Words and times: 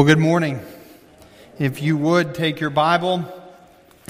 Well, 0.00 0.06
good 0.06 0.18
morning. 0.18 0.60
If 1.58 1.82
you 1.82 1.94
would 1.98 2.34
take 2.34 2.58
your 2.58 2.70
Bible 2.70 3.22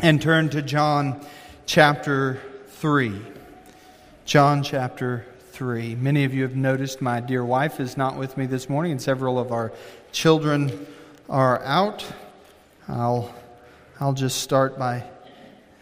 and 0.01 0.23
turn 0.23 0.49
to 0.51 0.63
John 0.63 1.27
chapter 1.67 2.41
3. 2.69 3.21
John 4.25 4.63
chapter 4.63 5.27
3. 5.51 5.97
Many 5.97 6.23
of 6.23 6.33
you 6.33 6.43
have 6.45 6.55
noticed 6.55 7.03
my 7.03 7.19
dear 7.19 7.45
wife 7.45 7.81
is 7.81 7.97
not 7.97 8.17
with 8.17 8.37
me 8.37 8.47
this 8.47 8.69
morning, 8.69 8.93
and 8.93 9.03
several 9.03 9.37
of 9.37 9.51
our 9.51 9.73
children 10.13 10.87
are 11.29 11.61
out. 11.65 12.07
I'll, 12.87 13.35
I'll 13.99 14.15
just 14.15 14.43
start 14.43 14.79
by 14.79 15.03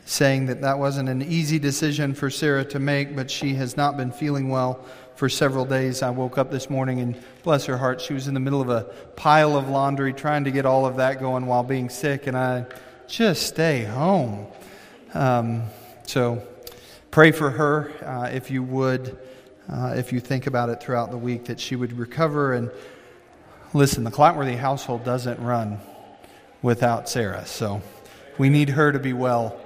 saying 0.06 0.46
that 0.46 0.62
that 0.62 0.79
wasn't 0.79 1.10
an 1.10 1.20
easy 1.20 1.59
decision 1.59 2.15
for 2.15 2.30
Sarah 2.30 2.65
to 2.65 2.79
make, 2.79 3.15
but 3.15 3.30
she 3.30 3.56
has 3.56 3.77
not 3.77 3.98
been 3.98 4.12
feeling 4.12 4.48
well 4.48 4.87
for 5.18 5.28
several 5.28 5.64
days. 5.64 6.00
I 6.00 6.10
woke 6.10 6.38
up 6.38 6.52
this 6.52 6.70
morning 6.70 7.00
and 7.00 7.20
bless 7.42 7.64
her 7.64 7.76
heart, 7.76 8.00
she 8.00 8.14
was 8.14 8.28
in 8.28 8.34
the 8.34 8.40
middle 8.40 8.60
of 8.60 8.70
a 8.70 8.84
pile 9.16 9.56
of 9.56 9.68
laundry 9.68 10.12
trying 10.12 10.45
to 10.45 10.52
get 10.52 10.64
all 10.64 10.86
of 10.86 10.98
that 10.98 11.18
going 11.18 11.46
while 11.46 11.64
being 11.64 11.88
sick, 11.88 12.28
and 12.28 12.38
I 12.38 12.66
just 13.09 13.42
stay 13.48 13.82
home. 13.82 14.46
Um, 15.14 15.64
so 16.06 16.40
pray 17.10 17.32
for 17.32 17.50
her 17.50 17.90
uh, 18.04 18.28
if 18.32 18.52
you 18.52 18.62
would, 18.62 19.18
uh, 19.68 19.95
if 19.96 20.12
you 20.12 20.20
think 20.20 20.46
about 20.46 20.68
it 20.68 20.80
throughout 20.80 21.10
the 21.10 21.18
week, 21.18 21.46
that 21.46 21.59
she 21.59 21.74
would 21.74 21.98
recover. 21.98 22.52
And 22.52 22.70
listen, 23.74 24.04
the 24.04 24.12
Cloutworthy 24.12 24.56
household 24.56 25.02
doesn't 25.02 25.40
run 25.40 25.80
without 26.62 27.09
Sarah, 27.09 27.45
so 27.45 27.82
we 28.38 28.50
need 28.50 28.68
her 28.68 28.92
to 28.92 29.00
be 29.00 29.14
well 29.14 29.59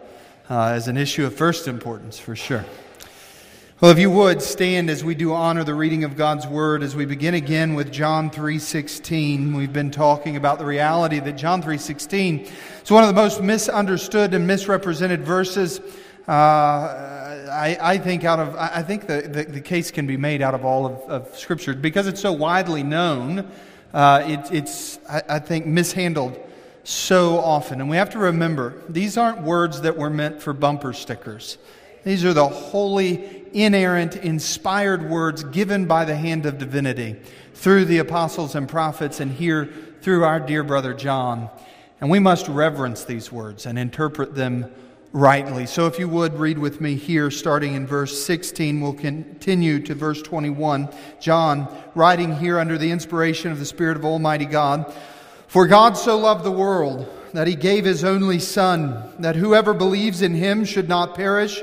uh, 0.49 0.69
as 0.69 0.89
an 0.89 0.97
issue 0.97 1.27
of 1.27 1.37
first 1.37 1.69
importance 1.69 2.19
for 2.19 2.35
sure. 2.35 2.65
Well, 3.83 3.91
if 3.91 3.99
you 3.99 4.13
would 4.13 4.41
stand 4.43 4.89
as 4.91 5.03
we 5.03 5.17
do 5.17 5.33
honor 5.33 5.65
the 5.65 5.75
reading 5.75 6.05
of 6.05 6.17
God's 6.17 6.47
word 6.47 6.85
as 6.85 6.95
we 6.95 7.05
begin 7.05 7.35
again 7.35 7.75
with 7.75 7.91
John 7.91 8.31
3:16. 8.31 9.57
We've 9.57 9.73
been 9.73 9.91
talking 9.91 10.37
about 10.37 10.61
the 10.61 10.65
reality 10.65 11.19
that 11.19 11.33
John 11.33 11.61
3:16 11.61 12.49
is 12.85 12.91
one 12.93 13.03
of 13.03 13.09
the 13.09 13.21
most 13.21 13.43
misunderstood 13.43 14.35
and 14.35 14.47
misrepresented 14.47 15.25
verses. 15.25 15.81
Uh, 16.29 16.31
I, 16.31 17.77
I, 17.83 17.99
think 17.99 18.23
out 18.23 18.39
of 18.39 18.55
I 18.55 18.83
think 18.83 19.09
the, 19.09 19.23
the, 19.23 19.43
the, 19.47 19.61
case 19.61 19.91
can 19.91 20.07
be 20.07 20.17
made 20.17 20.43
out 20.43 20.55
of 20.55 20.65
all 20.65 20.87
of, 20.87 20.93
of 21.11 21.37
Scripture 21.37 21.75
because 21.75 22.07
it's 22.07 22.21
so 22.21 22.31
widely 22.31 22.85
known. 22.85 23.51
Uh, 23.93 24.23
it, 24.25 24.53
it's 24.53 25.01
I, 25.11 25.23
I 25.29 25.39
think 25.41 25.67
mishandled 25.67 26.39
so 26.85 27.37
often, 27.39 27.81
and 27.81 27.91
we 27.91 27.97
have 27.97 28.11
to 28.11 28.21
remember 28.21 28.75
these 28.89 29.17
aren't 29.17 29.43
words 29.43 29.81
that 29.81 29.97
were 29.97 30.09
meant 30.09 30.41
for 30.41 30.53
bumper 30.53 30.93
stickers. 30.93 31.59
These 32.05 32.25
are 32.25 32.33
the 32.33 32.49
holy, 32.49 33.42
inerrant, 33.55 34.17
inspired 34.17 35.09
words 35.09 35.45
given 35.45 35.87
by 35.87 36.05
the 36.05 36.17
hand 36.17 36.47
of 36.47 36.59
divinity 36.59 37.17
through 37.55 37.85
the 37.85 37.99
apostles 37.99 38.55
and 38.55 38.69
prophets, 38.69 39.21
and 39.21 39.31
here 39.31 39.69
through 40.01 40.25
our 40.25 40.41
dear 40.41 40.63
brother 40.63 40.95
John. 40.95 41.49
And 42.01 42.11
we 42.11 42.19
must 42.19 42.49
reverence 42.49 43.05
these 43.05 43.31
words 43.31 43.67
and 43.67 43.79
interpret 43.79 44.35
them 44.35 44.73
rightly. 45.13 45.67
So 45.67 45.87
if 45.87 45.99
you 45.99 46.09
would 46.09 46.35
read 46.35 46.59
with 46.59 46.81
me 46.81 46.97
here, 46.97 47.31
starting 47.31 47.75
in 47.75 47.87
verse 47.87 48.25
16, 48.25 48.81
we'll 48.81 48.95
continue 48.95 49.81
to 49.81 49.95
verse 49.95 50.23
21. 50.23 50.89
John, 51.21 51.69
writing 51.95 52.35
here 52.37 52.59
under 52.59 52.79
the 52.79 52.91
inspiration 52.91 53.53
of 53.53 53.59
the 53.59 53.65
Spirit 53.65 53.97
of 53.97 54.05
Almighty 54.05 54.47
God, 54.47 54.93
For 55.47 55.67
God 55.67 55.97
so 55.97 56.19
loved 56.19 56.45
the 56.45 56.51
world 56.51 57.09
that 57.35 57.47
he 57.47 57.55
gave 57.55 57.85
his 57.85 58.05
only 58.05 58.39
Son, 58.39 59.13
that 59.19 59.37
whoever 59.37 59.75
believes 59.75 60.23
in 60.23 60.35
him 60.35 60.65
should 60.65 60.89
not 60.89 61.15
perish 61.15 61.63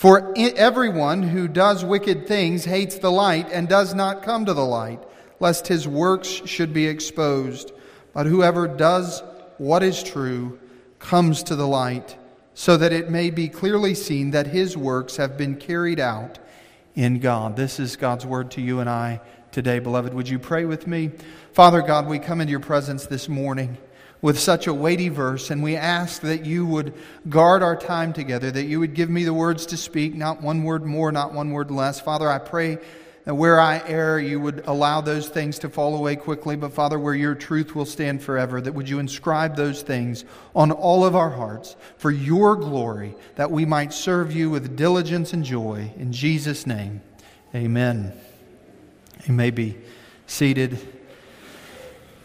For 0.00 0.32
everyone 0.34 1.22
who 1.22 1.46
does 1.46 1.84
wicked 1.84 2.26
things 2.26 2.64
hates 2.64 2.96
the 2.96 3.12
light 3.12 3.50
and 3.52 3.68
does 3.68 3.92
not 3.92 4.22
come 4.22 4.46
to 4.46 4.54
the 4.54 4.64
light, 4.64 5.02
lest 5.40 5.68
his 5.68 5.86
works 5.86 6.40
should 6.46 6.72
be 6.72 6.86
exposed. 6.86 7.70
But 8.14 8.24
whoever 8.24 8.66
does 8.66 9.22
what 9.58 9.82
is 9.82 10.02
true 10.02 10.58
comes 11.00 11.42
to 11.42 11.54
the 11.54 11.66
light, 11.66 12.16
so 12.54 12.78
that 12.78 12.94
it 12.94 13.10
may 13.10 13.28
be 13.28 13.46
clearly 13.46 13.92
seen 13.92 14.30
that 14.30 14.46
his 14.46 14.74
works 14.74 15.16
have 15.16 15.36
been 15.36 15.56
carried 15.56 16.00
out 16.00 16.38
in 16.94 17.18
God. 17.18 17.54
This 17.54 17.78
is 17.78 17.96
God's 17.96 18.24
word 18.24 18.52
to 18.52 18.62
you 18.62 18.80
and 18.80 18.88
I 18.88 19.20
today, 19.52 19.80
beloved. 19.80 20.14
Would 20.14 20.30
you 20.30 20.38
pray 20.38 20.64
with 20.64 20.86
me? 20.86 21.10
Father 21.52 21.82
God, 21.82 22.06
we 22.06 22.18
come 22.18 22.40
into 22.40 22.52
your 22.52 22.60
presence 22.60 23.04
this 23.04 23.28
morning 23.28 23.76
with 24.22 24.38
such 24.38 24.66
a 24.66 24.74
weighty 24.74 25.08
verse, 25.08 25.50
and 25.50 25.62
we 25.62 25.76
ask 25.76 26.20
that 26.22 26.44
you 26.44 26.66
would 26.66 26.92
guard 27.28 27.62
our 27.62 27.76
time 27.76 28.12
together, 28.12 28.50
that 28.50 28.64
you 28.64 28.78
would 28.78 28.94
give 28.94 29.08
me 29.08 29.24
the 29.24 29.34
words 29.34 29.66
to 29.66 29.76
speak, 29.76 30.14
not 30.14 30.42
one 30.42 30.62
word 30.62 30.84
more, 30.84 31.10
not 31.10 31.32
one 31.32 31.50
word 31.52 31.70
less. 31.70 32.00
Father, 32.00 32.28
I 32.28 32.38
pray 32.38 32.78
that 33.24 33.34
where 33.34 33.60
I 33.60 33.82
err, 33.86 34.18
you 34.18 34.40
would 34.40 34.64
allow 34.66 35.00
those 35.00 35.28
things 35.28 35.58
to 35.60 35.68
fall 35.68 35.96
away 35.96 36.16
quickly, 36.16 36.56
but 36.56 36.72
Father, 36.72 36.98
where 36.98 37.14
your 37.14 37.34
truth 37.34 37.74
will 37.74 37.86
stand 37.86 38.22
forever, 38.22 38.60
that 38.60 38.72
would 38.72 38.88
you 38.88 38.98
inscribe 38.98 39.56
those 39.56 39.82
things 39.82 40.24
on 40.54 40.70
all 40.70 41.04
of 41.04 41.16
our 41.16 41.30
hearts 41.30 41.76
for 41.96 42.10
your 42.10 42.56
glory, 42.56 43.14
that 43.36 43.50
we 43.50 43.64
might 43.64 43.92
serve 43.92 44.32
you 44.32 44.50
with 44.50 44.76
diligence 44.76 45.32
and 45.32 45.44
joy. 45.44 45.92
In 45.96 46.12
Jesus' 46.12 46.66
name, 46.66 47.00
amen. 47.54 48.12
You 49.26 49.34
may 49.34 49.50
be 49.50 49.78
seated. 50.26 50.78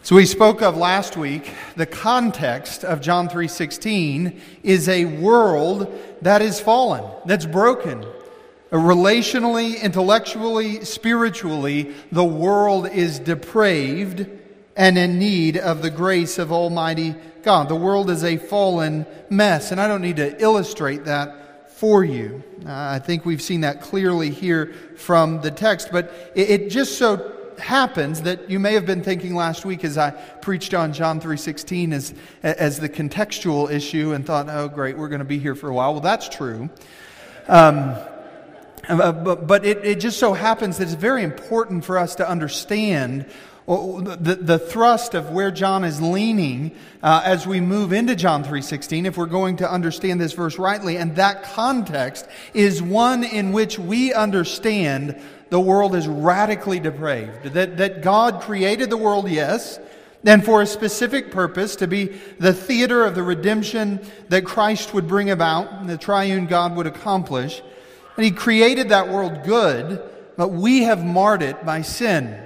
So 0.06 0.14
we 0.14 0.24
spoke 0.24 0.62
of 0.62 0.76
last 0.76 1.16
week, 1.16 1.50
the 1.74 1.84
context 1.84 2.84
of 2.84 3.00
John 3.00 3.28
3:16 3.28 4.40
is 4.62 4.88
a 4.88 5.04
world 5.04 5.92
that 6.22 6.42
is 6.42 6.60
fallen, 6.60 7.02
that's 7.24 7.44
broken. 7.44 8.06
Relationally, 8.70 9.82
intellectually, 9.82 10.84
spiritually, 10.84 11.92
the 12.12 12.22
world 12.22 12.88
is 12.88 13.18
depraved 13.18 14.26
and 14.76 14.96
in 14.96 15.18
need 15.18 15.56
of 15.56 15.82
the 15.82 15.90
grace 15.90 16.38
of 16.38 16.52
Almighty 16.52 17.16
God. 17.42 17.68
The 17.68 17.74
world 17.74 18.08
is 18.08 18.22
a 18.22 18.36
fallen 18.36 19.06
mess, 19.28 19.72
and 19.72 19.80
I 19.80 19.88
don't 19.88 20.02
need 20.02 20.18
to 20.18 20.40
illustrate 20.40 21.06
that 21.06 21.72
for 21.80 22.04
you. 22.04 22.44
Uh, 22.64 22.70
I 22.70 23.00
think 23.00 23.26
we've 23.26 23.42
seen 23.42 23.62
that 23.62 23.80
clearly 23.80 24.30
here 24.30 24.72
from 24.94 25.40
the 25.40 25.50
text, 25.50 25.88
but 25.90 26.32
it, 26.36 26.48
it 26.50 26.70
just 26.70 26.96
so 26.96 27.35
happens 27.58 28.22
that 28.22 28.50
you 28.50 28.58
may 28.58 28.74
have 28.74 28.86
been 28.86 29.02
thinking 29.02 29.34
last 29.34 29.64
week 29.64 29.84
as 29.84 29.98
I 29.98 30.10
preached 30.10 30.74
on 30.74 30.92
John 30.92 31.20
3:16 31.20 31.92
as 31.92 32.14
as 32.42 32.78
the 32.78 32.88
contextual 32.88 33.70
issue 33.70 34.12
and 34.12 34.24
thought, 34.24 34.48
"Oh, 34.48 34.68
great, 34.68 34.96
we're 34.96 35.08
going 35.08 35.20
to 35.20 35.24
be 35.24 35.38
here 35.38 35.54
for 35.54 35.68
a 35.68 35.74
while." 35.74 35.92
Well, 35.92 36.00
that's 36.00 36.28
true. 36.28 36.70
Um, 37.48 37.96
uh, 38.88 39.12
but, 39.12 39.46
but 39.46 39.64
it, 39.64 39.84
it 39.84 40.00
just 40.00 40.18
so 40.18 40.32
happens 40.32 40.78
that 40.78 40.84
it's 40.84 40.94
very 40.94 41.24
important 41.24 41.84
for 41.84 41.98
us 41.98 42.14
to 42.16 42.28
understand 42.28 43.26
the, 43.66 44.38
the 44.40 44.58
thrust 44.58 45.14
of 45.14 45.30
where 45.30 45.50
John 45.50 45.82
is 45.82 46.00
leaning 46.00 46.72
uh, 47.02 47.22
as 47.24 47.46
we 47.46 47.60
move 47.60 47.92
into 47.92 48.14
John 48.14 48.44
3.16, 48.44 49.06
if 49.06 49.16
we're 49.16 49.26
going 49.26 49.56
to 49.56 49.70
understand 49.70 50.20
this 50.20 50.34
verse 50.34 50.56
rightly. 50.56 50.96
And 50.96 51.16
that 51.16 51.42
context 51.42 52.28
is 52.54 52.80
one 52.80 53.24
in 53.24 53.50
which 53.52 53.76
we 53.78 54.14
understand 54.14 55.20
the 55.48 55.60
world 55.60 55.94
is 55.94 56.08
radically 56.08 56.80
depraved. 56.80 57.44
That, 57.54 57.76
that 57.76 58.02
God 58.02 58.40
created 58.40 58.90
the 58.90 58.96
world, 58.96 59.28
yes, 59.30 59.78
and 60.24 60.44
for 60.44 60.60
a 60.60 60.66
specific 60.66 61.30
purpose, 61.30 61.76
to 61.76 61.86
be 61.86 62.06
the 62.38 62.52
theater 62.52 63.04
of 63.04 63.14
the 63.14 63.22
redemption 63.22 64.00
that 64.28 64.44
Christ 64.44 64.92
would 64.92 65.06
bring 65.06 65.30
about, 65.30 65.86
the 65.86 65.96
triune 65.96 66.46
God 66.46 66.74
would 66.76 66.86
accomplish. 66.86 67.62
And 68.16 68.24
He 68.24 68.32
created 68.32 68.88
that 68.88 69.08
world 69.08 69.44
good, 69.44 70.02
but 70.36 70.48
we 70.48 70.82
have 70.82 71.04
marred 71.04 71.42
it 71.42 71.64
by 71.64 71.82
sin 71.82 72.40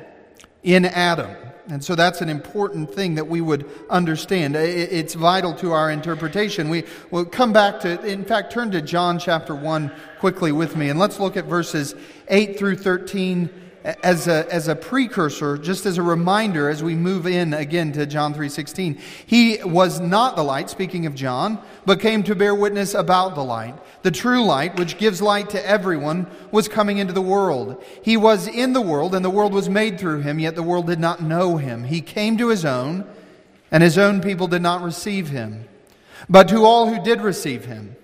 in 0.63 0.85
Adam. 0.85 1.35
And 1.71 1.85
so 1.85 1.95
that's 1.95 2.21
an 2.21 2.29
important 2.29 2.93
thing 2.93 3.15
that 3.15 3.29
we 3.29 3.41
would 3.41 3.71
understand. 3.89 4.57
It's 4.57 5.15
vital 5.15 5.55
to 5.55 5.73
our 5.73 5.91
interpretation. 5.91 6.69
We 6.69 6.85
will 7.13 7.25
come 7.25 7.53
back 7.53 7.81
to, 7.81 8.05
in 8.05 8.25
fact, 8.25 8.53
turn 8.53 8.73
to 8.73 8.83
John 8.83 9.21
chapter 9.21 9.55
1 9.55 9.93
quickly 10.19 10.51
with 10.51 10.75
me, 10.75 10.89
and 10.91 10.99
let's 10.99 11.21
look 11.21 11.37
at 11.37 11.45
verses 11.45 11.95
8 12.31 12.59
through 12.59 12.77
13 12.77 13.51
as 13.85 14.29
a, 14.29 14.53
as 14.53 14.69
a 14.69 14.77
precursor, 14.77 15.57
just 15.57 15.87
as 15.87 15.99
a 15.99 16.03
reminder 16.03 16.69
as 16.69 16.83
we 16.83 16.95
move 16.95 17.27
in 17.27 17.55
again 17.55 17.93
to 17.93 18.07
John 18.07 18.35
3.16. 18.35 19.01
He 19.25 19.59
was 19.63 20.01
not 20.01 20.37
the 20.37 20.43
light, 20.43 20.69
speaking 20.69 21.07
of 21.07 21.15
John, 21.15 21.59
but 21.87 22.01
came 22.01 22.23
to 22.25 22.35
bear 22.35 22.55
witness 22.55 22.95
about 22.95 23.35
the 23.35 23.45
light. 23.45 23.75
The 24.03 24.11
true 24.11 24.45
light, 24.45 24.79
which 24.79 24.99
gives 24.99 25.23
light 25.23 25.51
to 25.51 25.67
everyone, 25.67 26.27
was 26.51 26.69
coming 26.69 26.99
into 26.99 27.13
the 27.13 27.23
world. 27.23 27.83
He 28.03 28.17
was 28.17 28.47
in 28.47 28.75
the 28.75 28.81
world, 28.81 29.15
and 29.15 29.25
the 29.25 29.31
world 29.31 29.55
was 29.55 29.69
made 29.69 29.99
through 29.99 30.21
him, 30.21 30.39
yet 30.39 30.55
the 30.55 30.63
world 30.63 30.87
did 30.87 31.01
not 31.01 31.23
know 31.23 31.57
him. 31.57 31.85
He 31.85 32.01
came 32.03 32.37
to 32.37 32.49
his 32.49 32.65
own, 32.65 33.07
and 33.71 33.83
his 33.83 33.97
own 33.97 34.21
people 34.21 34.47
did 34.47 34.63
not 34.63 34.83
receive 34.83 35.29
him. 35.29 35.65
But 36.29 36.49
to 36.49 36.65
all 36.65 36.87
who 36.87 37.03
did 37.03 37.23
receive 37.23 37.65
him, 37.65 37.97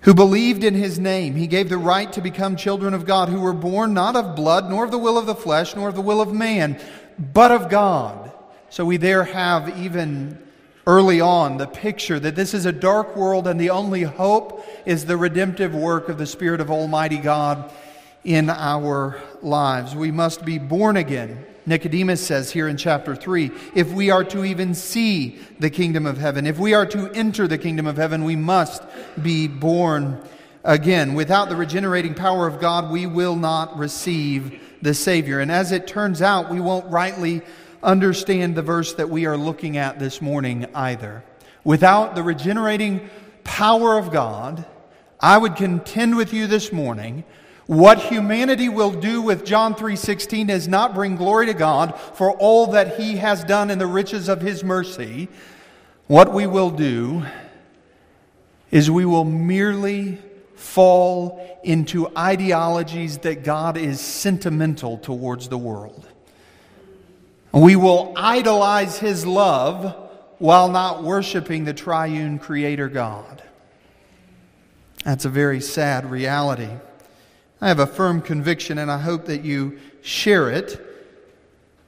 who 0.00 0.14
believed 0.14 0.62
in 0.62 0.74
his 0.74 0.98
name, 0.98 1.34
he 1.34 1.46
gave 1.46 1.68
the 1.68 1.78
right 1.78 2.12
to 2.12 2.20
become 2.20 2.56
children 2.56 2.94
of 2.94 3.06
God, 3.06 3.28
who 3.28 3.40
were 3.40 3.52
born 3.52 3.94
not 3.94 4.16
of 4.16 4.36
blood, 4.36 4.70
nor 4.70 4.84
of 4.84 4.90
the 4.90 4.98
will 4.98 5.18
of 5.18 5.26
the 5.26 5.34
flesh, 5.34 5.74
nor 5.74 5.88
of 5.88 5.94
the 5.94 6.00
will 6.00 6.20
of 6.20 6.32
man, 6.32 6.80
but 7.18 7.50
of 7.50 7.68
God. 7.68 8.32
So 8.70 8.84
we 8.84 8.96
there 8.98 9.24
have 9.24 9.78
even 9.78 10.38
early 10.86 11.20
on 11.20 11.56
the 11.56 11.66
picture 11.66 12.20
that 12.20 12.36
this 12.36 12.54
is 12.54 12.66
a 12.66 12.72
dark 12.72 13.16
world 13.16 13.48
and 13.48 13.60
the 13.60 13.70
only 13.70 14.02
hope 14.02 14.64
is 14.84 15.04
the 15.04 15.16
redemptive 15.16 15.74
work 15.74 16.08
of 16.08 16.18
the 16.18 16.26
Spirit 16.26 16.60
of 16.60 16.70
Almighty 16.70 17.18
God 17.18 17.72
in 18.22 18.50
our 18.50 19.20
lives. 19.42 19.94
We 19.96 20.12
must 20.12 20.44
be 20.44 20.58
born 20.58 20.96
again. 20.96 21.44
Nicodemus 21.66 22.24
says 22.24 22.52
here 22.52 22.68
in 22.68 22.76
chapter 22.76 23.16
3 23.16 23.50
if 23.74 23.92
we 23.92 24.10
are 24.10 24.24
to 24.24 24.44
even 24.44 24.74
see 24.74 25.38
the 25.58 25.70
kingdom 25.70 26.06
of 26.06 26.18
heaven, 26.18 26.46
if 26.46 26.58
we 26.58 26.74
are 26.74 26.86
to 26.86 27.10
enter 27.12 27.48
the 27.48 27.58
kingdom 27.58 27.86
of 27.86 27.96
heaven, 27.96 28.24
we 28.24 28.36
must 28.36 28.82
be 29.20 29.48
born 29.48 30.22
again. 30.64 31.14
Without 31.14 31.48
the 31.48 31.56
regenerating 31.56 32.14
power 32.14 32.46
of 32.46 32.60
God, 32.60 32.90
we 32.90 33.06
will 33.06 33.36
not 33.36 33.76
receive 33.78 34.60
the 34.82 34.94
Savior. 34.94 35.40
And 35.40 35.50
as 35.50 35.72
it 35.72 35.86
turns 35.86 36.22
out, 36.22 36.50
we 36.50 36.60
won't 36.60 36.90
rightly 36.90 37.42
understand 37.82 38.54
the 38.54 38.62
verse 38.62 38.94
that 38.94 39.10
we 39.10 39.26
are 39.26 39.36
looking 39.36 39.76
at 39.76 39.98
this 39.98 40.20
morning 40.22 40.66
either. 40.74 41.24
Without 41.64 42.14
the 42.14 42.22
regenerating 42.22 43.08
power 43.44 43.98
of 43.98 44.12
God, 44.12 44.64
I 45.20 45.38
would 45.38 45.56
contend 45.56 46.16
with 46.16 46.32
you 46.32 46.46
this 46.46 46.72
morning 46.72 47.24
what 47.66 47.98
humanity 47.98 48.68
will 48.68 48.92
do 48.92 49.20
with 49.20 49.44
John 49.44 49.74
3:16 49.74 50.50
is 50.50 50.68
not 50.68 50.94
bring 50.94 51.16
glory 51.16 51.46
to 51.46 51.54
God 51.54 51.98
for 52.14 52.30
all 52.32 52.68
that 52.68 52.96
he 52.98 53.16
has 53.16 53.42
done 53.42 53.70
in 53.70 53.78
the 53.78 53.86
riches 53.86 54.28
of 54.28 54.40
his 54.40 54.62
mercy. 54.62 55.28
What 56.06 56.32
we 56.32 56.46
will 56.46 56.70
do 56.70 57.24
is 58.70 58.90
we 58.90 59.04
will 59.04 59.24
merely 59.24 60.18
fall 60.54 61.40
into 61.64 62.08
ideologies 62.16 63.18
that 63.18 63.42
God 63.42 63.76
is 63.76 64.00
sentimental 64.00 64.98
towards 64.98 65.48
the 65.48 65.58
world. 65.58 66.06
We 67.52 67.74
will 67.74 68.12
idolize 68.16 68.98
his 68.98 69.26
love 69.26 69.94
while 70.38 70.68
not 70.68 71.02
worshiping 71.02 71.64
the 71.64 71.74
triune 71.74 72.38
creator 72.38 72.88
God. 72.88 73.42
That's 75.04 75.24
a 75.24 75.30
very 75.30 75.60
sad 75.60 76.10
reality. 76.10 76.68
I 77.66 77.70
have 77.70 77.80
a 77.80 77.86
firm 77.88 78.22
conviction, 78.22 78.78
and 78.78 78.92
I 78.92 78.98
hope 78.98 79.24
that 79.24 79.44
you 79.44 79.80
share 80.00 80.50
it. 80.50 80.80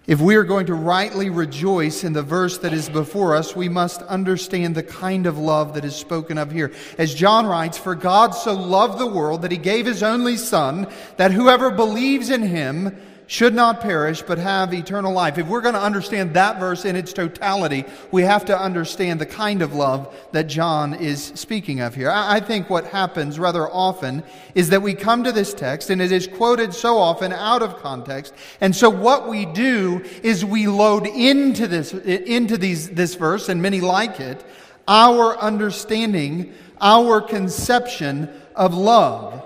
If 0.09 0.21
we 0.21 0.35
are 0.35 0.43
going 0.43 0.67
to 0.67 0.75
rightly 0.75 1.31
rejoice 1.31 2.03
in 2.03 2.15
the 2.15 2.23
verse 2.25 2.59
that 2.59 2.73
is 2.73 2.89
before 2.89 3.37
us, 3.37 3.55
we 3.55 3.69
must 3.69 4.03
understand 4.03 4.75
the 4.75 4.83
kind 4.83 5.25
of 5.25 5.39
love 5.39 5.75
that 5.75 5.85
is 5.85 5.95
spoken 5.95 6.37
of 6.37 6.51
here. 6.51 6.73
As 6.99 7.15
John 7.15 7.47
writes, 7.47 7.79
For 7.79 7.95
God 7.95 8.31
so 8.31 8.55
loved 8.55 8.99
the 8.99 9.07
world 9.07 9.43
that 9.43 9.53
he 9.53 9.57
gave 9.57 9.87
his 9.87 10.03
only 10.03 10.37
Son, 10.37 10.89
that 11.17 11.31
whoever 11.31 11.71
believes 11.71 12.29
in 12.29 12.43
him 12.43 13.01
should 13.29 13.55
not 13.55 13.81
perish 13.83 14.23
but 14.23 14.39
have 14.39 14.73
eternal 14.75 15.13
life. 15.13 15.37
If 15.37 15.47
we're 15.47 15.61
going 15.61 15.75
to 15.75 15.81
understand 15.81 16.35
that 16.35 16.59
verse 16.59 16.87
in 16.87 16.97
its 16.97 17.13
totality, 17.13 17.85
we 18.11 18.23
have 18.23 18.47
to 18.47 18.59
understand 18.59 19.21
the 19.21 19.27
kind 19.27 19.61
of 19.61 19.75
love 19.75 20.17
that 20.33 20.45
John 20.45 20.95
is 20.95 21.25
speaking 21.37 21.81
of 21.81 21.95
here. 21.95 22.11
I 22.11 22.41
think 22.41 22.71
what 22.71 22.87
happens 22.87 23.39
rather 23.39 23.69
often 23.69 24.25
is 24.55 24.71
that 24.71 24.81
we 24.81 24.95
come 24.95 25.25
to 25.25 25.31
this 25.31 25.53
text 25.53 25.91
and 25.91 26.01
it 26.01 26.11
is 26.11 26.27
quoted 26.27 26.73
so 26.73 26.97
often 26.97 27.35
out 27.35 27.63
of 27.63 27.77
context. 27.77 28.33
And 28.63 28.75
so 28.75 28.89
what 28.89 29.29
we 29.29 29.45
do 29.45 30.03
is 30.23 30.43
we 30.43 30.67
load 30.67 31.07
into 31.07 31.69
this, 31.69 31.93
into 31.93 32.57
these, 32.57 32.89
this 32.89 33.15
verse 33.15 33.51
and 33.51 33.61
many 33.61 33.83
like 33.83 34.21
it, 34.21 34.43
our 34.89 35.37
understanding, 35.37 36.55
our 36.81 37.21
conception 37.21 38.31
of 38.57 38.73
love. 38.73 39.45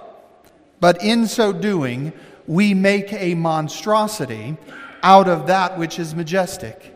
But 0.79 1.03
in 1.03 1.27
so 1.27 1.53
doing, 1.53 2.13
we 2.47 2.75
make 2.75 3.13
a 3.13 3.35
monstrosity 3.35 4.57
out 5.03 5.29
of 5.29 5.47
that 5.47 5.79
which 5.79 5.99
is 5.99 6.15
majestic. 6.15 6.95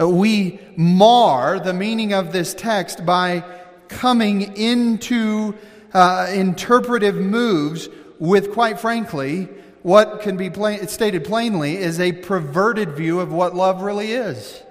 Uh, 0.00 0.08
we 0.08 0.58
mar 0.76 1.60
the 1.60 1.72
meaning 1.72 2.12
of 2.12 2.32
this 2.32 2.54
text 2.54 3.04
by 3.06 3.44
coming 3.88 4.56
into 4.56 5.54
uh, 5.92 6.28
interpretive 6.32 7.14
moves 7.14 7.88
with, 8.18 8.52
quite 8.52 8.80
frankly, 8.80 9.48
what 9.82 10.20
can 10.22 10.36
be 10.36 10.50
plain, 10.50 10.86
stated 10.88 11.24
plainly 11.24 11.76
is 11.76 12.00
a 12.00 12.12
perverted 12.12 12.96
view 12.96 13.20
of 13.20 13.32
what 13.32 13.54
love 13.54 13.82
really 13.82 14.12
is. 14.12 14.62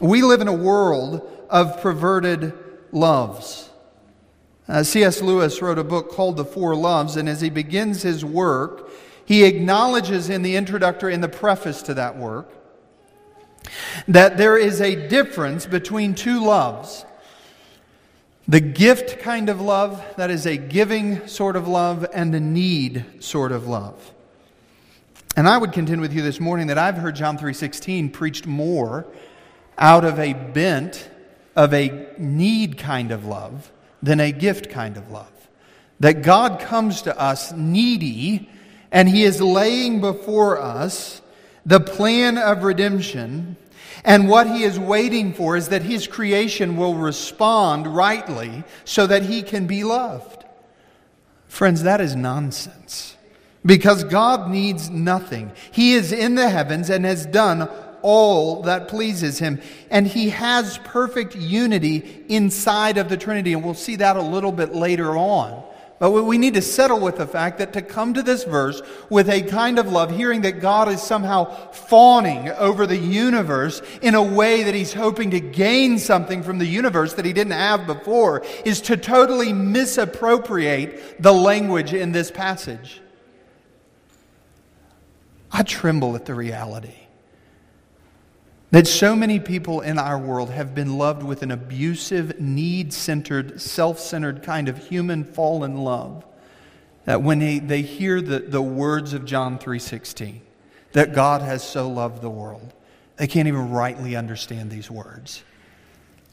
We 0.00 0.22
live 0.22 0.40
in 0.40 0.48
a 0.48 0.52
world 0.52 1.46
of 1.48 1.80
perverted 1.80 2.52
loves. 2.90 3.70
Uh, 4.68 4.82
C.S. 4.82 5.22
Lewis 5.22 5.62
wrote 5.62 5.78
a 5.78 5.84
book 5.84 6.10
called 6.10 6.36
The 6.36 6.44
Four 6.44 6.74
Loves, 6.74 7.16
and 7.16 7.28
as 7.28 7.40
he 7.40 7.50
begins 7.50 8.02
his 8.02 8.24
work, 8.24 8.90
he 9.24 9.44
acknowledges 9.44 10.28
in 10.28 10.42
the 10.42 10.56
introductory, 10.56 11.14
in 11.14 11.20
the 11.20 11.28
preface 11.28 11.82
to 11.82 11.94
that 11.94 12.16
work, 12.16 12.50
that 14.08 14.36
there 14.36 14.58
is 14.58 14.80
a 14.80 15.08
difference 15.08 15.66
between 15.66 16.14
two 16.14 16.44
loves. 16.44 17.04
The 18.48 18.60
gift 18.60 19.20
kind 19.20 19.48
of 19.48 19.60
love, 19.60 20.04
that 20.16 20.30
is 20.30 20.46
a 20.46 20.56
giving 20.56 21.26
sort 21.28 21.54
of 21.54 21.68
love, 21.68 22.06
and 22.12 22.34
the 22.34 22.40
need 22.40 23.04
sort 23.20 23.52
of 23.52 23.68
love. 23.68 24.12
And 25.36 25.48
I 25.48 25.56
would 25.56 25.72
contend 25.72 26.00
with 26.00 26.12
you 26.12 26.22
this 26.22 26.40
morning 26.40 26.66
that 26.66 26.76
I've 26.76 26.96
heard 26.96 27.14
John 27.16 27.38
3:16 27.38 28.10
preached 28.10 28.46
more 28.46 29.06
out 29.78 30.04
of 30.04 30.18
a 30.18 30.34
bent 30.34 31.08
of 31.56 31.72
a 31.72 32.08
need 32.18 32.76
kind 32.76 33.10
of 33.12 33.24
love 33.24 33.70
than 34.02 34.20
a 34.20 34.32
gift 34.32 34.68
kind 34.68 34.96
of 34.96 35.10
love. 35.10 35.30
That 36.00 36.22
God 36.22 36.60
comes 36.60 37.02
to 37.02 37.18
us 37.18 37.52
needy 37.52 38.50
and 38.92 39.08
he 39.08 39.24
is 39.24 39.40
laying 39.40 40.00
before 40.00 40.60
us 40.60 41.22
the 41.64 41.80
plan 41.80 42.38
of 42.38 42.62
redemption. 42.62 43.56
And 44.04 44.28
what 44.28 44.46
he 44.46 44.64
is 44.64 44.78
waiting 44.78 45.32
for 45.32 45.56
is 45.56 45.68
that 45.68 45.82
his 45.82 46.06
creation 46.06 46.76
will 46.76 46.94
respond 46.94 47.86
rightly 47.86 48.64
so 48.84 49.06
that 49.06 49.22
he 49.22 49.42
can 49.42 49.66
be 49.66 49.82
loved. 49.82 50.44
Friends, 51.48 51.84
that 51.84 52.00
is 52.00 52.14
nonsense. 52.14 53.16
Because 53.64 54.04
God 54.04 54.50
needs 54.50 54.90
nothing. 54.90 55.52
He 55.70 55.94
is 55.94 56.12
in 56.12 56.34
the 56.34 56.48
heavens 56.48 56.90
and 56.90 57.04
has 57.04 57.24
done 57.26 57.68
all 58.02 58.62
that 58.62 58.88
pleases 58.88 59.38
him. 59.38 59.60
And 59.88 60.06
he 60.06 60.30
has 60.30 60.78
perfect 60.78 61.36
unity 61.36 62.24
inside 62.28 62.98
of 62.98 63.08
the 63.08 63.16
Trinity. 63.16 63.52
And 63.52 63.62
we'll 63.62 63.74
see 63.74 63.96
that 63.96 64.16
a 64.16 64.22
little 64.22 64.50
bit 64.50 64.74
later 64.74 65.16
on. 65.16 65.62
But 66.02 66.24
we 66.24 66.36
need 66.36 66.54
to 66.54 66.62
settle 66.62 66.98
with 66.98 67.18
the 67.18 67.28
fact 67.28 67.58
that 67.58 67.74
to 67.74 67.80
come 67.80 68.14
to 68.14 68.24
this 68.24 68.42
verse 68.42 68.82
with 69.08 69.30
a 69.30 69.40
kind 69.40 69.78
of 69.78 69.86
love, 69.86 70.10
hearing 70.10 70.40
that 70.40 70.58
God 70.58 70.88
is 70.88 71.00
somehow 71.00 71.44
fawning 71.70 72.48
over 72.48 72.88
the 72.88 72.96
universe 72.96 73.80
in 74.00 74.16
a 74.16 74.22
way 74.22 74.64
that 74.64 74.74
he's 74.74 74.92
hoping 74.92 75.30
to 75.30 75.38
gain 75.38 76.00
something 76.00 76.42
from 76.42 76.58
the 76.58 76.66
universe 76.66 77.14
that 77.14 77.24
he 77.24 77.32
didn't 77.32 77.52
have 77.52 77.86
before, 77.86 78.42
is 78.64 78.80
to 78.80 78.96
totally 78.96 79.52
misappropriate 79.52 81.22
the 81.22 81.32
language 81.32 81.94
in 81.94 82.10
this 82.10 82.32
passage. 82.32 83.00
I 85.52 85.62
tremble 85.62 86.16
at 86.16 86.24
the 86.24 86.34
reality 86.34 87.01
that 88.72 88.86
so 88.86 89.14
many 89.14 89.38
people 89.38 89.82
in 89.82 89.98
our 89.98 90.18
world 90.18 90.48
have 90.48 90.74
been 90.74 90.96
loved 90.96 91.22
with 91.22 91.42
an 91.42 91.50
abusive, 91.50 92.40
need 92.40 92.92
centered, 92.92 93.60
self 93.60 94.00
centered 94.00 94.42
kind 94.42 94.68
of 94.68 94.78
human 94.78 95.24
fallen 95.24 95.76
love. 95.76 96.24
That 97.04 97.22
when 97.22 97.38
they, 97.38 97.58
they 97.58 97.82
hear 97.82 98.22
the, 98.22 98.38
the 98.38 98.62
words 98.62 99.12
of 99.12 99.26
John 99.26 99.58
3.16, 99.58 100.40
that 100.92 101.14
God 101.14 101.42
has 101.42 101.62
so 101.62 101.88
loved 101.88 102.22
the 102.22 102.30
world, 102.30 102.72
they 103.16 103.26
can't 103.26 103.46
even 103.46 103.70
rightly 103.70 104.16
understand 104.16 104.70
these 104.70 104.90
words. 104.90 105.42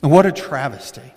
And 0.01 0.09
what 0.09 0.25
a 0.25 0.31
travesty. 0.31 1.13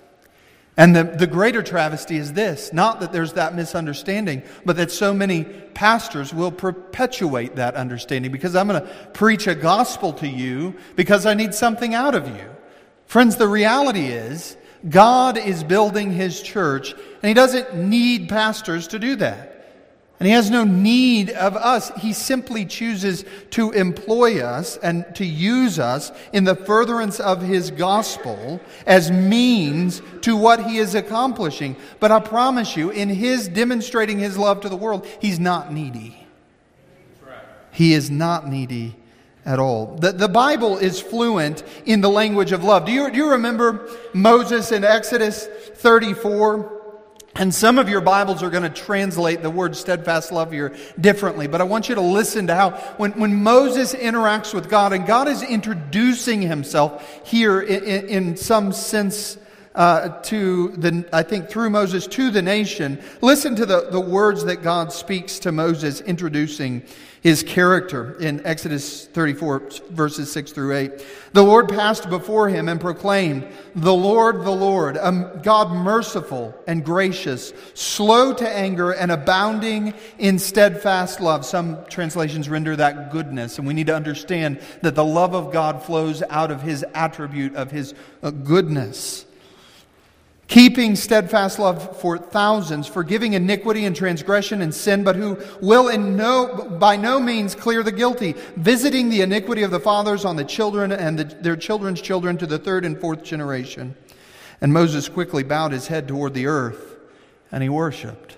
And 0.75 0.95
the, 0.95 1.03
the 1.03 1.27
greater 1.27 1.61
travesty 1.61 2.17
is 2.17 2.33
this 2.33 2.73
not 2.73 2.99
that 3.01 3.11
there's 3.11 3.33
that 3.33 3.55
misunderstanding, 3.55 4.41
but 4.65 4.75
that 4.77 4.91
so 4.91 5.13
many 5.13 5.43
pastors 5.43 6.33
will 6.33 6.51
perpetuate 6.51 7.55
that 7.57 7.75
understanding 7.75 8.31
because 8.31 8.55
I'm 8.55 8.67
going 8.67 8.81
to 8.81 8.87
preach 9.13 9.47
a 9.47 9.55
gospel 9.55 10.13
to 10.13 10.27
you 10.27 10.75
because 10.95 11.25
I 11.25 11.35
need 11.35 11.53
something 11.53 11.93
out 11.93 12.15
of 12.15 12.27
you. 12.27 12.49
Friends, 13.05 13.35
the 13.35 13.47
reality 13.47 14.05
is 14.05 14.57
God 14.87 15.37
is 15.37 15.63
building 15.63 16.11
his 16.11 16.41
church, 16.41 16.93
and 16.93 17.27
he 17.27 17.33
doesn't 17.33 17.75
need 17.75 18.27
pastors 18.27 18.87
to 18.89 18.99
do 18.99 19.15
that. 19.17 19.52
And 20.19 20.27
he 20.27 20.33
has 20.33 20.49
no 20.49 20.63
need 20.63 21.31
of 21.31 21.55
us. 21.55 21.91
He 21.97 22.13
simply 22.13 22.65
chooses 22.65 23.25
to 23.51 23.71
employ 23.71 24.41
us 24.41 24.77
and 24.77 25.05
to 25.15 25.25
use 25.25 25.79
us 25.79 26.11
in 26.31 26.43
the 26.43 26.55
furtherance 26.55 27.19
of 27.19 27.41
his 27.41 27.71
gospel 27.71 28.61
as 28.85 29.11
means 29.11 30.01
to 30.21 30.37
what 30.37 30.65
he 30.65 30.77
is 30.77 30.95
accomplishing. 30.95 31.75
But 31.99 32.11
I 32.11 32.19
promise 32.19 32.77
you, 32.77 32.89
in 32.89 33.09
his 33.09 33.47
demonstrating 33.47 34.19
his 34.19 34.37
love 34.37 34.61
to 34.61 34.69
the 34.69 34.77
world, 34.77 35.05
he's 35.19 35.39
not 35.39 35.73
needy. 35.73 36.25
He 37.71 37.93
is 37.93 38.11
not 38.11 38.47
needy 38.47 38.95
at 39.45 39.59
all. 39.59 39.97
The, 39.97 40.11
the 40.11 40.29
Bible 40.29 40.77
is 40.77 41.01
fluent 41.01 41.63
in 41.85 42.01
the 42.01 42.09
language 42.09 42.51
of 42.51 42.63
love. 42.63 42.85
Do 42.85 42.91
you, 42.91 43.09
do 43.09 43.17
you 43.17 43.31
remember 43.31 43.89
Moses 44.13 44.71
in 44.71 44.83
Exodus 44.83 45.47
34? 45.47 46.82
And 47.35 47.53
some 47.53 47.79
of 47.79 47.89
your 47.89 48.01
Bibles 48.01 48.43
are 48.43 48.51
going 48.51 48.63
to 48.63 48.69
translate 48.69 49.41
the 49.41 49.49
word 49.49 49.75
steadfast 49.75 50.31
love 50.31 50.51
here 50.51 50.75
differently, 50.99 51.47
but 51.47 51.61
I 51.61 51.63
want 51.63 51.89
you 51.89 51.95
to 51.95 52.01
listen 52.01 52.45
to 52.47 52.55
how 52.55 52.71
when, 52.97 53.13
when 53.13 53.41
Moses 53.41 53.95
interacts 53.95 54.53
with 54.53 54.69
God, 54.69 54.93
and 54.93 55.07
God 55.07 55.27
is 55.27 55.41
introducing 55.41 56.43
himself 56.43 57.03
here 57.25 57.59
in, 57.59 57.83
in, 57.83 58.07
in 58.07 58.37
some 58.37 58.71
sense 58.71 59.37
uh, 59.75 60.09
to 60.21 60.69
the, 60.69 61.07
I 61.11 61.23
think 61.23 61.49
through 61.49 61.69
Moses 61.69 62.07
to 62.07 62.29
the 62.31 62.41
nation, 62.41 63.01
listen 63.21 63.55
to 63.55 63.65
the, 63.65 63.89
the 63.89 63.99
words 63.99 64.45
that 64.45 64.57
God 64.57 64.91
speaks 64.93 65.39
to 65.39 65.51
Moses 65.51 66.01
introducing 66.01 66.83
his 67.23 67.41
character 67.41 68.19
in 68.19 68.45
Exodus 68.45 69.07
34, 69.07 69.69
verses 69.91 70.29
6 70.33 70.51
through 70.51 70.75
8. 70.75 71.05
The 71.31 71.41
Lord 71.41 71.69
passed 71.69 72.09
before 72.09 72.49
him 72.49 72.67
and 72.67 72.81
proclaimed, 72.81 73.47
The 73.75 73.93
Lord, 73.93 74.43
the 74.43 74.51
Lord, 74.51 74.97
a 74.97 75.39
God 75.41 75.71
merciful 75.71 76.53
and 76.67 76.83
gracious, 76.83 77.53
slow 77.75 78.33
to 78.33 78.47
anger 78.47 78.91
and 78.91 79.09
abounding 79.09 79.93
in 80.19 80.37
steadfast 80.37 81.21
love. 81.21 81.45
Some 81.45 81.85
translations 81.85 82.49
render 82.49 82.75
that 82.75 83.09
goodness, 83.09 83.57
and 83.57 83.65
we 83.65 83.73
need 83.73 83.87
to 83.87 83.95
understand 83.95 84.59
that 84.81 84.95
the 84.95 85.05
love 85.05 85.33
of 85.33 85.53
God 85.53 85.81
flows 85.81 86.23
out 86.29 86.51
of 86.51 86.61
his 86.61 86.83
attribute 86.93 87.55
of 87.55 87.71
his 87.71 87.93
uh, 88.21 88.31
goodness 88.31 89.25
keeping 90.53 90.95
steadfast 90.95 91.57
love 91.57 91.99
for 91.99 92.15
thousands, 92.15 92.85
forgiving 92.85 93.33
iniquity 93.33 93.85
and 93.85 93.95
transgression 93.95 94.61
and 94.61 94.71
sin, 94.71 95.03
but 95.03 95.15
who 95.15 95.35
will 95.61 95.89
in 95.89 96.15
no, 96.15 96.69
by 96.79 96.95
no 96.95 97.19
means 97.19 97.55
clear 97.55 97.81
the 97.81 97.91
guilty, 97.91 98.35
visiting 98.55 99.09
the 99.09 99.21
iniquity 99.21 99.63
of 99.63 99.71
the 99.71 99.79
fathers 99.79 100.23
on 100.23 100.35
the 100.35 100.43
children 100.43 100.91
and 100.91 101.17
the, 101.17 101.23
their 101.23 101.55
children's 101.55 101.99
children 101.99 102.37
to 102.37 102.45
the 102.45 102.59
third 102.59 102.85
and 102.85 103.01
fourth 103.01 103.23
generation. 103.23 103.95
And 104.61 104.71
Moses 104.71 105.09
quickly 105.09 105.41
bowed 105.41 105.71
his 105.71 105.87
head 105.87 106.07
toward 106.07 106.35
the 106.35 106.45
earth, 106.45 106.97
and 107.51 107.63
he 107.63 107.69
worshiped. 107.69 108.37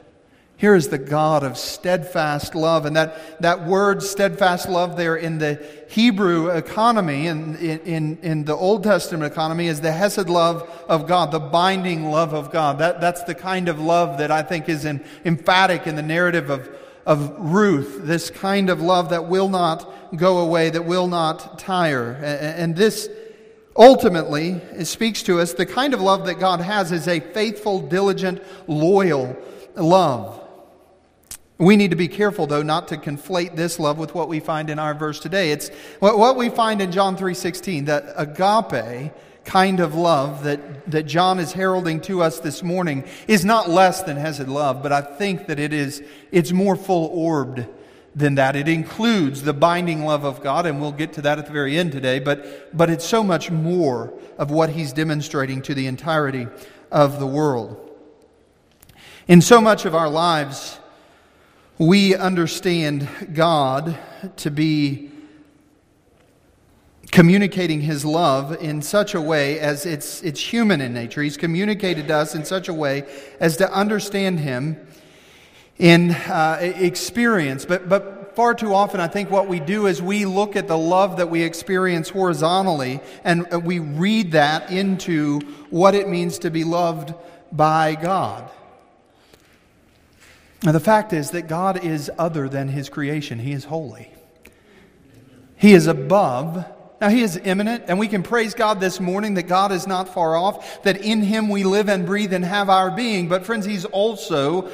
Here 0.57 0.73
is 0.73 0.87
the 0.87 0.97
God 0.97 1.43
of 1.43 1.57
steadfast 1.57 2.55
love. 2.55 2.85
And 2.85 2.95
that, 2.95 3.41
that 3.41 3.65
word, 3.65 4.01
steadfast 4.01 4.69
love, 4.69 4.95
there 4.95 5.17
in 5.17 5.37
the 5.37 5.61
Hebrew 5.89 6.49
economy, 6.49 7.27
in, 7.27 7.55
in, 7.57 8.17
in, 8.21 8.45
the 8.45 8.55
Old 8.55 8.83
Testament 8.83 9.29
economy, 9.29 9.67
is 9.67 9.81
the 9.81 9.91
Hesed 9.91 10.29
love 10.29 10.69
of 10.87 11.07
God, 11.07 11.31
the 11.31 11.39
binding 11.39 12.05
love 12.05 12.33
of 12.33 12.53
God. 12.53 12.79
That, 12.79 13.01
that's 13.01 13.23
the 13.23 13.35
kind 13.35 13.67
of 13.67 13.81
love 13.81 14.17
that 14.19 14.31
I 14.31 14.43
think 14.43 14.69
is 14.69 14.85
in, 14.85 15.03
emphatic 15.25 15.87
in 15.87 15.97
the 15.97 16.01
narrative 16.01 16.49
of, 16.49 16.69
of 17.05 17.35
Ruth, 17.37 17.99
this 18.03 18.29
kind 18.29 18.69
of 18.69 18.81
love 18.81 19.09
that 19.09 19.25
will 19.27 19.49
not 19.49 20.15
go 20.15 20.37
away, 20.37 20.69
that 20.69 20.85
will 20.85 21.07
not 21.07 21.59
tire. 21.59 22.13
And, 22.13 22.61
and 22.61 22.75
this 22.77 23.09
ultimately 23.75 24.61
speaks 24.85 25.21
to 25.23 25.41
us 25.41 25.51
the 25.51 25.65
kind 25.65 25.93
of 25.93 25.99
love 25.99 26.27
that 26.27 26.39
God 26.39 26.61
has 26.61 26.93
is 26.93 27.09
a 27.09 27.19
faithful, 27.19 27.81
diligent, 27.81 28.41
loyal 28.67 29.35
love. 29.75 30.43
We 31.57 31.77
need 31.77 31.91
to 31.91 31.95
be 31.95 32.09
careful, 32.09 32.47
though, 32.47 32.63
not 32.63 32.89
to 32.89 32.97
conflate 32.97 33.55
this 33.55 33.79
love 33.79 33.97
with 33.97 34.13
what 34.13 34.27
we 34.27 34.41
find 34.41 34.69
in 34.69 34.77
our 34.77 34.93
verse 34.93 35.19
today. 35.19 35.51
It's 35.51 35.69
what 35.99 36.35
we 36.35 36.49
find 36.49 36.81
in 36.81 36.91
John 36.91 37.15
3.16, 37.15 37.85
that 37.85 38.13
agape 38.17 39.13
kind 39.45 39.79
of 39.79 39.95
love 39.95 40.43
that, 40.43 40.89
that 40.91 41.03
John 41.03 41.39
is 41.39 41.53
heralding 41.53 42.01
to 42.01 42.21
us 42.21 42.39
this 42.39 42.63
morning 42.63 43.05
is 43.27 43.45
not 43.45 43.69
less 43.69 44.01
than 44.01 44.17
Hesed 44.17 44.49
love, 44.49 44.83
but 44.83 44.91
I 44.91 45.01
think 45.01 45.47
that 45.47 45.59
it 45.59 45.71
is, 45.71 46.03
it's 46.31 46.51
more 46.51 46.75
full-orbed 46.75 47.65
than 48.15 48.35
that. 48.35 48.55
It 48.55 48.67
includes 48.67 49.43
the 49.43 49.53
binding 49.53 50.03
love 50.03 50.25
of 50.25 50.41
God, 50.41 50.65
and 50.65 50.81
we'll 50.81 50.91
get 50.91 51.13
to 51.13 51.21
that 51.21 51.37
at 51.37 51.45
the 51.45 51.53
very 51.53 51.77
end 51.77 51.91
today, 51.91 52.19
but, 52.19 52.75
but 52.75 52.89
it's 52.89 53.05
so 53.05 53.23
much 53.23 53.51
more 53.51 54.13
of 54.37 54.51
what 54.51 54.71
he's 54.71 54.91
demonstrating 54.91 55.61
to 55.61 55.73
the 55.73 55.87
entirety 55.87 56.47
of 56.91 57.19
the 57.19 57.27
world. 57.27 57.81
In 59.27 59.41
so 59.41 59.61
much 59.61 59.85
of 59.85 59.93
our 59.95 60.09
lives, 60.09 60.79
we 61.77 62.15
understand 62.15 63.07
God 63.33 63.97
to 64.37 64.49
be 64.49 65.11
communicating 67.11 67.81
his 67.81 68.05
love 68.05 68.61
in 68.61 68.81
such 68.81 69.13
a 69.13 69.21
way 69.21 69.59
as 69.59 69.85
it's, 69.85 70.21
it's 70.23 70.39
human 70.39 70.79
in 70.79 70.93
nature. 70.93 71.21
He's 71.21 71.37
communicated 71.37 72.07
to 72.07 72.15
us 72.15 72.33
in 72.33 72.45
such 72.45 72.69
a 72.69 72.73
way 72.73 73.03
as 73.39 73.57
to 73.57 73.71
understand 73.71 74.39
him 74.39 74.77
in 75.77 76.11
uh, 76.11 76.57
experience. 76.61 77.65
But, 77.65 77.89
but 77.89 78.35
far 78.37 78.53
too 78.53 78.73
often, 78.73 79.01
I 79.01 79.07
think 79.07 79.29
what 79.29 79.47
we 79.47 79.59
do 79.59 79.87
is 79.87 80.01
we 80.01 80.25
look 80.25 80.55
at 80.55 80.67
the 80.67 80.77
love 80.77 81.17
that 81.17 81.29
we 81.29 81.43
experience 81.43 82.09
horizontally 82.09 83.01
and 83.25 83.65
we 83.65 83.79
read 83.79 84.31
that 84.31 84.71
into 84.71 85.41
what 85.69 85.93
it 85.93 86.07
means 86.07 86.39
to 86.39 86.49
be 86.49 86.63
loved 86.63 87.13
by 87.51 87.95
God. 87.95 88.49
Now, 90.65 90.71
the 90.71 90.79
fact 90.79 91.13
is 91.13 91.29
that 91.31 91.43
God 91.47 91.83
is 91.85 92.09
other 92.17 92.49
than 92.49 92.69
his 92.69 92.89
creation, 92.89 93.37
he 93.37 93.51
is 93.51 93.65
holy. 93.65 94.11
He 95.57 95.73
is 95.73 95.85
above. 95.85 96.65
Now, 96.99 97.09
he 97.09 97.21
is 97.21 97.37
immanent, 97.37 97.83
and 97.87 97.99
we 97.99 98.07
can 98.07 98.23
praise 98.23 98.55
God 98.55 98.79
this 98.79 98.99
morning 98.99 99.35
that 99.35 99.43
God 99.43 99.71
is 99.71 99.85
not 99.85 100.11
far 100.11 100.35
off, 100.35 100.81
that 100.81 100.97
in 100.97 101.21
him 101.21 101.49
we 101.49 101.63
live 101.63 101.87
and 101.87 102.07
breathe 102.07 102.33
and 102.33 102.43
have 102.43 102.71
our 102.71 102.89
being. 102.89 103.27
But, 103.27 103.45
friends, 103.45 103.67
he's 103.67 103.85
also 103.85 104.71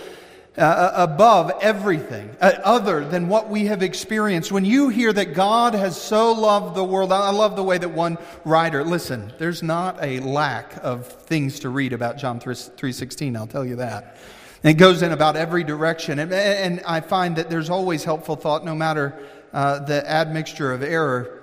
uh, 0.57 0.61
uh 0.61 0.93
above 0.95 1.51
everything 1.61 2.37
uh, 2.39 2.53
other 2.63 3.03
than 3.03 3.27
what 3.27 3.49
we 3.49 3.65
have 3.65 3.83
experienced. 3.83 4.49
When 4.49 4.63
you 4.63 4.87
hear 4.87 5.11
that 5.11 5.33
God 5.33 5.73
has 5.73 5.99
so 5.99 6.31
loved 6.31 6.73
the 6.73 6.85
world, 6.85 7.11
I 7.11 7.31
love 7.31 7.57
the 7.57 7.63
way 7.63 7.77
that 7.77 7.89
one 7.89 8.17
writer, 8.45 8.85
listen, 8.85 9.33
there's 9.39 9.61
not 9.61 10.01
a 10.01 10.21
lack 10.21 10.77
of 10.83 11.07
things 11.07 11.59
to 11.61 11.69
read 11.69 11.91
about 11.91 12.17
John 12.17 12.39
3.16, 12.39 13.35
I'll 13.35 13.45
tell 13.45 13.65
you 13.65 13.75
that. 13.77 14.15
And 14.63 14.71
it 14.71 14.79
goes 14.79 15.01
in 15.01 15.11
about 15.11 15.35
every 15.35 15.63
direction. 15.63 16.19
And, 16.19 16.31
and 16.31 16.81
I 16.85 17.01
find 17.01 17.37
that 17.37 17.49
there's 17.49 17.69
always 17.69 18.03
helpful 18.03 18.35
thought, 18.35 18.63
no 18.63 18.75
matter 18.75 19.17
uh, 19.53 19.79
the 19.79 20.07
admixture 20.09 20.71
of 20.71 20.83
error. 20.83 21.39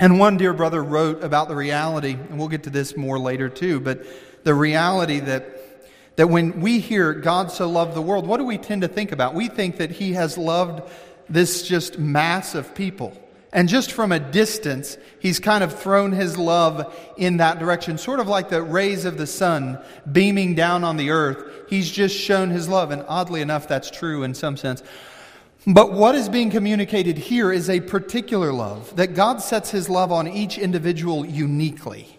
And 0.00 0.18
one 0.18 0.36
dear 0.36 0.52
brother 0.52 0.82
wrote 0.82 1.22
about 1.22 1.48
the 1.48 1.54
reality, 1.54 2.12
and 2.12 2.38
we'll 2.38 2.48
get 2.48 2.64
to 2.64 2.70
this 2.70 2.96
more 2.96 3.18
later 3.18 3.48
too, 3.48 3.78
but 3.78 4.04
the 4.42 4.54
reality 4.54 5.20
that, 5.20 5.86
that 6.16 6.28
when 6.28 6.60
we 6.60 6.80
hear 6.80 7.12
God 7.12 7.52
so 7.52 7.68
loved 7.68 7.94
the 7.94 8.02
world, 8.02 8.26
what 8.26 8.38
do 8.38 8.44
we 8.44 8.58
tend 8.58 8.82
to 8.82 8.88
think 8.88 9.12
about? 9.12 9.34
We 9.34 9.48
think 9.48 9.76
that 9.76 9.92
He 9.92 10.14
has 10.14 10.36
loved 10.36 10.82
this 11.28 11.66
just 11.66 11.98
mass 11.98 12.54
of 12.54 12.74
people. 12.74 13.16
And 13.54 13.68
just 13.68 13.92
from 13.92 14.10
a 14.10 14.18
distance, 14.18 14.98
he's 15.20 15.38
kind 15.38 15.62
of 15.62 15.78
thrown 15.78 16.10
his 16.10 16.36
love 16.36 16.92
in 17.16 17.36
that 17.36 17.60
direction, 17.60 17.96
sort 17.96 18.18
of 18.18 18.26
like 18.26 18.48
the 18.48 18.60
rays 18.60 19.04
of 19.04 19.16
the 19.16 19.28
sun 19.28 19.78
beaming 20.10 20.56
down 20.56 20.82
on 20.82 20.96
the 20.96 21.10
earth. 21.10 21.70
He's 21.70 21.88
just 21.88 22.16
shown 22.16 22.50
his 22.50 22.68
love. 22.68 22.90
And 22.90 23.04
oddly 23.08 23.40
enough, 23.40 23.68
that's 23.68 23.92
true 23.92 24.24
in 24.24 24.34
some 24.34 24.56
sense. 24.56 24.82
But 25.68 25.92
what 25.92 26.16
is 26.16 26.28
being 26.28 26.50
communicated 26.50 27.16
here 27.16 27.52
is 27.52 27.70
a 27.70 27.78
particular 27.80 28.52
love, 28.52 28.94
that 28.96 29.14
God 29.14 29.40
sets 29.40 29.70
his 29.70 29.88
love 29.88 30.10
on 30.10 30.26
each 30.26 30.58
individual 30.58 31.24
uniquely. 31.24 32.18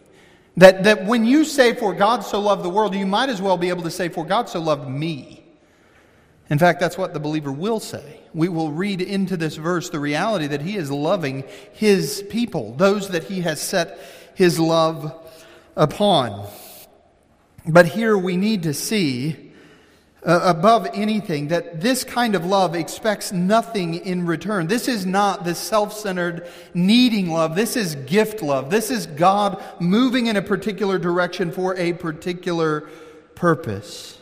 That, 0.58 0.86
that 0.86 1.06
when 1.06 1.26
you 1.26 1.44
say, 1.44 1.76
For 1.76 1.94
God 1.94 2.24
so 2.24 2.40
loved 2.40 2.64
the 2.64 2.70
world, 2.70 2.96
you 2.96 3.06
might 3.06 3.28
as 3.28 3.42
well 3.42 3.58
be 3.58 3.70
able 3.70 3.84
to 3.84 3.92
say, 3.92 4.08
For 4.08 4.26
God 4.26 4.48
so 4.48 4.62
loved 4.62 4.90
me. 4.90 5.45
In 6.50 6.60
fact, 6.60 6.80
that's 6.80 6.98
what 6.98 7.14
the 7.14 7.20
believer 7.20 7.52
will 7.52 7.80
say. 7.80 8.20
We 8.34 8.50
will 8.50 8.72
read 8.72 9.02
into 9.02 9.36
this 9.36 9.56
verse 9.56 9.90
the 9.90 10.00
reality 10.00 10.48
that 10.48 10.62
he 10.62 10.78
is 10.78 10.92
loving 10.92 11.44
his 11.74 12.24
people, 12.30 12.74
those 12.76 13.10
that 13.10 13.24
he 13.24 13.42
has 13.42 13.60
set 13.60 14.00
his 14.36 14.60
love 14.60 15.14
upon. 15.76 16.48
But 17.68 17.88
here 17.88 18.16
we 18.16 18.38
need 18.38 18.64
to 18.64 18.76
see, 18.76 19.54
uh, 20.24 20.42
above 20.44 20.88
anything, 20.94 21.48
that 21.48 21.82
this 21.82 22.04
kind 22.04 22.36
of 22.36 22.46
love 22.46 22.76
expects 22.76 23.32
nothing 23.32 23.96
in 23.96 24.28
return. 24.28 24.68
This 24.68 24.88
is 24.88 25.04
not 25.04 25.46
the 25.46 25.56
self 25.56 25.94
centered, 25.94 26.48
needing 26.76 27.32
love. 27.32 27.56
This 27.56 27.76
is 27.76 27.96
gift 27.96 28.44
love. 28.44 28.70
This 28.70 28.92
is 28.92 29.08
God 29.08 29.64
moving 29.80 30.28
in 30.28 30.36
a 30.36 30.44
particular 30.44 31.00
direction 31.00 31.52
for 31.52 31.76
a 31.76 31.94
particular 31.94 32.82
purpose. 33.34 34.15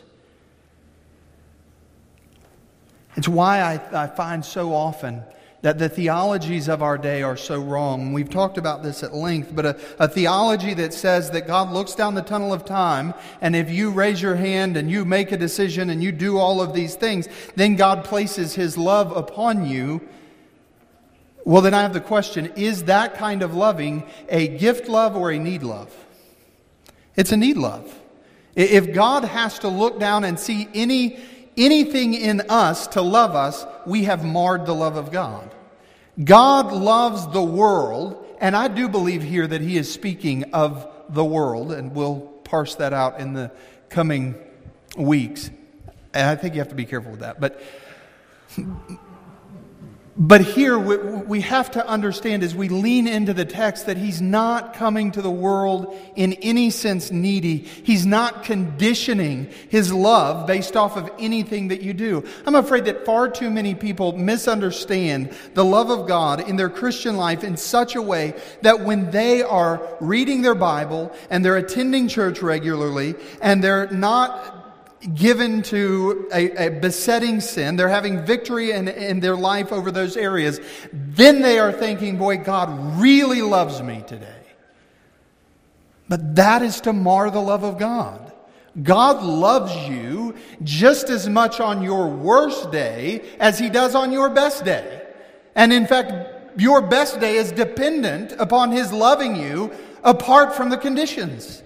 It's 3.16 3.28
why 3.28 3.60
I, 3.60 4.04
I 4.04 4.06
find 4.08 4.44
so 4.44 4.74
often 4.74 5.22
that 5.64 5.78
the 5.78 5.88
theologies 5.88 6.68
of 6.68 6.82
our 6.82 6.98
day 6.98 7.22
are 7.22 7.38
so 7.38 7.58
wrong. 7.58 8.12
We've 8.12 8.28
talked 8.28 8.58
about 8.58 8.82
this 8.82 9.02
at 9.02 9.14
length, 9.14 9.56
but 9.56 9.64
a, 9.64 9.80
a, 9.98 10.06
theology 10.06 10.74
that 10.74 10.92
says 10.92 11.30
that 11.30 11.46
God 11.46 11.72
looks 11.72 11.94
down 11.94 12.14
the 12.14 12.20
tunnel 12.20 12.52
of 12.52 12.66
time, 12.66 13.14
and 13.40 13.56
if 13.56 13.70
you 13.70 13.90
raise 13.90 14.20
your 14.20 14.34
hand 14.34 14.76
and 14.76 14.90
you 14.90 15.06
make 15.06 15.32
a 15.32 15.38
decision 15.38 15.88
and 15.88 16.02
you 16.02 16.12
do 16.12 16.36
all 16.36 16.60
of 16.60 16.74
these 16.74 16.96
things, 16.96 17.28
then 17.56 17.76
God 17.76 18.04
places 18.04 18.54
His 18.54 18.76
love 18.76 19.16
upon 19.16 19.64
you. 19.64 20.06
Well, 21.46 21.62
then 21.62 21.72
I 21.72 21.80
have 21.80 21.94
the 21.94 22.00
question 22.00 22.52
is 22.56 22.84
that 22.84 23.14
kind 23.14 23.42
of 23.42 23.54
loving 23.54 24.04
a 24.28 24.48
gift 24.48 24.86
love 24.86 25.16
or 25.16 25.30
a 25.30 25.38
need 25.38 25.62
love? 25.62 25.90
It's 27.16 27.32
a 27.32 27.38
need 27.38 27.56
love. 27.56 27.90
If 28.54 28.92
God 28.92 29.24
has 29.24 29.58
to 29.60 29.68
look 29.68 29.98
down 29.98 30.24
and 30.24 30.38
see 30.38 30.68
any 30.74 31.18
anything 31.56 32.14
in 32.14 32.42
us 32.48 32.86
to 32.88 33.02
love 33.02 33.34
us, 33.34 33.66
we 33.86 34.04
have 34.04 34.24
marred 34.24 34.66
the 34.66 34.74
love 34.74 34.96
of 34.96 35.10
God. 35.12 35.54
God 36.22 36.72
loves 36.72 37.26
the 37.32 37.42
world, 37.42 38.24
and 38.40 38.56
I 38.56 38.68
do 38.68 38.88
believe 38.88 39.22
here 39.22 39.46
that 39.46 39.60
he 39.60 39.76
is 39.76 39.92
speaking 39.92 40.44
of 40.52 40.88
the 41.08 41.24
world, 41.24 41.72
and 41.72 41.94
we'll 41.94 42.20
parse 42.44 42.76
that 42.76 42.92
out 42.92 43.20
in 43.20 43.32
the 43.32 43.50
coming 43.88 44.34
weeks. 44.96 45.50
And 46.12 46.28
I 46.28 46.36
think 46.36 46.54
you 46.54 46.60
have 46.60 46.68
to 46.68 46.74
be 46.74 46.84
careful 46.84 47.10
with 47.10 47.20
that. 47.20 47.40
But 47.40 47.60
but 50.16 50.42
here 50.42 50.78
we 50.78 51.40
have 51.40 51.72
to 51.72 51.84
understand 51.84 52.44
as 52.44 52.54
we 52.54 52.68
lean 52.68 53.08
into 53.08 53.34
the 53.34 53.44
text 53.44 53.86
that 53.86 53.96
he's 53.96 54.20
not 54.20 54.74
coming 54.74 55.10
to 55.10 55.22
the 55.22 55.30
world 55.30 55.96
in 56.14 56.34
any 56.34 56.70
sense 56.70 57.10
needy. 57.10 57.56
He's 57.56 58.06
not 58.06 58.44
conditioning 58.44 59.50
his 59.70 59.92
love 59.92 60.46
based 60.46 60.76
off 60.76 60.96
of 60.96 61.10
anything 61.18 61.68
that 61.68 61.82
you 61.82 61.94
do. 61.94 62.24
I'm 62.46 62.54
afraid 62.54 62.84
that 62.84 63.04
far 63.04 63.28
too 63.28 63.50
many 63.50 63.74
people 63.74 64.16
misunderstand 64.16 65.34
the 65.54 65.64
love 65.64 65.90
of 65.90 66.06
God 66.06 66.48
in 66.48 66.54
their 66.54 66.70
Christian 66.70 67.16
life 67.16 67.42
in 67.42 67.56
such 67.56 67.96
a 67.96 68.02
way 68.02 68.34
that 68.62 68.80
when 68.80 69.10
they 69.10 69.42
are 69.42 69.96
reading 70.00 70.42
their 70.42 70.54
Bible 70.54 71.12
and 71.28 71.44
they're 71.44 71.56
attending 71.56 72.06
church 72.06 72.40
regularly 72.40 73.16
and 73.42 73.64
they're 73.64 73.90
not 73.90 74.63
given 75.12 75.62
to 75.62 76.28
a, 76.32 76.66
a, 76.66 76.70
besetting 76.70 77.40
sin, 77.40 77.76
they're 77.76 77.88
having 77.88 78.24
victory 78.24 78.70
in, 78.70 78.88
in 78.88 79.20
their 79.20 79.36
life 79.36 79.72
over 79.72 79.90
those 79.90 80.16
areas, 80.16 80.60
then 80.92 81.42
they 81.42 81.58
are 81.58 81.72
thinking, 81.72 82.16
boy, 82.16 82.38
God 82.38 83.00
really 83.00 83.42
loves 83.42 83.82
me 83.82 84.02
today. 84.06 84.40
But 86.08 86.36
that 86.36 86.62
is 86.62 86.80
to 86.82 86.92
mar 86.92 87.30
the 87.30 87.40
love 87.40 87.64
of 87.64 87.78
God. 87.78 88.32
God 88.82 89.22
loves 89.22 89.74
you 89.88 90.34
just 90.62 91.08
as 91.08 91.28
much 91.28 91.60
on 91.60 91.82
your 91.82 92.08
worst 92.08 92.72
day 92.72 93.22
as 93.38 93.58
he 93.58 93.68
does 93.68 93.94
on 93.94 94.10
your 94.10 94.30
best 94.30 94.64
day. 94.64 95.02
And 95.54 95.72
in 95.72 95.86
fact, 95.86 96.60
your 96.60 96.80
best 96.80 97.20
day 97.20 97.36
is 97.36 97.52
dependent 97.52 98.32
upon 98.38 98.72
his 98.72 98.92
loving 98.92 99.36
you 99.36 99.72
apart 100.02 100.54
from 100.54 100.70
the 100.70 100.76
conditions. 100.76 101.62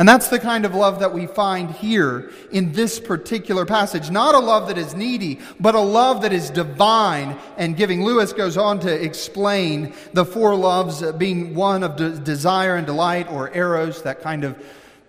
And 0.00 0.08
that's 0.08 0.28
the 0.28 0.38
kind 0.38 0.64
of 0.64 0.74
love 0.74 1.00
that 1.00 1.12
we 1.12 1.26
find 1.26 1.70
here 1.72 2.30
in 2.52 2.72
this 2.72 2.98
particular 2.98 3.66
passage. 3.66 4.10
Not 4.10 4.34
a 4.34 4.38
love 4.38 4.68
that 4.68 4.78
is 4.78 4.94
needy, 4.94 5.40
but 5.60 5.74
a 5.74 5.80
love 5.80 6.22
that 6.22 6.32
is 6.32 6.48
divine 6.48 7.36
and 7.58 7.76
giving. 7.76 8.02
Lewis 8.02 8.32
goes 8.32 8.56
on 8.56 8.80
to 8.80 8.90
explain 8.90 9.92
the 10.14 10.24
four 10.24 10.54
loves 10.54 11.02
being 11.18 11.54
one 11.54 11.82
of 11.82 11.96
de- 11.96 12.18
desire 12.18 12.76
and 12.76 12.86
delight, 12.86 13.30
or 13.30 13.54
eros, 13.54 14.00
that 14.04 14.22
kind 14.22 14.42
of 14.42 14.58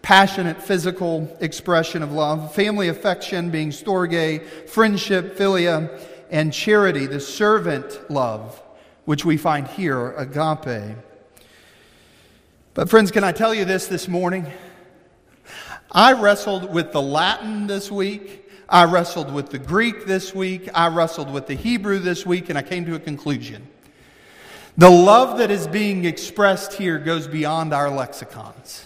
passionate 0.02 0.62
physical 0.62 1.38
expression 1.40 2.04
of 2.04 2.12
love. 2.12 2.54
Family 2.54 2.90
affection 2.90 3.50
being 3.50 3.70
storge, 3.70 4.46
friendship, 4.68 5.38
philia, 5.38 6.06
and 6.32 6.52
charity, 6.52 7.06
the 7.06 7.22
servant 7.22 8.12
love, 8.12 8.62
which 9.06 9.24
we 9.24 9.38
find 9.38 9.70
here, 9.70 10.12
agape. 10.18 10.98
But, 12.74 12.90
friends, 12.90 13.10
can 13.10 13.24
I 13.24 13.32
tell 13.32 13.56
you 13.56 13.64
this 13.64 13.88
this 13.88 14.10
morning? 14.10 14.52
I 15.94 16.14
wrestled 16.14 16.74
with 16.74 16.94
the 16.94 17.02
Latin 17.02 17.68
this 17.68 17.92
week. 17.92 18.50
I 18.70 18.86
wrestled 18.86 19.34
with 19.34 19.50
the 19.50 19.60
Greek 19.60 20.06
this 20.06 20.34
week. 20.34 20.70
I 20.74 20.88
wrestled 20.88 21.30
with 21.30 21.48
the 21.48 21.56
Hebrew 21.56 22.00
this 22.00 22.26
week, 22.26 22.48
and 22.48 22.58
I 22.58 22.62
came 22.62 22.86
to 22.86 22.96
a 22.96 23.00
conclusion. 23.00 23.68
The 24.78 24.90
love 24.90 25.40
that 25.40 25.52
is 25.52 25.68
being 25.68 26.06
expressed 26.06 26.74
here 26.74 26.98
goes 26.98 27.28
beyond 27.28 27.74
our 27.74 27.90
lexicons. 27.90 28.86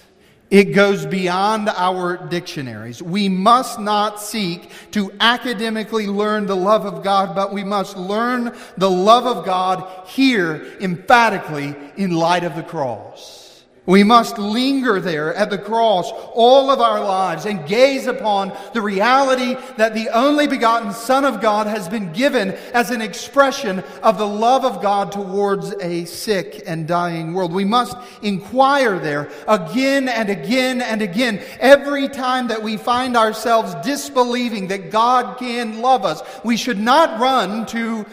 It 0.49 0.73
goes 0.73 1.05
beyond 1.05 1.69
our 1.69 2.17
dictionaries. 2.17 3.03
We 3.03 3.29
must 3.29 3.79
not 3.79 4.19
seek 4.19 4.71
to 4.91 5.11
academically 5.19 6.07
learn 6.07 6.47
the 6.47 6.55
love 6.55 6.85
of 6.85 7.03
God, 7.03 7.35
but 7.35 7.53
we 7.53 7.63
must 7.63 7.97
learn 7.97 8.55
the 8.77 8.89
love 8.89 9.27
of 9.27 9.45
God 9.45 10.07
here 10.07 10.75
emphatically 10.81 11.75
in 11.97 12.11
light 12.11 12.43
of 12.43 12.55
the 12.55 12.63
cross. 12.63 13.44
We 13.85 14.03
must 14.03 14.39
linger 14.39 14.99
there 14.99 15.33
at 15.35 15.51
the 15.51 15.59
cross 15.59 16.11
all 16.33 16.71
of 16.71 16.79
our 16.79 17.03
lives 17.03 17.45
and 17.45 17.67
gaze 17.67 18.07
upon 18.07 18.51
the 18.73 18.81
reality 18.81 19.55
that 19.77 19.93
the 19.93 20.09
only 20.09 20.47
begotten 20.47 20.91
Son 20.91 21.23
of 21.23 21.39
God 21.39 21.67
has 21.67 21.87
been 21.87 22.11
given 22.11 22.51
as 22.73 22.89
an 22.89 23.01
expression 23.01 23.83
of 24.01 24.17
the 24.17 24.27
love 24.27 24.65
of 24.65 24.81
God 24.81 25.11
towards 25.11 25.71
a 25.81 26.05
sick 26.05 26.63
and 26.65 26.87
dying 26.87 27.33
world. 27.33 27.53
We 27.53 27.63
must 27.63 27.95
inquire 28.23 28.97
there 28.97 29.29
again 29.47 30.09
and 30.09 30.29
again 30.29 30.81
and 30.81 31.03
again. 31.03 31.43
Every 31.59 32.07
time 32.07 32.47
that 32.47 32.63
we 32.63 32.77
find 32.77 33.15
ourselves 33.15 33.75
disbelieving 33.85 34.69
that 34.69 34.89
God 34.89 35.37
can 35.37 35.81
love 35.81 36.05
us, 36.05 36.23
we 36.43 36.57
should 36.57 36.79
not 36.79 37.19
run 37.19 37.67
to, 37.67 38.03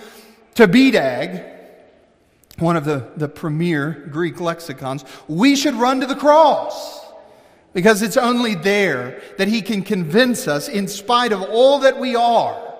to 0.57 0.69
BDAG 0.69 1.52
one 2.59 2.77
of 2.77 2.85
the, 2.85 3.07
the 3.17 3.29
premier 3.29 4.09
Greek 4.11 4.41
lexicons, 4.41 5.05
we 5.29 5.57
should 5.57 5.75
run 5.75 6.01
to 6.01 6.07
the 6.07 6.17
cross. 6.17 7.01
Because 7.73 8.03
it's 8.03 8.19
only 8.19 8.55
there 8.55 9.23
that 9.39 9.49
he 9.49 9.63
can 9.63 9.83
convince 9.83 10.47
us, 10.47 10.69
in 10.69 10.89
spite 10.89 11.33
of 11.33 11.41
all 11.43 11.79
that 11.81 11.99
we 11.99 12.15
are, 12.15 12.75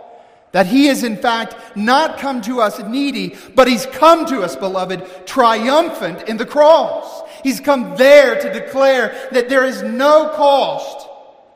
that 0.53 0.67
he 0.67 0.89
is 0.89 1.03
in 1.03 1.17
fact 1.17 1.57
not 1.75 2.19
come 2.19 2.43
to 2.43 2.61
us 2.61 2.79
needy, 2.81 3.35
but 3.55 3.67
he's 3.67 3.87
come 3.87 4.27
to 4.27 4.43
us, 4.43 4.55
beloved, 4.55 5.27
triumphant 5.27 6.29
in 6.29 6.37
the 6.37 6.45
cross. 6.45 7.23
He's 7.43 7.59
come 7.59 7.97
there 7.97 8.39
to 8.39 8.53
declare 8.53 9.29
that 9.33 9.49
there 9.49 9.65
is 9.65 9.83
no 9.83 10.31
cost 10.35 11.09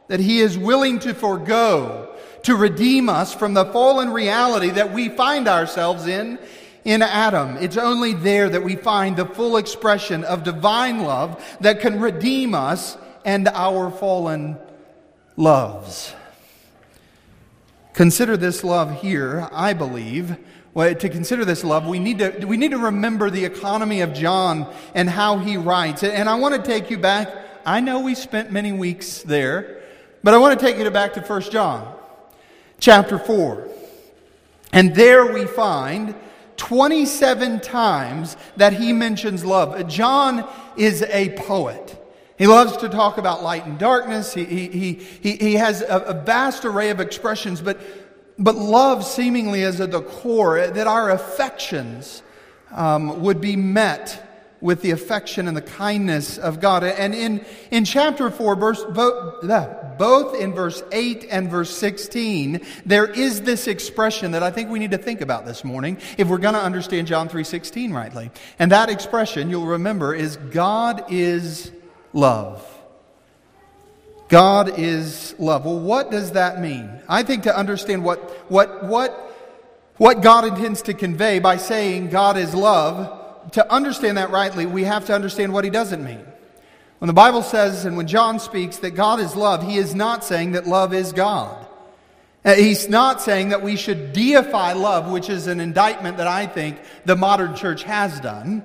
that 0.09 0.21
he 0.21 0.41
is 0.41 0.57
willing 0.57 0.99
to 1.01 1.13
forego 1.13 2.15
to 2.45 2.57
redeem 2.57 3.09
us 3.09 3.35
from 3.35 3.55
the 3.55 3.67
fallen 3.67 4.11
reality 4.11 4.71
that 4.71 4.93
we 4.93 5.09
find 5.11 5.49
ourselves 5.49 6.07
in 6.07 6.39
in 6.87 7.03
Adam. 7.03 7.57
It's 7.57 7.77
only 7.77 8.15
there 8.15 8.49
that 8.49 8.63
we 8.63 8.77
find 8.77 9.17
the 9.17 9.27
full 9.27 9.57
expression 9.57 10.23
of 10.23 10.45
divine 10.45 11.03
love 11.03 11.45
that 11.61 11.81
can 11.81 12.01
redeem 12.01 12.55
us 12.55 12.97
and 13.25 13.49
our 13.49 13.91
fallen 13.91 14.57
loves. 15.37 16.15
Consider 17.93 18.37
this 18.37 18.63
love 18.63 19.03
here, 19.03 19.49
I 19.51 19.73
believe. 19.73 20.37
Well, 20.75 20.95
to 20.95 21.09
consider 21.09 21.45
this 21.45 21.65
love, 21.65 21.89
we 21.89 21.99
need, 21.99 22.21
to, 22.21 22.45
we 22.47 22.57
need 22.57 22.71
to 22.71 22.79
remember 22.79 23.31
the 23.31 23.45
economy 23.45 24.03
of 24.03 24.15
John 24.15 24.73
and 24.95 25.11
how 25.11 25.39
he 25.39 25.57
writes. 25.57 26.05
And 26.05 26.29
I 26.29 26.37
want 26.37 26.55
to 26.55 26.63
take 26.63 26.89
you 26.89 26.99
back. 26.99 27.29
I 27.67 27.81
know 27.81 28.01
we 28.01 28.15
spent 28.15 28.53
many 28.53 28.71
weeks 28.71 29.23
there, 29.23 29.83
but 30.23 30.35
I 30.35 30.37
want 30.39 30.61
to 30.61 30.65
take 30.65 30.79
you 30.79 30.89
back 30.91 31.15
to 31.15 31.21
1 31.21 31.43
John 31.51 31.97
chapter 32.79 33.19
4. 33.19 33.67
And 34.73 34.95
there 34.95 35.33
we 35.33 35.47
find 35.47 36.15
27 36.57 37.61
times 37.61 38.37
that 38.57 38.73
he 38.73 38.93
mentions 38.93 39.45
love. 39.45 39.89
John 39.89 40.49
is 40.77 41.03
a 41.03 41.31
poet. 41.37 42.03
He 42.39 42.47
loves 42.47 42.77
to 42.79 42.89
talk 42.89 43.19
about 43.19 43.43
light 43.43 43.67
and 43.67 43.79
darkness. 43.79 44.35
He, 44.35 44.45
he, 44.45 44.93
he, 44.95 45.37
he 45.37 45.55
has 45.55 45.83
a, 45.83 45.99
a 46.07 46.15
vast 46.15 46.65
array 46.65 46.91
of 46.91 47.01
expressions, 47.01 47.61
but, 47.61 47.81
but 48.39 48.57
love 48.57 49.05
seemingly 49.05 49.63
is 49.63 49.81
at 49.81 49.91
the 49.91 50.03
core, 50.03 50.67
that 50.67 50.87
our 50.87 51.11
affections 51.11 52.23
um, 52.73 53.23
would 53.23 53.41
be 53.41 53.57
met 53.57 54.26
with 54.67 54.83
the 54.83 54.91
affection 54.91 55.47
and 55.47 55.57
the 55.57 55.63
kindness 55.63 56.39
of 56.39 56.59
God. 56.61 56.83
And 56.83 57.15
in, 57.15 57.47
in 57.71 57.85
chapter 57.85 58.33
4, 58.33 58.57
verse, 58.57 58.85
both, 58.85 60.35
in 60.35 60.53
verse 60.53 60.83
8 60.91 61.29
and 61.31 61.49
verse 61.49 61.75
16, 61.77 62.61
there 62.85 63.07
is 63.07 63.43
this 63.43 63.69
expression 63.69 64.33
that 64.33 64.43
I 64.43 64.51
think 64.51 64.69
we 64.69 64.81
need 64.81 64.91
to 64.91 64.99
think 64.99 65.21
about 65.21 65.47
this 65.47 65.63
morning 65.63 65.99
if 66.19 66.27
we're 66.27 66.39
going 66.39 66.55
to 66.55 66.61
understand 66.61 67.07
John 67.07 67.29
3.16 67.29 67.95
rightly. 67.95 68.33
And 68.59 68.73
that 68.73 68.91
expression, 68.91 69.51
you'll 69.51 69.67
remember, 69.67 70.13
is 70.13 70.37
God 70.37 71.13
is 71.13 71.71
love. 72.13 72.67
God 74.29 74.81
is 74.81 75.37
love. 75.39 75.65
Well, 75.65 75.79
what 75.79 76.11
does 76.11 76.33
that 76.33 76.61
mean? 76.61 76.91
I 77.09 77.23
think 77.23 77.45
to 77.45 77.57
understand 77.57 78.05
what, 78.05 78.51
what, 78.51 78.85
what, 78.85 79.13
what 79.97 80.23
God 80.23 80.45
intends 80.45 80.83
to 80.83 80.93
convey 80.95 81.39
by 81.39 81.57
saying 81.57 82.11
God 82.11 82.37
is 82.37 82.53
love, 82.53 83.26
to 83.53 83.73
understand 83.73 84.19
that 84.19 84.31
rightly, 84.31 84.67
we 84.67 84.85
have 84.85 85.07
to 85.07 85.15
understand 85.15 85.53
what 85.53 85.65
he 85.65 85.71
doesn't 85.71 86.05
mean. 86.05 86.25
When 86.99 87.07
the 87.09 87.13
Bible 87.13 87.43
says, 87.43 87.85
and 87.85 87.97
when 87.97 88.07
John 88.07 88.41
speaks, 88.41 88.79
that 88.79 88.93
God 88.93 89.21
is 89.21 89.37
love, 89.37 89.63
he 89.63 89.77
is 89.77 89.95
not 89.95 90.25
saying 90.25 90.53
that 90.53 90.67
love 90.67 90.95
is 90.95 91.13
God. 91.13 91.67
Uh, 92.45 92.55
he's 92.55 92.89
not 92.89 93.21
saying 93.21 93.51
that 93.51 93.63
we 93.63 93.77
should 93.77 94.13
deify 94.13 94.73
love, 94.73 95.11
which 95.11 95.29
is 95.29 95.47
an 95.47 95.61
indictment 95.61 96.19
that 96.19 96.29
I 96.29 96.47
think 96.47 96.79
the 97.05 97.17
modern 97.17 97.55
church 97.57 97.83
has 97.83 98.21
done. 98.21 98.65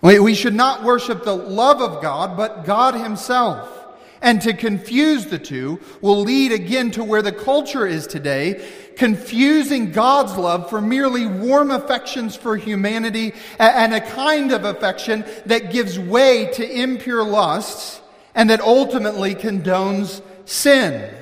We 0.00 0.34
should 0.34 0.54
not 0.54 0.84
worship 0.84 1.24
the 1.24 1.34
love 1.34 1.82
of 1.82 2.00
God, 2.00 2.36
but 2.36 2.64
God 2.64 2.94
Himself. 2.94 3.77
And 4.20 4.42
to 4.42 4.52
confuse 4.52 5.26
the 5.26 5.38
two 5.38 5.80
will 6.00 6.20
lead 6.20 6.52
again 6.52 6.90
to 6.92 7.04
where 7.04 7.22
the 7.22 7.32
culture 7.32 7.86
is 7.86 8.06
today, 8.06 8.66
confusing 8.96 9.92
God's 9.92 10.36
love 10.36 10.68
for 10.68 10.80
merely 10.80 11.26
warm 11.26 11.70
affections 11.70 12.34
for 12.34 12.56
humanity 12.56 13.32
and 13.58 13.94
a 13.94 14.00
kind 14.00 14.50
of 14.52 14.64
affection 14.64 15.24
that 15.46 15.70
gives 15.72 15.98
way 15.98 16.50
to 16.54 16.68
impure 16.68 17.22
lusts 17.22 18.00
and 18.34 18.50
that 18.50 18.60
ultimately 18.60 19.34
condones 19.34 20.22
sin. 20.44 21.14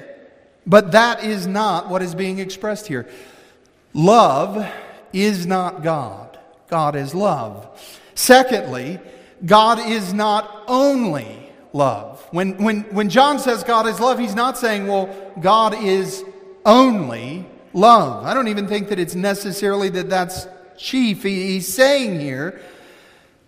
But 0.66 0.92
that 0.92 1.22
is 1.22 1.46
not 1.46 1.88
what 1.88 2.02
is 2.02 2.14
being 2.14 2.38
expressed 2.38 2.86
here. 2.86 3.08
Love 3.92 4.70
is 5.12 5.46
not 5.46 5.82
God. 5.82 6.38
God 6.68 6.96
is 6.96 7.14
love. 7.14 7.68
Secondly, 8.14 8.98
God 9.44 9.78
is 9.78 10.12
not 10.12 10.64
only 10.66 11.52
love. 11.72 12.15
When, 12.30 12.56
when, 12.58 12.82
when 12.84 13.08
John 13.08 13.38
says 13.38 13.62
God 13.62 13.86
is 13.86 14.00
love, 14.00 14.18
he's 14.18 14.34
not 14.34 14.58
saying, 14.58 14.86
well, 14.86 15.32
God 15.40 15.74
is 15.82 16.24
only 16.64 17.46
love. 17.72 18.24
I 18.24 18.34
don't 18.34 18.48
even 18.48 18.66
think 18.66 18.88
that 18.88 18.98
it's 18.98 19.14
necessarily 19.14 19.88
that 19.90 20.10
that's 20.10 20.46
chief. 20.76 21.22
He, 21.22 21.52
he's 21.52 21.72
saying 21.72 22.20
here, 22.20 22.60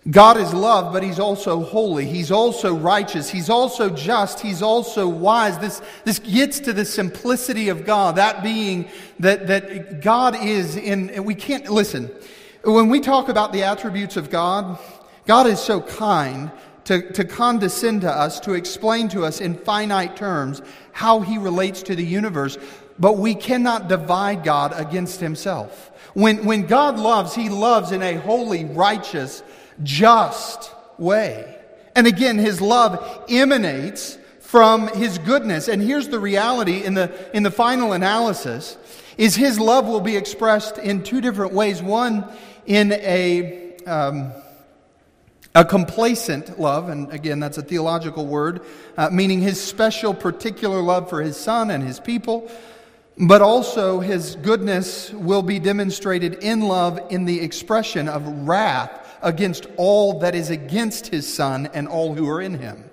God 0.09 0.37
is 0.37 0.53
love, 0.53 0.93
but 0.93 1.03
He's 1.03 1.19
also 1.19 1.61
holy. 1.61 2.05
He's 2.05 2.31
also 2.31 2.73
righteous. 2.73 3.29
He's 3.29 3.49
also 3.49 3.89
just. 3.89 4.39
He's 4.39 4.61
also 4.61 5.07
wise. 5.07 5.59
This, 5.59 5.81
this 6.05 6.19
gets 6.19 6.59
to 6.61 6.73
the 6.73 6.85
simplicity 6.85 7.69
of 7.69 7.85
God, 7.85 8.15
that 8.15 8.41
being 8.41 8.87
that, 9.19 9.47
that 9.47 10.01
God 10.01 10.41
is 10.41 10.77
in, 10.77 11.23
we 11.25 11.35
can't, 11.35 11.69
listen, 11.69 12.09
when 12.63 12.89
we 12.89 13.01
talk 13.01 13.29
about 13.29 13.51
the 13.51 13.63
attributes 13.63 14.15
of 14.17 14.29
God, 14.29 14.79
God 15.27 15.47
is 15.47 15.59
so 15.59 15.81
kind 15.81 16.49
to, 16.89 17.03
to 17.13 17.23
condescend 17.23 18.01
to 18.01 18.11
us, 18.11 18.39
to 18.39 18.53
explain 18.53 19.09
to 19.09 19.23
us 19.23 19.41
in 19.41 19.53
finite 19.53 20.15
terms 20.15 20.59
how 20.91 21.19
He 21.19 21.37
relates 21.37 21.83
to 21.83 21.93
the 21.93 22.03
universe, 22.03 22.57
but 22.97 23.19
we 23.19 23.35
cannot 23.35 23.87
divide 23.87 24.43
God 24.43 24.73
against 24.75 25.19
Himself. 25.19 25.91
When, 26.15 26.45
when 26.45 26.65
God 26.65 26.97
loves, 26.97 27.35
He 27.35 27.49
loves 27.49 27.91
in 27.91 28.01
a 28.01 28.15
holy, 28.15 28.65
righteous, 28.65 29.43
just 29.83 30.71
way. 30.97 31.57
And 31.95 32.07
again, 32.07 32.39
his 32.39 32.59
love 32.59 33.25
emanates 33.29 34.17
from 34.39 34.87
his 34.87 35.19
goodness. 35.19 35.67
And 35.67 35.83
here's 35.83 36.07
the 36.07 36.19
reality 36.19 36.83
in 36.83 36.95
the, 36.95 37.13
in 37.35 37.43
the 37.43 37.51
final 37.51 37.93
analysis 37.93 38.77
is 39.15 39.35
his 39.35 39.59
love 39.59 39.85
will 39.85 40.01
be 40.01 40.17
expressed 40.17 40.79
in 40.79 41.03
two 41.03 41.21
different 41.21 41.53
ways. 41.53 41.83
One, 41.83 42.25
in 42.65 42.93
a, 42.93 43.77
um, 43.85 44.31
a 45.55 45.65
complacent 45.65 46.59
love, 46.59 46.89
and 46.89 47.11
again, 47.11 47.39
that's 47.39 47.57
a 47.57 47.61
theological 47.61 48.25
word, 48.25 48.61
uh, 48.97 49.09
meaning 49.11 49.41
his 49.41 49.61
special, 49.61 50.13
particular 50.13 50.81
love 50.81 51.09
for 51.09 51.21
his 51.21 51.37
son 51.37 51.71
and 51.71 51.83
his 51.83 51.99
people. 51.99 52.49
But 53.17 53.41
also, 53.41 53.99
his 53.99 54.35
goodness 54.35 55.11
will 55.11 55.41
be 55.41 55.59
demonstrated 55.59 56.35
in 56.35 56.61
love 56.61 56.99
in 57.09 57.25
the 57.25 57.41
expression 57.41 58.07
of 58.07 58.25
wrath 58.47 59.17
against 59.21 59.67
all 59.75 60.19
that 60.19 60.35
is 60.35 60.49
against 60.49 61.07
his 61.07 61.31
son 61.31 61.69
and 61.73 61.87
all 61.87 62.13
who 62.13 62.29
are 62.29 62.41
in 62.41 62.57
him. 62.57 62.89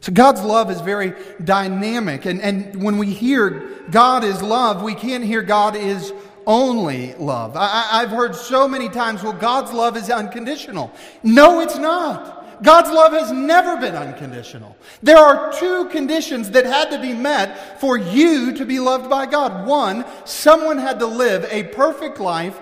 So 0.00 0.12
God's 0.12 0.42
love 0.42 0.70
is 0.70 0.80
very 0.80 1.14
dynamic. 1.42 2.26
And, 2.26 2.40
and 2.40 2.80
when 2.80 2.98
we 2.98 3.08
hear 3.12 3.68
God 3.90 4.22
is 4.22 4.40
love, 4.40 4.82
we 4.82 4.94
can't 4.94 5.24
hear 5.24 5.42
God 5.42 5.74
is 5.74 6.12
only 6.46 7.14
love. 7.14 7.56
I, 7.56 8.00
have 8.00 8.10
heard 8.10 8.34
so 8.36 8.68
many 8.68 8.88
times, 8.88 9.22
well, 9.22 9.32
God's 9.32 9.72
love 9.72 9.96
is 9.96 10.10
unconditional. 10.10 10.92
No, 11.22 11.60
it's 11.60 11.78
not. 11.78 12.62
God's 12.62 12.90
love 12.90 13.12
has 13.12 13.32
never 13.32 13.76
been 13.76 13.94
unconditional. 13.94 14.76
There 15.02 15.18
are 15.18 15.52
two 15.52 15.88
conditions 15.90 16.50
that 16.50 16.64
had 16.64 16.90
to 16.90 17.00
be 17.00 17.12
met 17.12 17.80
for 17.80 17.98
you 17.98 18.52
to 18.54 18.64
be 18.64 18.78
loved 18.78 19.10
by 19.10 19.26
God. 19.26 19.66
One, 19.66 20.04
someone 20.24 20.78
had 20.78 20.98
to 21.00 21.06
live 21.06 21.46
a 21.50 21.64
perfect 21.64 22.18
life 22.18 22.58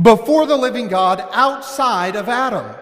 before 0.00 0.46
the 0.46 0.56
living 0.56 0.88
God 0.88 1.26
outside 1.32 2.14
of 2.14 2.28
Adam. 2.28 2.76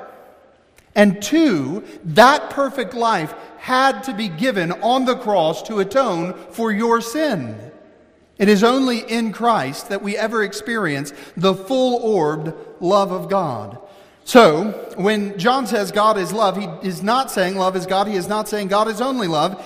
And 0.94 1.22
two, 1.22 1.84
that 2.04 2.50
perfect 2.50 2.94
life 2.94 3.34
had 3.58 4.02
to 4.04 4.14
be 4.14 4.28
given 4.28 4.72
on 4.72 5.04
the 5.04 5.16
cross 5.16 5.62
to 5.64 5.80
atone 5.80 6.34
for 6.50 6.72
your 6.72 7.00
sin. 7.00 7.72
It 8.38 8.48
is 8.48 8.62
only 8.62 8.98
in 8.98 9.32
Christ 9.32 9.88
that 9.88 10.02
we 10.02 10.16
ever 10.16 10.42
experience 10.42 11.12
the 11.36 11.54
full 11.54 11.96
orbed 12.02 12.52
love 12.80 13.10
of 13.10 13.30
God. 13.30 13.78
So, 14.24 14.72
when 14.96 15.38
John 15.38 15.66
says 15.66 15.92
God 15.92 16.18
is 16.18 16.32
love, 16.32 16.56
he 16.56 16.66
is 16.86 17.02
not 17.02 17.30
saying 17.30 17.56
love 17.56 17.76
is 17.76 17.86
God. 17.86 18.08
He 18.08 18.16
is 18.16 18.28
not 18.28 18.48
saying 18.48 18.68
God 18.68 18.88
is 18.88 19.00
only 19.00 19.28
love. 19.28 19.64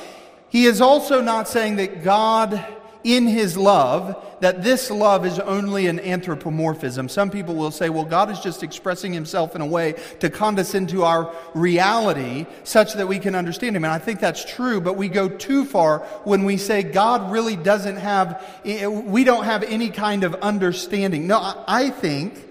He 0.51 0.67
is 0.67 0.81
also 0.81 1.23
not 1.23 1.49
saying 1.49 1.77
that 1.77 2.05
God 2.05 2.65
in 3.05 3.27
his 3.27 3.57
love 3.57 4.23
that 4.41 4.63
this 4.63 4.91
love 4.91 5.25
is 5.27 5.39
only 5.39 5.87
an 5.87 6.01
anthropomorphism. 6.01 7.09
Some 7.09 7.31
people 7.31 7.55
will 7.55 7.71
say, 7.71 7.89
well, 7.89 8.05
God 8.05 8.31
is 8.31 8.41
just 8.41 8.63
expressing 8.63 9.13
himself 9.13 9.55
in 9.55 9.61
a 9.61 9.67
way 9.67 9.95
to 10.21 10.31
condescend 10.31 10.89
to 10.91 11.05
our 11.05 11.35
reality 11.55 12.47
such 12.65 12.95
that 12.95 13.07
we 13.07 13.19
can 13.19 13.35
understand 13.35 13.77
him. 13.77 13.85
And 13.85 13.93
I 13.93 13.99
think 13.99 14.21
that's 14.21 14.45
true, 14.45 14.81
but 14.81 14.97
we 14.97 15.09
go 15.09 15.29
too 15.29 15.65
far 15.65 16.01
when 16.25 16.45
we 16.45 16.57
say 16.57 16.83
God 16.83 17.31
really 17.31 17.57
doesn't 17.57 17.97
have, 17.97 18.45
we 18.65 19.25
don't 19.25 19.45
have 19.45 19.63
any 19.63 19.91
kind 19.91 20.25
of 20.25 20.35
understanding. 20.37 21.27
No, 21.27 21.65
I 21.67 21.91
think 21.91 22.49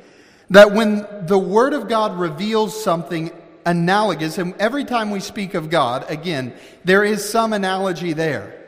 that 0.52 0.72
when 0.72 1.06
the 1.26 1.38
Word 1.38 1.74
of 1.74 1.88
God 1.88 2.20
reveals 2.20 2.84
something 2.84 3.32
analogous, 3.66 4.38
and 4.38 4.56
every 4.56 4.86
time 4.86 5.12
we 5.12 5.20
speak 5.20 5.54
of 5.54 5.70
God, 5.70 6.06
again, 6.10 6.54
there 6.84 7.04
is 7.04 7.28
some 7.28 7.54
analogy 7.54 8.14
there. 8.14 8.59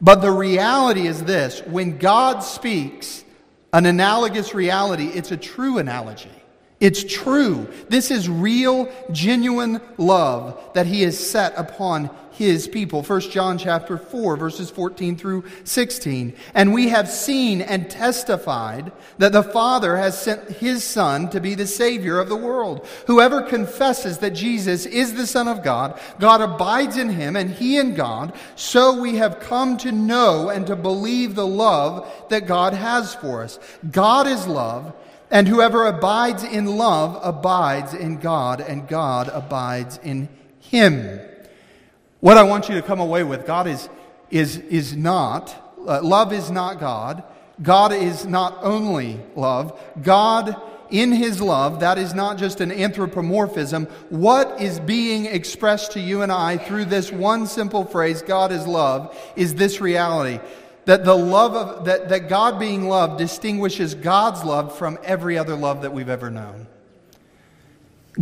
But 0.00 0.16
the 0.16 0.30
reality 0.30 1.06
is 1.06 1.24
this 1.24 1.60
when 1.66 1.98
God 1.98 2.40
speaks 2.40 3.24
an 3.72 3.86
analogous 3.86 4.54
reality, 4.54 5.06
it's 5.06 5.32
a 5.32 5.36
true 5.36 5.78
analogy. 5.78 6.30
It's 6.80 7.02
true. 7.02 7.68
This 7.88 8.10
is 8.10 8.28
real, 8.28 8.92
genuine 9.10 9.80
love 9.96 10.62
that 10.74 10.86
he 10.86 11.02
has 11.02 11.18
set 11.18 11.54
upon 11.56 12.10
his 12.34 12.66
people. 12.66 13.02
1 13.02 13.20
John 13.20 13.58
chapter 13.58 13.96
4 13.96 14.36
verses 14.36 14.68
14 14.68 15.16
through 15.16 15.44
16. 15.62 16.34
And 16.52 16.74
we 16.74 16.88
have 16.88 17.08
seen 17.08 17.60
and 17.60 17.88
testified 17.88 18.90
that 19.18 19.32
the 19.32 19.42
Father 19.44 19.96
has 19.96 20.20
sent 20.20 20.50
his 20.50 20.82
son 20.82 21.30
to 21.30 21.40
be 21.40 21.54
the 21.54 21.66
savior 21.66 22.18
of 22.18 22.28
the 22.28 22.36
world. 22.36 22.86
Whoever 23.06 23.40
confesses 23.40 24.18
that 24.18 24.30
Jesus 24.30 24.84
is 24.84 25.14
the 25.14 25.28
son 25.28 25.46
of 25.46 25.62
God, 25.62 26.00
God 26.18 26.40
abides 26.40 26.96
in 26.96 27.08
him 27.08 27.36
and 27.36 27.50
he 27.50 27.78
in 27.78 27.94
God. 27.94 28.34
So 28.56 29.00
we 29.00 29.16
have 29.16 29.38
come 29.38 29.76
to 29.78 29.92
know 29.92 30.48
and 30.48 30.66
to 30.66 30.74
believe 30.74 31.36
the 31.36 31.46
love 31.46 32.12
that 32.30 32.48
God 32.48 32.74
has 32.74 33.14
for 33.14 33.44
us. 33.44 33.60
God 33.92 34.26
is 34.26 34.48
love. 34.48 34.92
And 35.30 35.46
whoever 35.46 35.86
abides 35.86 36.42
in 36.42 36.66
love 36.66 37.18
abides 37.22 37.94
in 37.94 38.18
God, 38.18 38.60
and 38.60 38.86
God 38.86 39.28
abides 39.32 39.98
in 40.02 40.28
him. 40.60 41.20
What 42.24 42.38
I 42.38 42.42
want 42.42 42.70
you 42.70 42.74
to 42.76 42.80
come 42.80 43.00
away 43.00 43.22
with 43.22 43.44
God 43.44 43.66
is, 43.66 43.90
is, 44.30 44.56
is 44.56 44.96
not, 44.96 45.54
uh, 45.86 46.00
love 46.02 46.32
is 46.32 46.50
not 46.50 46.80
God. 46.80 47.22
God 47.60 47.92
is 47.92 48.24
not 48.24 48.56
only 48.62 49.20
love. 49.36 49.78
God, 50.02 50.58
in 50.88 51.12
his 51.12 51.42
love, 51.42 51.80
that 51.80 51.98
is 51.98 52.14
not 52.14 52.38
just 52.38 52.62
an 52.62 52.72
anthropomorphism. 52.72 53.84
What 54.08 54.58
is 54.58 54.80
being 54.80 55.26
expressed 55.26 55.92
to 55.92 56.00
you 56.00 56.22
and 56.22 56.32
I 56.32 56.56
through 56.56 56.86
this 56.86 57.12
one 57.12 57.46
simple 57.46 57.84
phrase, 57.84 58.22
God 58.22 58.52
is 58.52 58.66
love, 58.66 59.14
is 59.36 59.56
this 59.56 59.82
reality 59.82 60.40
that 60.86 61.04
the 61.04 61.14
love 61.14 61.54
of 61.54 61.84
that, 61.84 62.08
that 62.08 62.30
God 62.30 62.58
being 62.58 62.88
loved 62.88 63.18
distinguishes 63.18 63.94
God's 63.94 64.42
love 64.42 64.78
from 64.78 64.98
every 65.04 65.36
other 65.36 65.56
love 65.56 65.82
that 65.82 65.92
we've 65.92 66.08
ever 66.08 66.30
known. 66.30 66.68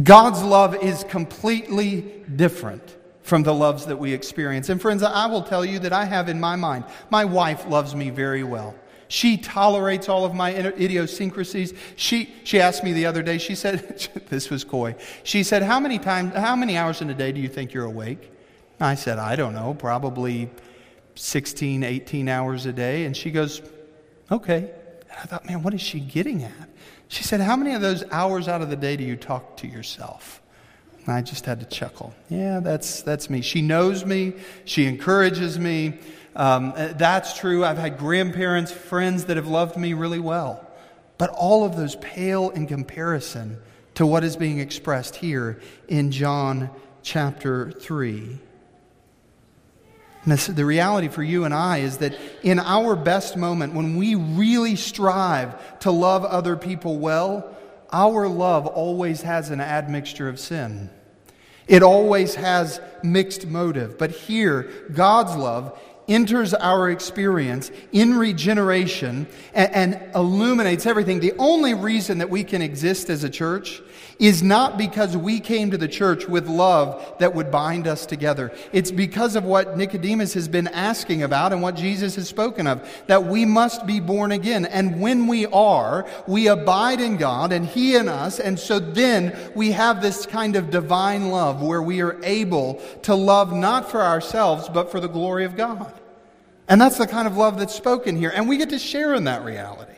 God's 0.02 0.42
love 0.42 0.74
is 0.82 1.04
completely 1.04 2.24
different 2.34 2.96
from 3.22 3.42
the 3.42 3.54
loves 3.54 3.86
that 3.86 3.98
we 3.98 4.12
experience. 4.12 4.68
And 4.68 4.80
friends, 4.80 5.02
I 5.02 5.26
will 5.26 5.42
tell 5.42 5.64
you 5.64 5.78
that 5.80 5.92
I 5.92 6.04
have 6.04 6.28
in 6.28 6.40
my 6.40 6.56
mind, 6.56 6.84
my 7.10 7.24
wife 7.24 7.66
loves 7.66 7.94
me 7.94 8.10
very 8.10 8.42
well. 8.42 8.74
She 9.08 9.36
tolerates 9.36 10.08
all 10.08 10.24
of 10.24 10.34
my 10.34 10.54
idiosyncrasies. 10.54 11.74
She, 11.96 12.32
she 12.44 12.60
asked 12.60 12.82
me 12.82 12.92
the 12.92 13.04
other 13.04 13.22
day, 13.22 13.36
she 13.36 13.54
said, 13.54 14.08
this 14.28 14.48
was 14.48 14.64
coy. 14.64 14.96
She 15.22 15.42
said, 15.42 15.62
how 15.62 15.78
many 15.78 15.98
times, 15.98 16.34
how 16.34 16.56
many 16.56 16.78
hours 16.78 17.02
in 17.02 17.10
a 17.10 17.14
day 17.14 17.30
do 17.30 17.40
you 17.40 17.48
think 17.48 17.74
you're 17.74 17.84
awake? 17.84 18.30
I 18.80 18.94
said, 18.94 19.18
I 19.18 19.36
don't 19.36 19.52
know, 19.52 19.74
probably 19.74 20.50
16, 21.14 21.84
18 21.84 22.28
hours 22.28 22.66
a 22.66 22.72
day. 22.72 23.04
And 23.04 23.16
she 23.16 23.30
goes, 23.30 23.62
okay. 24.30 24.70
And 25.10 25.18
I 25.18 25.24
thought, 25.24 25.44
man, 25.46 25.62
what 25.62 25.74
is 25.74 25.82
she 25.82 26.00
getting 26.00 26.42
at? 26.42 26.70
She 27.08 27.22
said, 27.22 27.40
how 27.40 27.54
many 27.54 27.74
of 27.74 27.82
those 27.82 28.02
hours 28.10 28.48
out 28.48 28.62
of 28.62 28.70
the 28.70 28.76
day 28.76 28.96
do 28.96 29.04
you 29.04 29.16
talk 29.16 29.58
to 29.58 29.66
yourself? 29.66 30.40
I 31.06 31.20
just 31.22 31.46
had 31.46 31.60
to 31.60 31.66
chuckle. 31.66 32.14
Yeah, 32.28 32.60
that's, 32.60 33.02
that's 33.02 33.28
me. 33.28 33.40
She 33.40 33.62
knows 33.62 34.04
me. 34.04 34.34
She 34.64 34.86
encourages 34.86 35.58
me. 35.58 35.98
Um, 36.36 36.72
uh, 36.76 36.92
that's 36.94 37.36
true. 37.38 37.64
I've 37.64 37.78
had 37.78 37.98
grandparents, 37.98 38.70
friends 38.70 39.24
that 39.24 39.36
have 39.36 39.48
loved 39.48 39.76
me 39.76 39.94
really 39.94 40.20
well. 40.20 40.66
But 41.18 41.30
all 41.30 41.64
of 41.64 41.76
those 41.76 41.96
pale 41.96 42.50
in 42.50 42.66
comparison 42.66 43.58
to 43.94 44.06
what 44.06 44.24
is 44.24 44.36
being 44.36 44.58
expressed 44.58 45.16
here 45.16 45.60
in 45.88 46.10
John 46.10 46.70
chapter 47.02 47.70
3. 47.70 48.38
This, 50.24 50.46
the 50.46 50.64
reality 50.64 51.08
for 51.08 51.22
you 51.22 51.44
and 51.44 51.52
I 51.52 51.78
is 51.78 51.98
that 51.98 52.16
in 52.44 52.60
our 52.60 52.94
best 52.94 53.36
moment, 53.36 53.74
when 53.74 53.96
we 53.96 54.14
really 54.14 54.76
strive 54.76 55.78
to 55.80 55.90
love 55.90 56.24
other 56.24 56.56
people 56.56 56.98
well, 56.98 57.56
our 57.92 58.28
love 58.28 58.66
always 58.66 59.22
has 59.22 59.50
an 59.50 59.60
admixture 59.60 60.28
of 60.28 60.40
sin. 60.40 60.90
It 61.68 61.82
always 61.82 62.34
has 62.34 62.80
mixed 63.02 63.46
motive. 63.46 63.98
But 63.98 64.10
here, 64.10 64.70
God's 64.92 65.36
love 65.36 65.78
enters 66.08 66.52
our 66.54 66.90
experience 66.90 67.70
in 67.92 68.16
regeneration 68.16 69.26
and, 69.54 69.74
and, 69.74 70.14
illuminates 70.14 70.84
everything, 70.86 71.20
the 71.20 71.34
only 71.38 71.74
reason 71.74 72.18
that 72.18 72.28
we 72.28 72.42
can 72.42 72.60
exist 72.60 73.08
as 73.08 73.22
a 73.22 73.30
church 73.30 73.80
is 74.18 74.42
not 74.42 74.78
because 74.78 75.16
we 75.16 75.40
came 75.40 75.70
to 75.70 75.78
the 75.78 75.88
church 75.88 76.26
with 76.26 76.48
love 76.48 77.16
that 77.18 77.34
would 77.34 77.50
bind 77.50 77.86
us 77.86 78.06
together. 78.06 78.52
It's 78.72 78.90
because 78.90 79.36
of 79.36 79.44
what 79.44 79.76
Nicodemus 79.76 80.34
has 80.34 80.48
been 80.48 80.68
asking 80.68 81.22
about 81.22 81.52
and 81.52 81.62
what 81.62 81.76
Jesus 81.76 82.14
has 82.16 82.28
spoken 82.28 82.66
of, 82.66 82.88
that 83.06 83.24
we 83.24 83.44
must 83.44 83.86
be 83.86 84.00
born 84.00 84.32
again. 84.32 84.64
And 84.66 85.00
when 85.00 85.26
we 85.26 85.46
are, 85.46 86.06
we 86.26 86.48
abide 86.48 87.00
in 87.00 87.16
God 87.16 87.52
and 87.52 87.66
He 87.66 87.96
in 87.96 88.08
us. 88.08 88.40
And 88.40 88.58
so 88.58 88.78
then 88.78 89.36
we 89.54 89.72
have 89.72 90.02
this 90.02 90.26
kind 90.26 90.56
of 90.56 90.70
divine 90.70 91.28
love 91.30 91.62
where 91.62 91.82
we 91.82 92.02
are 92.02 92.22
able 92.22 92.82
to 93.02 93.14
love 93.14 93.52
not 93.52 93.90
for 93.90 94.02
ourselves, 94.02 94.68
but 94.68 94.90
for 94.90 95.00
the 95.00 95.08
glory 95.08 95.44
of 95.44 95.56
God. 95.56 95.92
And 96.68 96.80
that's 96.80 96.98
the 96.98 97.06
kind 97.06 97.26
of 97.26 97.36
love 97.36 97.58
that's 97.58 97.74
spoken 97.74 98.16
here. 98.16 98.32
And 98.34 98.48
we 98.48 98.56
get 98.56 98.70
to 98.70 98.78
share 98.78 99.14
in 99.14 99.24
that 99.24 99.44
reality. 99.44 99.91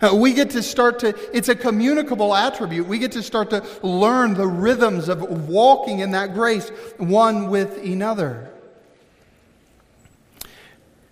Uh, 0.00 0.14
we 0.14 0.34
get 0.34 0.50
to 0.50 0.62
start 0.62 0.98
to, 0.98 1.14
it's 1.36 1.48
a 1.48 1.54
communicable 1.54 2.34
attribute. 2.34 2.86
We 2.86 2.98
get 2.98 3.12
to 3.12 3.22
start 3.22 3.50
to 3.50 3.64
learn 3.82 4.34
the 4.34 4.46
rhythms 4.46 5.08
of 5.08 5.48
walking 5.48 6.00
in 6.00 6.10
that 6.10 6.34
grace 6.34 6.68
one 6.98 7.48
with 7.48 7.78
another. 7.78 8.50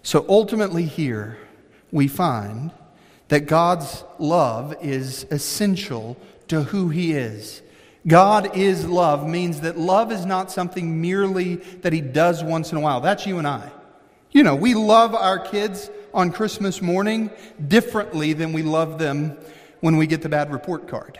So 0.03 0.27
ultimately, 0.29 0.85
here 0.85 1.39
we 1.91 2.09
find 2.09 2.73
that 3.29 3.47
God's 3.47 4.05
love 4.19 4.77
is 4.83 5.25
essential 5.31 6.19
to 6.49 6.63
who 6.65 6.91
He 6.91 7.13
is. 7.13 7.63
God 8.07 8.55
is 8.55 8.87
love 8.87 9.27
means 9.27 9.63
that 9.63 9.79
love 9.79 10.13
is 10.13 10.27
not 10.27 10.53
something 10.53 11.01
merely 11.01 11.57
that 11.57 11.95
He 11.95 12.03
does 12.03 12.45
once 12.45 12.71
in 12.71 12.77
a 12.77 12.83
while. 12.83 13.01
That's 13.01 13.27
you 13.27 13.39
and 13.39 13.47
I. 13.47 13.71
You 14.31 14.43
know, 14.43 14.57
we 14.57 14.75
love 14.75 15.15
our 15.15 15.39
kids 15.39 15.89
on 16.15 16.31
Christmas 16.31 16.81
morning 16.81 17.31
differently 17.67 18.33
than 18.33 18.53
we 18.53 18.63
love 18.63 18.99
them 18.99 19.37
when 19.81 19.97
we 19.97 20.07
get 20.07 20.23
the 20.23 20.29
bad 20.29 20.53
report 20.53 20.89
card, 20.89 21.19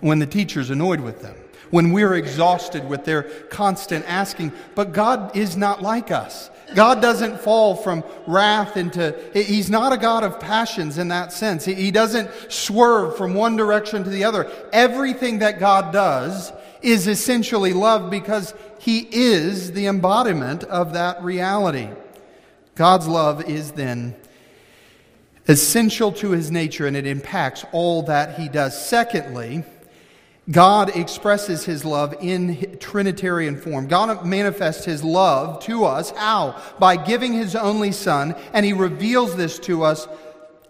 when 0.00 0.20
the 0.20 0.26
teacher's 0.26 0.70
annoyed 0.70 1.00
with 1.00 1.20
them, 1.20 1.36
when 1.70 1.92
we're 1.92 2.14
exhausted 2.14 2.88
with 2.88 3.04
their 3.04 3.24
constant 3.50 4.04
asking. 4.08 4.52
But 4.74 4.92
God 4.92 5.36
is 5.36 5.56
not 5.56 5.82
like 5.82 6.10
us. 6.10 6.48
God 6.74 7.02
doesn't 7.02 7.40
fall 7.40 7.74
from 7.74 8.04
wrath 8.26 8.76
into, 8.76 9.18
He's 9.34 9.70
not 9.70 9.92
a 9.92 9.98
God 9.98 10.22
of 10.22 10.38
passions 10.38 10.98
in 10.98 11.08
that 11.08 11.32
sense. 11.32 11.64
He 11.64 11.90
doesn't 11.90 12.30
swerve 12.50 13.16
from 13.16 13.34
one 13.34 13.56
direction 13.56 14.04
to 14.04 14.10
the 14.10 14.24
other. 14.24 14.50
Everything 14.72 15.40
that 15.40 15.58
God 15.58 15.92
does 15.92 16.52
is 16.80 17.08
essentially 17.08 17.72
love 17.72 18.10
because 18.10 18.54
He 18.78 19.00
is 19.00 19.72
the 19.72 19.86
embodiment 19.86 20.62
of 20.64 20.92
that 20.92 21.22
reality. 21.22 21.88
God's 22.74 23.08
love 23.08 23.48
is 23.48 23.72
then 23.72 24.14
essential 25.48 26.12
to 26.12 26.30
his 26.30 26.50
nature 26.50 26.86
and 26.86 26.96
it 26.96 27.06
impacts 27.06 27.64
all 27.72 28.02
that 28.02 28.38
he 28.38 28.48
does. 28.48 28.86
Secondly, 28.86 29.64
God 30.50 30.96
expresses 30.96 31.64
his 31.64 31.84
love 31.84 32.14
in 32.20 32.78
Trinitarian 32.78 33.56
form. 33.56 33.86
God 33.86 34.24
manifests 34.24 34.84
his 34.84 35.04
love 35.04 35.62
to 35.64 35.84
us. 35.84 36.10
How? 36.10 36.62
By 36.78 36.96
giving 36.96 37.34
his 37.34 37.54
only 37.54 37.92
Son, 37.92 38.34
and 38.52 38.64
he 38.64 38.72
reveals 38.72 39.36
this 39.36 39.58
to 39.60 39.82
us 39.82 40.08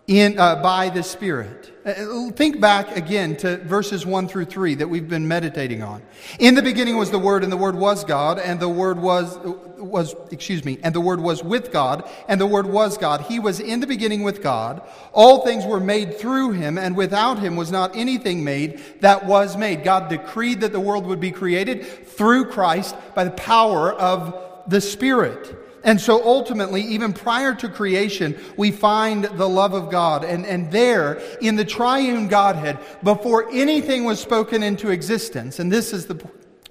in, 0.08 0.38
uh, 0.38 0.62
by 0.62 0.88
the 0.88 1.04
Spirit. 1.04 1.72
Uh, 1.88 2.30
think 2.32 2.60
back 2.60 2.98
again 2.98 3.34
to 3.34 3.56
verses 3.56 4.04
1 4.04 4.28
through 4.28 4.44
3 4.44 4.74
that 4.74 4.88
we've 4.88 5.08
been 5.08 5.26
meditating 5.26 5.82
on. 5.82 6.02
In 6.38 6.54
the 6.54 6.60
beginning 6.60 6.98
was 6.98 7.10
the 7.10 7.18
Word, 7.18 7.42
and 7.42 7.50
the 7.50 7.56
Word 7.56 7.74
was 7.74 8.04
God, 8.04 8.38
and 8.38 8.60
the 8.60 8.68
Word 8.68 8.98
was, 8.98 9.38
was, 9.78 10.14
excuse 10.30 10.66
me, 10.66 10.78
and 10.82 10.94
the 10.94 11.00
Word 11.00 11.18
was 11.18 11.42
with 11.42 11.72
God, 11.72 12.06
and 12.28 12.38
the 12.38 12.46
Word 12.46 12.66
was 12.66 12.98
God. 12.98 13.22
He 13.22 13.40
was 13.40 13.58
in 13.58 13.80
the 13.80 13.86
beginning 13.86 14.22
with 14.22 14.42
God. 14.42 14.82
All 15.14 15.46
things 15.46 15.64
were 15.64 15.80
made 15.80 16.18
through 16.18 16.50
Him, 16.50 16.76
and 16.76 16.94
without 16.94 17.38
Him 17.38 17.56
was 17.56 17.72
not 17.72 17.96
anything 17.96 18.44
made 18.44 18.82
that 19.00 19.24
was 19.24 19.56
made. 19.56 19.82
God 19.82 20.10
decreed 20.10 20.60
that 20.60 20.72
the 20.72 20.80
world 20.80 21.06
would 21.06 21.20
be 21.20 21.30
created 21.30 21.86
through 22.06 22.50
Christ 22.50 22.94
by 23.14 23.24
the 23.24 23.30
power 23.30 23.94
of 23.94 24.38
the 24.66 24.82
Spirit. 24.82 25.57
And 25.84 26.00
so 26.00 26.24
ultimately, 26.24 26.82
even 26.82 27.12
prior 27.12 27.54
to 27.54 27.68
creation, 27.68 28.38
we 28.56 28.70
find 28.70 29.24
the 29.24 29.48
love 29.48 29.74
of 29.74 29.90
God. 29.90 30.24
And, 30.24 30.44
and 30.44 30.70
there, 30.72 31.20
in 31.40 31.56
the 31.56 31.64
triune 31.64 32.28
Godhead, 32.28 32.78
before 33.02 33.48
anything 33.50 34.04
was 34.04 34.20
spoken 34.20 34.62
into 34.62 34.90
existence, 34.90 35.58
and 35.58 35.70
this 35.70 35.92
is 35.92 36.06
the 36.06 36.20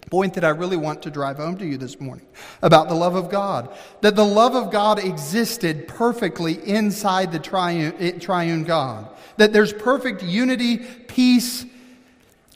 point 0.10 0.34
that 0.36 0.46
I 0.46 0.50
really 0.50 0.78
want 0.78 1.02
to 1.04 1.12
drive 1.12 1.38
home 1.38 1.58
to 1.58 1.65
you 1.65 1.78
this 1.78 2.00
morning 2.00 2.26
about 2.62 2.88
the 2.88 2.96
love 2.96 3.15
of 3.15 3.30
God. 3.30 3.76
That 4.02 4.15
the 4.15 4.26
love 4.26 4.56
of 4.56 4.72
God 4.72 5.00
existed 5.00 5.88
perfectly 5.88 6.65
inside 6.67 7.32
the 7.32 7.39
triune, 7.39 7.93
eh, 8.00 8.12
triune 8.12 8.63
God. 8.63 9.10
That 9.38 9.54
there's 9.54 9.74
perfect 9.74 10.24
unity, 10.24 10.78
peace, 10.78 11.65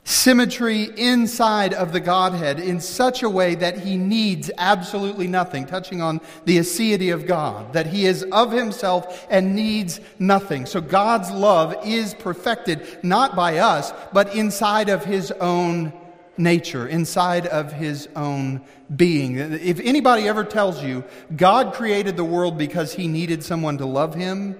symmetry 0.04 0.84
inside 0.96 1.72
of 1.74 1.92
the 1.92 2.00
Godhead 2.00 2.58
in 2.58 2.80
such 2.80 3.22
a 3.22 3.30
way 3.30 3.54
that 3.54 3.78
he 3.78 3.96
needs 3.96 4.50
absolutely 4.58 5.28
nothing, 5.28 5.64
touching 5.64 6.02
on 6.02 6.20
the 6.44 6.58
aseity 6.58 7.14
of 7.14 7.26
God, 7.26 7.72
that 7.72 7.86
he 7.86 8.06
is 8.06 8.24
of 8.32 8.50
himself 8.50 9.26
and 9.30 9.54
needs 9.54 10.00
nothing. 10.18 10.66
So 10.66 10.80
God's 10.80 11.30
love 11.30 11.76
is 11.84 12.14
perfected 12.14 12.98
not 13.04 13.36
by 13.36 13.58
us, 13.58 13.92
but 14.12 14.34
inside 14.34 14.88
of 14.88 15.04
his 15.04 15.30
own 15.32 15.92
nature, 16.36 16.88
inside 16.88 17.46
of 17.46 17.72
his 17.72 18.08
own 18.16 18.60
being. 18.96 19.36
If 19.36 19.78
anybody 19.80 20.26
ever 20.26 20.42
tells 20.42 20.82
you 20.82 21.04
God 21.36 21.74
created 21.74 22.16
the 22.16 22.24
world 22.24 22.58
because 22.58 22.92
he 22.92 23.06
needed 23.06 23.44
someone 23.44 23.78
to 23.78 23.86
love 23.86 24.14
him, 24.14 24.58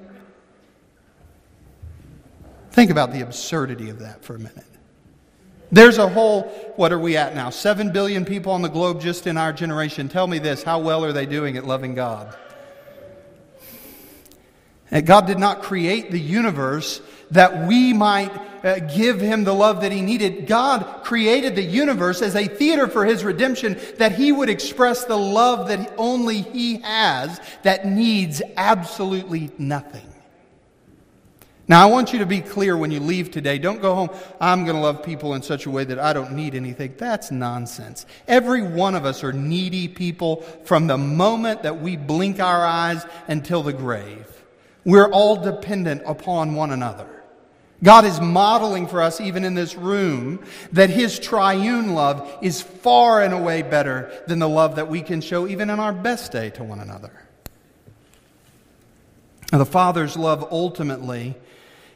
think 2.70 2.90
about 2.90 3.12
the 3.12 3.22
absurdity 3.22 3.90
of 3.90 3.98
that 3.98 4.24
for 4.24 4.36
a 4.36 4.38
minute. 4.38 4.66
There's 5.72 5.96
a 5.96 6.06
whole, 6.06 6.42
what 6.76 6.92
are 6.92 6.98
we 6.98 7.16
at 7.16 7.34
now? 7.34 7.48
Seven 7.48 7.92
billion 7.92 8.26
people 8.26 8.52
on 8.52 8.60
the 8.60 8.68
globe 8.68 9.00
just 9.00 9.26
in 9.26 9.38
our 9.38 9.54
generation. 9.54 10.10
Tell 10.10 10.26
me 10.26 10.38
this 10.38 10.62
how 10.62 10.80
well 10.80 11.02
are 11.02 11.14
they 11.14 11.24
doing 11.24 11.56
at 11.56 11.66
loving 11.66 11.94
God? 11.94 12.36
And 14.90 15.06
God 15.06 15.26
did 15.26 15.38
not 15.38 15.62
create 15.62 16.10
the 16.10 16.20
universe 16.20 17.00
that 17.30 17.66
we 17.66 17.94
might 17.94 18.30
uh, 18.62 18.80
give 18.80 19.18
him 19.18 19.44
the 19.44 19.54
love 19.54 19.80
that 19.80 19.90
he 19.90 20.02
needed. 20.02 20.46
God 20.46 21.02
created 21.04 21.56
the 21.56 21.62
universe 21.62 22.20
as 22.20 22.36
a 22.36 22.46
theater 22.46 22.86
for 22.86 23.06
his 23.06 23.24
redemption 23.24 23.80
that 23.96 24.12
he 24.12 24.30
would 24.30 24.50
express 24.50 25.06
the 25.06 25.16
love 25.16 25.68
that 25.68 25.94
only 25.96 26.42
he 26.42 26.80
has 26.80 27.40
that 27.62 27.86
needs 27.86 28.42
absolutely 28.58 29.50
nothing. 29.56 30.11
Now, 31.68 31.82
I 31.82 31.90
want 31.90 32.12
you 32.12 32.18
to 32.18 32.26
be 32.26 32.40
clear 32.40 32.76
when 32.76 32.90
you 32.90 32.98
leave 32.98 33.30
today. 33.30 33.58
Don't 33.58 33.80
go 33.80 33.94
home, 33.94 34.10
I'm 34.40 34.64
going 34.64 34.76
to 34.76 34.82
love 34.82 35.04
people 35.04 35.34
in 35.34 35.42
such 35.42 35.66
a 35.66 35.70
way 35.70 35.84
that 35.84 35.98
I 35.98 36.12
don't 36.12 36.32
need 36.32 36.54
anything. 36.54 36.94
That's 36.98 37.30
nonsense. 37.30 38.04
Every 38.26 38.62
one 38.62 38.96
of 38.96 39.04
us 39.04 39.22
are 39.22 39.32
needy 39.32 39.86
people 39.86 40.42
from 40.64 40.88
the 40.88 40.98
moment 40.98 41.62
that 41.62 41.80
we 41.80 41.96
blink 41.96 42.40
our 42.40 42.66
eyes 42.66 43.06
until 43.28 43.62
the 43.62 43.72
grave. 43.72 44.26
We're 44.84 45.10
all 45.10 45.36
dependent 45.36 46.02
upon 46.04 46.56
one 46.56 46.72
another. 46.72 47.08
God 47.84 48.04
is 48.04 48.20
modeling 48.20 48.86
for 48.86 49.00
us, 49.00 49.20
even 49.20 49.44
in 49.44 49.54
this 49.54 49.76
room, 49.76 50.44
that 50.72 50.90
His 50.90 51.18
triune 51.18 51.94
love 51.94 52.38
is 52.40 52.60
far 52.60 53.22
and 53.22 53.34
away 53.34 53.62
better 53.62 54.12
than 54.26 54.38
the 54.38 54.48
love 54.48 54.76
that 54.76 54.88
we 54.88 55.00
can 55.02 55.20
show 55.20 55.48
even 55.48 55.70
in 55.70 55.80
our 55.80 55.92
best 55.92 56.32
day 56.32 56.50
to 56.50 56.64
one 56.64 56.80
another. 56.80 57.12
Now, 59.52 59.58
the 59.58 59.66
Father's 59.66 60.16
love 60.16 60.48
ultimately 60.50 61.34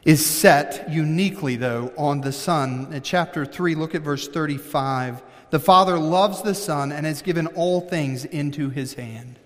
is 0.07 0.25
set 0.25 0.89
uniquely, 0.89 1.57
though, 1.57 1.91
on 1.97 2.21
the 2.21 2.31
Son. 2.31 2.87
In 2.93 3.01
chapter 3.01 3.45
3, 3.45 3.75
look 3.75 3.93
at 3.93 4.03
verse 4.03 4.25
35. 4.29 5.21
The 5.49 5.59
Father 5.59 5.99
loves 5.99 6.41
the 6.41 6.55
Son 6.55 6.93
and 6.93 7.05
has 7.05 7.21
given 7.21 7.45
all 7.47 7.81
things 7.81 8.23
into 8.23 8.69
his 8.69 8.93
hand. 8.93 9.37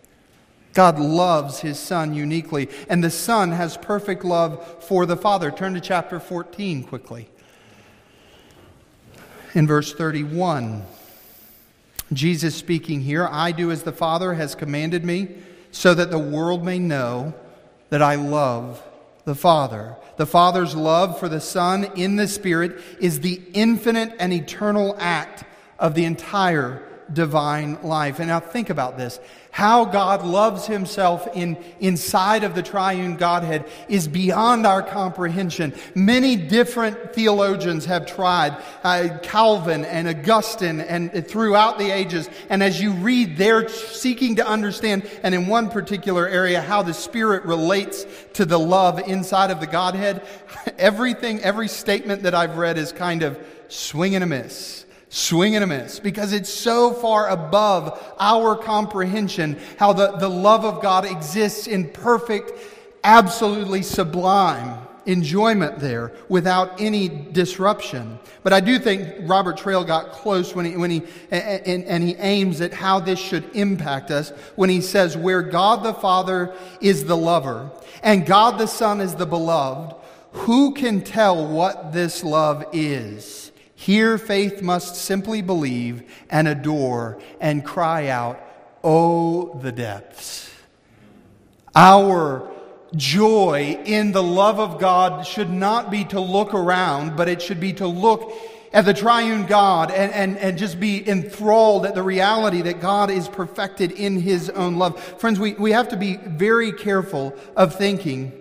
God 0.73 0.99
loves 0.99 1.61
his 1.61 1.79
Son 1.79 2.13
uniquely, 2.13 2.69
and 2.87 3.03
the 3.03 3.09
Son 3.09 3.51
has 3.51 3.75
perfect 3.75 4.23
love 4.23 4.83
for 4.83 5.07
the 5.07 5.17
Father. 5.17 5.49
Turn 5.49 5.73
to 5.73 5.81
chapter 5.81 6.19
14 6.19 6.83
quickly. 6.83 7.27
In 9.55 9.65
verse 9.65 9.95
31, 9.95 10.83
Jesus 12.13 12.53
speaking 12.53 13.01
here 13.01 13.27
I 13.31 13.51
do 13.51 13.71
as 13.71 13.81
the 13.81 13.91
Father 13.91 14.35
has 14.35 14.53
commanded 14.53 15.03
me, 15.03 15.29
so 15.71 15.95
that 15.95 16.11
the 16.11 16.19
world 16.19 16.63
may 16.63 16.77
know 16.77 17.33
that 17.89 18.03
I 18.03 18.13
love 18.13 18.83
the 19.25 19.35
Father. 19.35 19.95
The 20.17 20.25
Father's 20.25 20.75
love 20.75 21.19
for 21.19 21.29
the 21.29 21.41
Son 21.41 21.85
in 21.95 22.15
the 22.15 22.27
Spirit 22.27 22.79
is 22.99 23.19
the 23.19 23.41
infinite 23.53 24.13
and 24.19 24.33
eternal 24.33 24.95
act 24.99 25.43
of 25.79 25.95
the 25.95 26.05
entire 26.05 26.81
divine 27.13 27.81
life. 27.83 28.19
And 28.19 28.27
now 28.27 28.39
think 28.39 28.69
about 28.69 28.97
this. 28.97 29.19
How 29.51 29.83
God 29.83 30.23
loves 30.25 30.65
himself 30.65 31.27
in, 31.35 31.57
inside 31.81 32.45
of 32.45 32.55
the 32.55 32.63
triune 32.63 33.17
Godhead 33.17 33.65
is 33.89 34.07
beyond 34.07 34.65
our 34.65 34.81
comprehension. 34.81 35.73
Many 35.93 36.37
different 36.37 37.13
theologians 37.13 37.83
have 37.85 38.05
tried, 38.05 38.55
uh, 38.83 39.17
Calvin 39.23 39.83
and 39.83 40.07
Augustine 40.07 40.79
and 40.79 41.27
throughout 41.27 41.79
the 41.79 41.91
ages. 41.91 42.29
And 42.49 42.63
as 42.63 42.81
you 42.81 42.91
read, 42.91 43.35
they're 43.35 43.67
seeking 43.67 44.37
to 44.37 44.47
understand, 44.47 45.09
and 45.21 45.35
in 45.35 45.47
one 45.47 45.69
particular 45.69 46.27
area, 46.29 46.61
how 46.61 46.81
the 46.81 46.93
Spirit 46.93 47.43
relates 47.43 48.05
to 48.33 48.45
the 48.45 48.59
love 48.59 48.99
inside 48.99 49.51
of 49.51 49.59
the 49.59 49.67
Godhead. 49.67 50.25
Everything, 50.77 51.41
every 51.41 51.67
statement 51.67 52.23
that 52.23 52.33
I've 52.33 52.57
read 52.57 52.77
is 52.77 52.93
kind 52.93 53.21
of 53.21 53.37
swing 53.67 54.15
and 54.15 54.23
a 54.23 54.27
miss 54.27 54.85
swing 55.11 55.55
and 55.55 55.63
a 55.63 55.67
miss 55.67 55.99
because 55.99 56.31
it's 56.31 56.49
so 56.49 56.93
far 56.93 57.27
above 57.27 58.01
our 58.17 58.55
comprehension 58.55 59.59
how 59.77 59.91
the, 59.91 60.13
the 60.13 60.29
love 60.29 60.63
of 60.63 60.81
God 60.81 61.03
exists 61.03 61.67
in 61.67 61.89
perfect, 61.89 62.53
absolutely 63.03 63.81
sublime 63.81 64.87
enjoyment 65.05 65.79
there 65.79 66.13
without 66.29 66.79
any 66.79 67.09
disruption. 67.09 68.19
But 68.41 68.53
I 68.53 68.61
do 68.61 68.79
think 68.79 69.29
Robert 69.29 69.57
Traill 69.57 69.85
got 69.85 70.13
close 70.13 70.55
when 70.55 70.65
he, 70.65 70.77
when 70.77 70.91
he 70.91 71.03
and, 71.29 71.83
and 71.83 72.03
he 72.03 72.15
aims 72.15 72.61
at 72.61 72.73
how 72.73 73.01
this 73.01 73.19
should 73.19 73.53
impact 73.53 74.11
us 74.11 74.29
when 74.55 74.69
he 74.69 74.79
says, 74.79 75.17
where 75.17 75.41
God 75.41 75.83
the 75.83 75.93
Father 75.93 76.55
is 76.79 77.03
the 77.03 77.17
lover 77.17 77.69
and 78.01 78.25
God 78.25 78.57
the 78.57 78.67
Son 78.67 79.01
is 79.01 79.15
the 79.15 79.25
beloved, 79.25 79.93
who 80.31 80.73
can 80.73 81.01
tell 81.01 81.47
what 81.47 81.91
this 81.91 82.23
love 82.23 82.63
is? 82.71 83.50
Here, 83.81 84.19
faith 84.19 84.61
must 84.61 84.95
simply 84.95 85.41
believe 85.41 86.03
and 86.29 86.47
adore 86.47 87.19
and 87.39 87.65
cry 87.65 88.09
out, 88.09 88.39
Oh, 88.83 89.57
the 89.59 89.71
depths. 89.71 90.53
Our 91.73 92.47
joy 92.95 93.81
in 93.83 94.11
the 94.11 94.21
love 94.21 94.59
of 94.59 94.79
God 94.79 95.25
should 95.25 95.49
not 95.49 95.89
be 95.89 96.05
to 96.05 96.19
look 96.19 96.53
around, 96.53 97.17
but 97.17 97.27
it 97.27 97.41
should 97.41 97.59
be 97.59 97.73
to 97.73 97.87
look 97.87 98.31
at 98.71 98.85
the 98.85 98.93
triune 98.93 99.47
God 99.47 99.89
and, 99.89 100.13
and, 100.13 100.37
and 100.37 100.59
just 100.59 100.79
be 100.79 101.09
enthralled 101.09 101.87
at 101.87 101.95
the 101.95 102.03
reality 102.03 102.61
that 102.61 102.81
God 102.81 103.09
is 103.09 103.27
perfected 103.27 103.91
in 103.93 104.19
his 104.19 104.51
own 104.51 104.75
love. 104.75 105.01
Friends, 105.19 105.39
we, 105.39 105.53
we 105.53 105.71
have 105.71 105.89
to 105.89 105.97
be 105.97 106.17
very 106.17 106.71
careful 106.71 107.35
of 107.55 107.73
thinking 107.73 108.31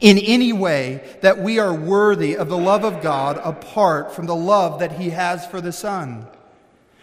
in 0.00 0.18
any 0.18 0.52
way 0.52 1.16
that 1.22 1.38
we 1.38 1.58
are 1.58 1.74
worthy 1.74 2.36
of 2.36 2.48
the 2.48 2.58
love 2.58 2.84
of 2.84 3.02
God 3.02 3.40
apart 3.42 4.12
from 4.12 4.26
the 4.26 4.36
love 4.36 4.80
that 4.80 4.92
He 4.92 5.10
has 5.10 5.46
for 5.46 5.60
the 5.60 5.72
Son. 5.72 6.26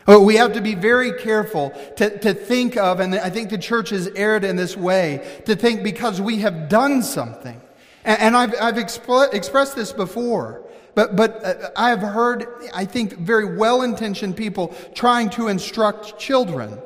We 0.08 0.36
have 0.36 0.54
to 0.54 0.62
be 0.62 0.76
very 0.76 1.14
careful 1.14 1.72
to, 1.98 2.20
to 2.20 2.34
think 2.36 2.78
of, 2.78 3.00
and 3.00 3.16
I 3.16 3.32
think 3.32 3.50
the 3.50 3.58
church 3.58 3.90
has 3.90 4.08
erred 4.16 4.44
in 4.44 4.56
this 4.56 4.78
way, 4.78 5.42
to 5.46 5.56
think 5.56 5.84
because 5.84 6.22
we 6.22 6.40
have 6.40 6.70
done 6.70 7.02
something. 7.02 7.60
And, 8.04 8.20
and 8.20 8.38
I've, 8.38 8.54
I've 8.62 8.78
expressed 8.78 9.76
this 9.76 9.92
before, 9.92 10.62
but, 10.94 11.16
but 11.16 11.44
uh, 11.44 11.72
I've 11.76 12.02
heard, 12.02 12.46
I 12.74 12.86
think, 12.86 13.18
very 13.18 13.58
well 13.58 13.82
intentioned 13.82 14.38
people 14.38 14.76
trying 14.94 15.32
to 15.32 15.48
instruct 15.48 16.20
children. 16.20 16.80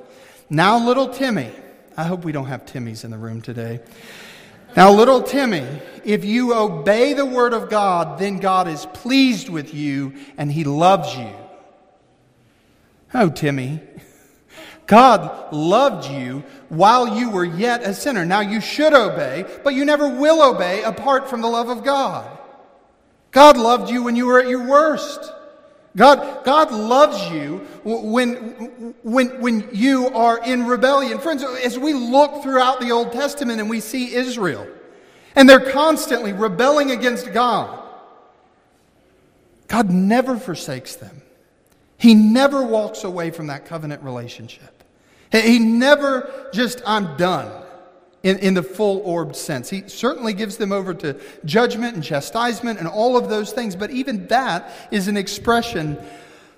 Now, 0.49 0.84
little 0.84 1.10
Timmy, 1.10 1.52
I 1.97 2.04
hope 2.04 2.23
we 2.23 2.32
don't 2.32 2.47
have 2.47 2.65
Timmys 2.65 3.04
in 3.04 3.12
the 3.12 3.17
room 3.17 3.41
today. 3.41 3.82
Now, 4.75 4.91
little 4.91 5.21
Timmy, 5.23 5.65
if 6.03 6.23
you 6.23 6.53
obey 6.53 7.13
the 7.13 7.25
word 7.25 7.53
of 7.53 7.69
God, 7.69 8.19
then 8.19 8.38
God 8.38 8.67
is 8.67 8.86
pleased 8.88 9.49
with 9.49 9.73
you 9.73 10.13
and 10.38 10.51
he 10.51 10.63
loves 10.63 11.15
you. 11.15 11.32
Oh, 13.13 13.29
Timmy, 13.29 13.82
God 14.86 15.51
loved 15.51 16.10
you 16.10 16.43
while 16.69 17.17
you 17.17 17.29
were 17.29 17.45
yet 17.45 17.84
a 17.84 17.93
sinner. 17.93 18.25
Now, 18.25 18.41
you 18.41 18.62
should 18.62 18.93
obey, 18.93 19.45
but 19.63 19.73
you 19.73 19.86
never 19.86 20.08
will 20.08 20.41
obey 20.41 20.84
apart 20.84 21.29
from 21.29 21.41
the 21.41 21.47
love 21.47 21.69
of 21.69 21.84
God. 21.84 22.38
God 23.32 23.58
loved 23.58 23.91
you 23.91 24.03
when 24.03 24.15
you 24.15 24.25
were 24.25 24.39
at 24.39 24.47
your 24.47 24.67
worst. 24.67 25.32
God, 25.95 26.45
God 26.45 26.71
loves 26.71 27.30
you 27.32 27.58
when, 27.84 28.36
when, 29.04 29.41
when 29.41 29.69
you 29.71 30.08
are 30.10 30.43
in 30.43 30.65
rebellion. 30.65 31.19
Friends, 31.19 31.43
as 31.43 31.80
we 31.80 31.93
look 31.93 32.43
throughout 32.43 32.80
the 32.80 32.91
Old 32.91 33.12
Testament 33.12 33.60
and 33.60 33.69
we 33.69 33.80
see 33.80 34.13
Israel, 34.13 34.67
and 35.36 35.49
they're 35.49 35.71
constantly 35.71 36.34
rebelling 36.34 36.91
against 36.91 37.34
God, 37.34 37.84
God 39.67 39.89
never 39.89 40.38
forsakes 40.38 40.95
them. 40.95 41.21
He 41.97 42.13
never 42.13 42.63
walks 42.63 43.04
away 43.04 43.32
from 43.32 43.47
that 43.47 43.65
covenant 43.65 44.04
relationship. 44.04 44.84
He 45.32 45.60
never 45.60 46.49
just, 46.54 46.82
I'm 46.86 47.17
done 47.17 47.52
in, 48.23 48.38
in 48.39 48.53
the 48.53 48.63
full 48.63 48.99
orbed 48.99 49.36
sense. 49.36 49.69
He 49.69 49.88
certainly 49.88 50.34
gives 50.34 50.58
them 50.58 50.71
over 50.71 50.93
to 50.95 51.19
judgment 51.45 51.95
and 51.95 52.03
chastisement 52.03 52.79
and 52.79 52.88
all 52.88 53.17
of 53.17 53.29
those 53.29 53.51
things, 53.51 53.75
but 53.75 53.91
even 53.91 54.27
that 54.27 54.71
is 54.91 55.08
an 55.08 55.17
expression 55.17 55.97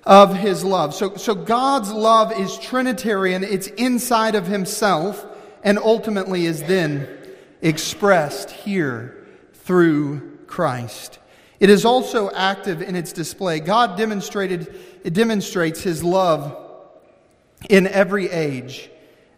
of 0.04 0.36
his 0.36 0.64
love. 0.64 0.96
So, 0.96 1.16
so 1.16 1.36
God's 1.36 1.92
love 1.92 2.38
is 2.38 2.58
Trinitarian, 2.58 3.44
it's 3.44 3.68
inside 3.68 4.36
of 4.36 4.48
himself, 4.48 5.26
and 5.64 5.78
ultimately 5.78 6.46
is 6.46 6.64
then 6.64 7.08
expressed 7.62 8.50
here 8.50 9.28
through 9.54 10.40
Christ. 10.48 11.20
It 11.60 11.70
is 11.70 11.86
also 11.86 12.32
active 12.32 12.82
in 12.82 12.96
its 12.96 13.14
display. 13.14 13.60
God 13.60 13.96
demonstrated, 13.96 14.74
it 15.04 15.14
demonstrates 15.14 15.82
his 15.82 16.04
love 16.04 16.58
in 17.70 17.86
every 17.86 18.30
age. 18.30 18.91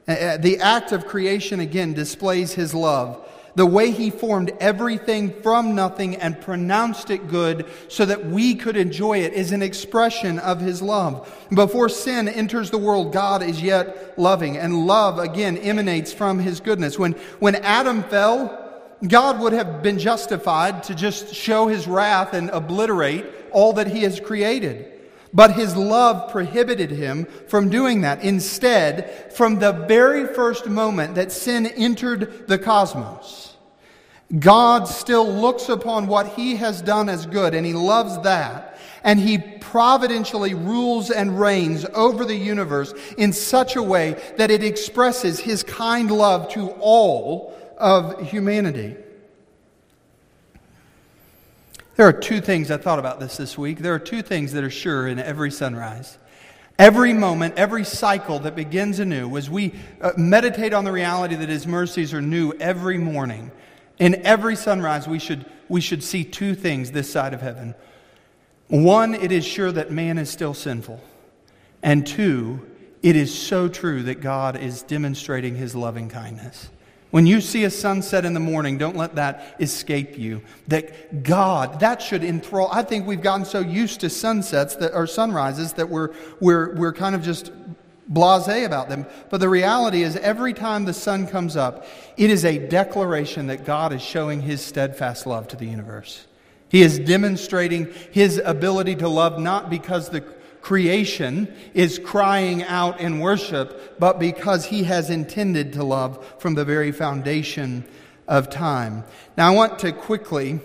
Uh, 0.07 0.11
uh, 0.11 0.37
the 0.37 0.57
act 0.59 0.91
of 0.91 1.05
creation 1.05 1.59
again 1.59 1.93
displays 1.93 2.53
his 2.53 2.73
love. 2.73 3.19
The 3.55 3.65
way 3.65 3.91
he 3.91 4.09
formed 4.09 4.51
everything 4.59 5.31
from 5.41 5.75
nothing 5.75 6.15
and 6.15 6.41
pronounced 6.41 7.11
it 7.11 7.27
good 7.27 7.67
so 7.87 8.03
that 8.05 8.25
we 8.25 8.55
could 8.55 8.75
enjoy 8.75 9.19
it 9.19 9.33
is 9.33 9.51
an 9.51 9.61
expression 9.61 10.39
of 10.39 10.59
his 10.59 10.81
love. 10.81 11.31
Before 11.53 11.87
sin 11.87 12.27
enters 12.27 12.71
the 12.71 12.79
world, 12.79 13.13
God 13.13 13.43
is 13.43 13.61
yet 13.61 14.17
loving, 14.17 14.57
and 14.57 14.87
love 14.87 15.19
again 15.19 15.57
emanates 15.57 16.11
from 16.11 16.39
his 16.39 16.59
goodness. 16.59 16.97
When, 16.97 17.11
when 17.39 17.55
Adam 17.57 18.01
fell, 18.03 18.59
God 19.07 19.39
would 19.39 19.53
have 19.53 19.83
been 19.83 19.99
justified 19.99 20.83
to 20.83 20.95
just 20.95 21.35
show 21.35 21.67
his 21.67 21.87
wrath 21.87 22.33
and 22.33 22.49
obliterate 22.49 23.25
all 23.51 23.73
that 23.73 23.87
he 23.87 24.01
has 24.01 24.19
created. 24.19 24.91
But 25.33 25.55
his 25.55 25.75
love 25.75 26.31
prohibited 26.31 26.91
him 26.91 27.25
from 27.47 27.69
doing 27.69 28.01
that. 28.01 28.23
Instead, 28.23 29.33
from 29.33 29.57
the 29.57 29.71
very 29.71 30.27
first 30.27 30.67
moment 30.67 31.15
that 31.15 31.31
sin 31.31 31.65
entered 31.65 32.47
the 32.47 32.59
cosmos, 32.59 33.55
God 34.39 34.87
still 34.87 35.27
looks 35.27 35.69
upon 35.69 36.07
what 36.07 36.27
he 36.33 36.55
has 36.57 36.81
done 36.81 37.09
as 37.09 37.25
good, 37.25 37.53
and 37.55 37.65
he 37.65 37.73
loves 37.73 38.19
that. 38.21 38.79
And 39.03 39.19
he 39.19 39.37
providentially 39.37 40.53
rules 40.53 41.09
and 41.11 41.39
reigns 41.39 41.85
over 41.93 42.25
the 42.25 42.35
universe 42.35 42.93
in 43.17 43.33
such 43.33 43.75
a 43.75 43.83
way 43.83 44.21
that 44.37 44.51
it 44.51 44.63
expresses 44.63 45.39
his 45.39 45.63
kind 45.63 46.09
love 46.09 46.49
to 46.49 46.69
all 46.79 47.53
of 47.77 48.29
humanity. 48.29 48.95
There 51.95 52.07
are 52.07 52.13
two 52.13 52.41
things 52.41 52.71
I 52.71 52.77
thought 52.77 52.97
about 52.99 53.19
this 53.19 53.37
this 53.37 53.57
week. 53.57 53.79
There 53.79 53.93
are 53.93 53.99
two 53.99 54.23
things 54.23 54.53
that 54.53 54.63
are 54.63 54.71
sure 54.71 55.07
in 55.07 55.19
every 55.19 55.51
sunrise. 55.51 56.17
Every 56.79 57.13
moment, 57.13 57.53
every 57.55 57.85
cycle 57.85 58.39
that 58.39 58.55
begins 58.55 58.99
anew, 58.99 59.37
as 59.37 59.47
we 59.47 59.75
uh, 60.01 60.11
meditate 60.17 60.73
on 60.73 60.85
the 60.85 60.91
reality 60.91 61.35
that 61.35 61.49
His 61.49 61.67
mercies 61.67 62.13
are 62.13 62.21
new 62.21 62.51
every 62.53 62.97
morning, 62.97 63.51
in 63.99 64.15
every 64.25 64.55
sunrise, 64.55 65.07
we 65.07 65.19
should, 65.19 65.45
we 65.69 65.81
should 65.81 66.03
see 66.03 66.23
two 66.23 66.55
things 66.55 66.91
this 66.91 67.11
side 67.11 67.33
of 67.35 67.41
heaven. 67.41 67.75
One, 68.69 69.13
it 69.13 69.31
is 69.31 69.45
sure 69.45 69.71
that 69.71 69.91
man 69.91 70.17
is 70.17 70.31
still 70.31 70.55
sinful. 70.55 70.99
And 71.83 72.07
two, 72.07 72.67
it 73.03 73.15
is 73.15 73.37
so 73.37 73.67
true 73.67 74.01
that 74.03 74.19
God 74.19 74.59
is 74.59 74.81
demonstrating 74.81 75.55
His 75.55 75.75
loving 75.75 76.09
kindness. 76.09 76.69
When 77.13 77.27
you 77.27 77.41
see 77.41 77.63
a 77.63 77.69
sunset 77.69 78.25
in 78.25 78.33
the 78.33 78.39
morning, 78.39 78.79
don't 78.79 78.95
let 78.95 79.13
that 79.17 79.57
escape 79.59 80.17
you. 80.17 80.41
That 80.69 81.21
God, 81.21 81.81
that 81.81 82.01
should 82.01 82.23
enthrall. 82.23 82.69
I 82.71 82.81
think 82.81 83.05
we've 83.05 83.21
gotten 83.21 83.45
so 83.45 83.59
used 83.59 83.99
to 83.99 84.09
sunsets 84.09 84.77
that, 84.77 84.95
or 84.95 85.05
sunrises 85.05 85.73
that 85.73 85.89
we're, 85.89 86.09
we're, 86.39 86.73
we're 86.73 86.91
kind 86.91 87.13
of 87.13 87.21
just 87.21 87.51
blase 88.07 88.65
about 88.65 88.89
them. 88.89 89.05
But 89.29 89.41
the 89.41 89.47
reality 89.47 90.01
is, 90.01 90.15
every 90.15 90.53
time 90.53 90.85
the 90.85 90.93
sun 90.95 91.27
comes 91.27 91.55
up, 91.55 91.85
it 92.17 92.31
is 92.31 92.45
a 92.45 92.57
declaration 92.57 93.45
that 93.45 93.63
God 93.63 93.93
is 93.93 94.01
showing 94.01 94.41
his 94.41 94.65
steadfast 94.65 95.27
love 95.27 95.47
to 95.49 95.55
the 95.55 95.67
universe. 95.67 96.25
He 96.69 96.81
is 96.81 96.97
demonstrating 96.97 97.93
his 98.09 98.41
ability 98.43 98.95
to 98.95 99.07
love 99.07 99.39
not 99.39 99.69
because 99.69 100.09
the 100.09 100.21
creation 100.63 101.53
is 101.73 101.99
crying 101.99 102.63
out 102.63 102.99
in 102.99 103.19
worship, 103.19 103.99
but 103.99 104.17
because 104.17 104.65
he 104.65 104.83
has 104.85 105.09
intended 105.09 105.73
to 105.73 105.83
love 105.83 106.25
from 106.39 106.55
the 106.55 106.63
very 106.65 106.91
foundation 106.91 107.83
of 108.27 108.49
time. 108.49 109.03
Now, 109.37 109.49
I 109.49 109.51
want 109.51 109.79
to 109.79 109.91
quickly 109.91 110.61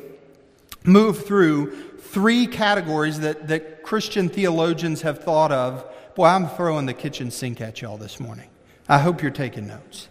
move 0.84 1.26
through 1.26 1.98
three 1.98 2.46
categories 2.46 3.20
that, 3.20 3.48
that 3.48 3.82
Christian 3.82 4.28
theologians 4.28 5.02
have 5.02 5.22
thought 5.22 5.52
of 5.52 5.84
Boy, 6.14 6.24
I'm 6.24 6.48
throwing 6.48 6.86
the 6.86 6.94
kitchen 6.94 7.30
sink 7.30 7.60
at 7.60 7.80
y'all 7.80 7.96
this 7.96 8.18
morning. 8.18 8.48
I 8.88 8.98
hope 8.98 9.22
you're 9.22 9.30
taking 9.30 9.68
notes. 9.68 10.08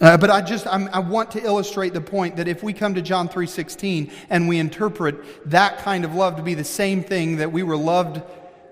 Uh, 0.00 0.16
but 0.16 0.30
I 0.30 0.40
just 0.40 0.66
I'm, 0.66 0.88
i 0.90 1.00
want 1.00 1.32
to 1.32 1.44
illustrate 1.44 1.92
the 1.92 2.00
point 2.00 2.36
that 2.36 2.48
if 2.48 2.62
we 2.62 2.72
come 2.72 2.94
to 2.94 3.02
John 3.02 3.28
3:16 3.28 4.10
and 4.30 4.48
we 4.48 4.58
interpret 4.58 5.50
that 5.50 5.80
kind 5.80 6.06
of 6.06 6.14
love 6.14 6.36
to 6.36 6.42
be 6.42 6.54
the 6.54 6.64
same 6.64 7.04
thing 7.04 7.36
that 7.36 7.52
we 7.52 7.62
were 7.62 7.76
loved 7.76 8.22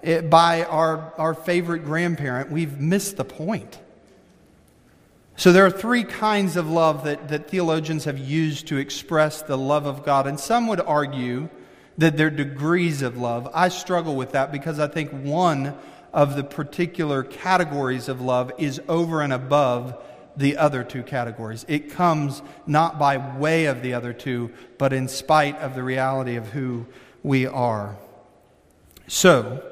eh, 0.03 0.21
by 0.21 0.65
our, 0.65 1.13
our 1.19 1.35
favorite 1.35 1.85
grandparent, 1.85 2.51
we've 2.51 2.81
missed 2.81 3.17
the 3.17 3.25
point. 3.25 3.79
So 5.37 5.53
there 5.53 5.65
are 5.65 5.71
three 5.71 6.05
kinds 6.05 6.57
of 6.57 6.71
love 6.71 7.05
that, 7.05 7.29
that 7.29 7.49
theologians 7.49 8.05
have 8.05 8.19
used 8.19 8.69
to 8.69 8.77
express 8.77 9.43
the 9.43 9.57
love 9.57 9.87
of 9.87 10.05
God, 10.05 10.27
and 10.27 10.39
some 10.39 10.67
would 10.69 10.81
argue 10.81 11.49
that 11.99 12.17
they're 12.17 12.31
degrees 12.31 13.03
of 13.03 13.17
love. 13.17 13.49
I 13.55 13.69
struggle 13.69 14.15
with 14.15 14.33
that 14.33 14.53
because 14.53 14.79
I 14.79 14.87
think 14.87 15.11
one 15.11 15.75
of 16.13 16.37
the 16.37 16.45
particular 16.45 17.23
categories 17.23 18.09
of 18.09 18.21
love 18.21 18.53
is 18.59 18.81
over 18.89 19.23
and 19.23 19.33
above 19.33 20.01
the 20.37 20.57
other 20.57 20.85
two 20.85 21.03
categories. 21.03 21.65
It 21.69 21.91
comes 21.91 22.43
not 22.67 22.99
by 22.99 23.17
way 23.17 23.67
of 23.67 23.83
the 23.83 23.95
other 23.95 24.13
two, 24.13 24.51
but 24.79 24.93
in 24.93 25.09
spite 25.09 25.59
of 25.59 25.75
the 25.75 25.83
reality 25.83 26.37
of 26.37 26.49
who 26.51 26.87
we 27.23 27.47
are. 27.47 27.97
So, 29.09 29.63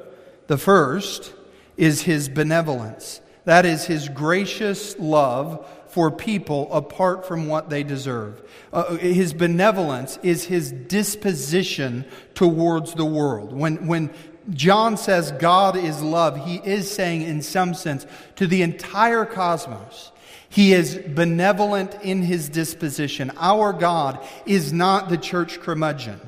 the 0.51 0.59
first 0.59 1.33
is 1.77 2.03
his 2.03 2.29
benevolence. 2.29 3.21
That 3.45 3.65
is 3.65 3.85
his 3.85 4.09
gracious 4.09 4.99
love 4.99 5.65
for 5.87 6.11
people 6.11 6.69
apart 6.75 7.25
from 7.25 7.47
what 7.47 7.71
they 7.71 7.85
deserve. 7.85 8.43
Uh, 8.73 8.97
his 8.97 9.33
benevolence 9.33 10.19
is 10.25 10.47
his 10.47 10.73
disposition 10.73 12.05
towards 12.35 12.95
the 12.95 13.05
world. 13.05 13.53
When, 13.53 13.87
when 13.87 14.11
John 14.51 14.97
says 14.97 15.31
God 15.31 15.77
is 15.77 16.03
love, 16.03 16.45
he 16.45 16.57
is 16.57 16.91
saying, 16.91 17.23
in 17.23 17.43
some 17.43 17.73
sense, 17.73 18.05
to 18.35 18.49
the 18.49 18.63
entire 18.63 19.25
cosmos, 19.25 20.11
he 20.49 20.73
is 20.73 20.97
benevolent 20.97 21.97
in 22.03 22.23
his 22.23 22.49
disposition. 22.49 23.31
Our 23.37 23.73
God 23.73 24.19
is 24.47 24.73
not 24.73 25.11
the 25.11 25.17
church 25.17 25.61
curmudgeon. 25.61 26.21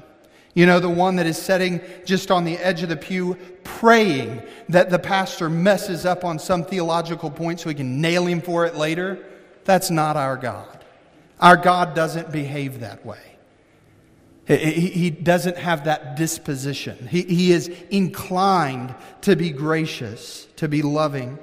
You 0.54 0.66
know, 0.66 0.80
the 0.80 0.88
one 0.90 1.16
that 1.16 1.26
is 1.26 1.38
sitting 1.38 1.80
just 2.04 2.30
on 2.30 2.44
the 2.44 2.58
edge 2.58 2.82
of 2.82 2.90
the 2.90 2.96
pew 2.96 3.38
praying 3.64 4.42
that 4.68 4.90
the 4.90 4.98
pastor 4.98 5.48
messes 5.48 6.06
up 6.06 6.24
on 6.24 6.38
some 6.38 6.64
theological 6.64 7.30
point 7.30 7.60
so 7.60 7.68
we 7.68 7.74
can 7.74 8.00
nail 8.00 8.26
him 8.26 8.40
for 8.40 8.66
it 8.66 8.76
later. 8.76 9.24
That's 9.64 9.90
not 9.90 10.16
our 10.16 10.36
God. 10.36 10.84
Our 11.40 11.56
God 11.56 11.94
doesn't 11.94 12.32
behave 12.32 12.80
that 12.80 13.04
way. 13.04 13.18
He 14.46 15.10
doesn't 15.10 15.56
have 15.56 15.84
that 15.84 16.16
disposition. 16.16 17.06
He, 17.06 17.52
is 17.52 17.68
inclined 17.90 18.94
to 19.22 19.36
be 19.36 19.50
gracious, 19.50 20.46
to 20.56 20.68
be 20.68 20.82
loving. 20.82 21.38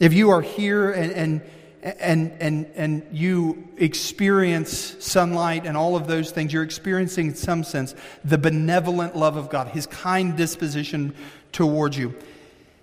If 0.00 0.12
you 0.14 0.30
are 0.30 0.40
here 0.40 0.90
and, 0.90 1.12
and 1.12 1.42
and, 1.82 2.32
and, 2.40 2.66
and 2.76 3.06
you 3.10 3.68
experience 3.76 4.96
sunlight 5.00 5.66
and 5.66 5.76
all 5.76 5.96
of 5.96 6.06
those 6.06 6.30
things, 6.30 6.52
you're 6.52 6.62
experiencing, 6.62 7.28
in 7.28 7.34
some 7.34 7.64
sense, 7.64 7.94
the 8.24 8.38
benevolent 8.38 9.16
love 9.16 9.36
of 9.36 9.50
God, 9.50 9.68
His 9.68 9.86
kind 9.86 10.36
disposition 10.36 11.14
towards 11.52 11.96
you. 11.96 12.14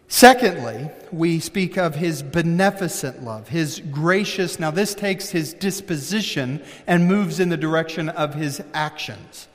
Secondly, 0.08 0.90
we 1.12 1.40
speak 1.40 1.78
of 1.78 1.96
His 1.96 2.24
beneficent 2.24 3.24
love, 3.24 3.50
His 3.50 3.80
gracious. 3.92 4.60
Now, 4.60 4.72
this 4.72 4.96
takes 4.96 5.30
His 5.30 5.54
disposition 5.54 6.64
and 6.88 7.08
moves 7.08 7.40
in 7.40 7.50
the 7.50 7.58
direction 7.58 8.10
of 8.10 8.34
His 8.34 8.62
actions. 8.74 9.49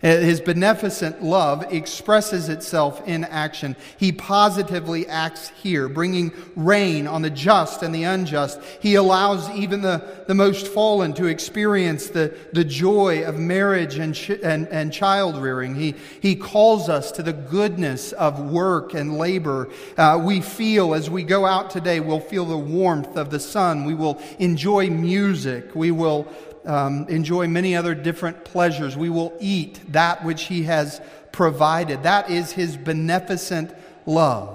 Uh, 0.00 0.06
his 0.06 0.40
beneficent 0.40 1.24
love 1.24 1.72
expresses 1.72 2.48
itself 2.48 3.02
in 3.08 3.24
action. 3.24 3.74
He 3.96 4.12
positively 4.12 5.08
acts 5.08 5.48
here, 5.60 5.88
bringing 5.88 6.32
rain 6.54 7.08
on 7.08 7.22
the 7.22 7.30
just 7.30 7.82
and 7.82 7.92
the 7.92 8.04
unjust. 8.04 8.60
He 8.80 8.94
allows 8.94 9.50
even 9.50 9.82
the, 9.82 10.22
the 10.28 10.36
most 10.36 10.68
fallen 10.68 11.14
to 11.14 11.26
experience 11.26 12.10
the, 12.10 12.32
the 12.52 12.64
joy 12.64 13.24
of 13.24 13.40
marriage 13.40 13.96
and, 13.96 14.14
ch- 14.14 14.30
and, 14.30 14.68
and 14.68 14.92
child 14.92 15.36
rearing. 15.36 15.74
He, 15.74 15.96
he 16.20 16.36
calls 16.36 16.88
us 16.88 17.10
to 17.12 17.24
the 17.24 17.32
goodness 17.32 18.12
of 18.12 18.52
work 18.52 18.94
and 18.94 19.18
labor. 19.18 19.68
Uh, 19.96 20.20
we 20.22 20.40
feel, 20.40 20.94
as 20.94 21.10
we 21.10 21.24
go 21.24 21.44
out 21.44 21.70
today, 21.70 21.98
we'll 21.98 22.20
feel 22.20 22.44
the 22.44 22.56
warmth 22.56 23.16
of 23.16 23.30
the 23.30 23.40
sun. 23.40 23.84
We 23.84 23.94
will 23.94 24.22
enjoy 24.38 24.90
music. 24.90 25.74
We 25.74 25.90
will 25.90 26.28
um, 26.68 27.06
enjoy 27.08 27.48
many 27.48 27.74
other 27.74 27.94
different 27.94 28.44
pleasures. 28.44 28.96
We 28.96 29.10
will 29.10 29.36
eat 29.40 29.80
that 29.92 30.24
which 30.24 30.44
He 30.44 30.64
has 30.64 31.00
provided. 31.32 32.02
That 32.04 32.30
is 32.30 32.52
His 32.52 32.76
beneficent 32.76 33.74
love. 34.06 34.54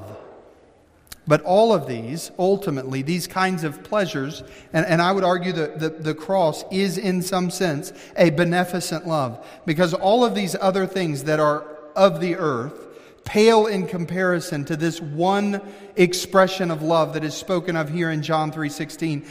But 1.25 1.41
all 1.43 1.73
of 1.73 1.87
these, 1.87 2.31
ultimately, 2.37 3.01
these 3.01 3.27
kinds 3.27 3.63
of 3.63 3.83
pleasures, 3.83 4.43
and, 4.73 4.85
and 4.85 5.01
I 5.01 5.11
would 5.11 5.23
argue 5.23 5.53
that 5.53 5.79
the, 5.79 5.89
the 5.89 6.13
cross 6.13 6.65
is 6.69 6.97
in 6.97 7.21
some 7.21 7.49
sense 7.49 7.93
a 8.17 8.29
beneficent 8.29 9.07
love, 9.07 9.45
because 9.65 9.93
all 9.93 10.25
of 10.25 10.35
these 10.35 10.55
other 10.59 10.85
things 10.85 11.23
that 11.23 11.39
are 11.39 11.65
of 11.95 12.19
the 12.19 12.35
earth 12.35 12.83
pale 13.23 13.67
in 13.67 13.87
comparison 13.87 14.65
to 14.65 14.75
this 14.75 14.99
one 14.99 15.61
expression 15.95 16.71
of 16.71 16.81
love 16.81 17.13
that 17.13 17.23
is 17.23 17.33
spoken 17.33 17.77
of 17.77 17.89
here 17.89 18.11
in 18.11 18.21
John 18.21 18.51
3:16. 18.51 19.25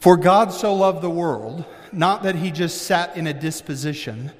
For 0.00 0.16
God 0.16 0.52
so 0.52 0.74
loved 0.74 1.02
the 1.02 1.10
world 1.10 1.64
not 1.92 2.22
that 2.22 2.36
he 2.36 2.50
just 2.50 2.82
sat 2.82 3.16
in 3.16 3.26
a 3.26 3.34
disposition, 3.34 4.30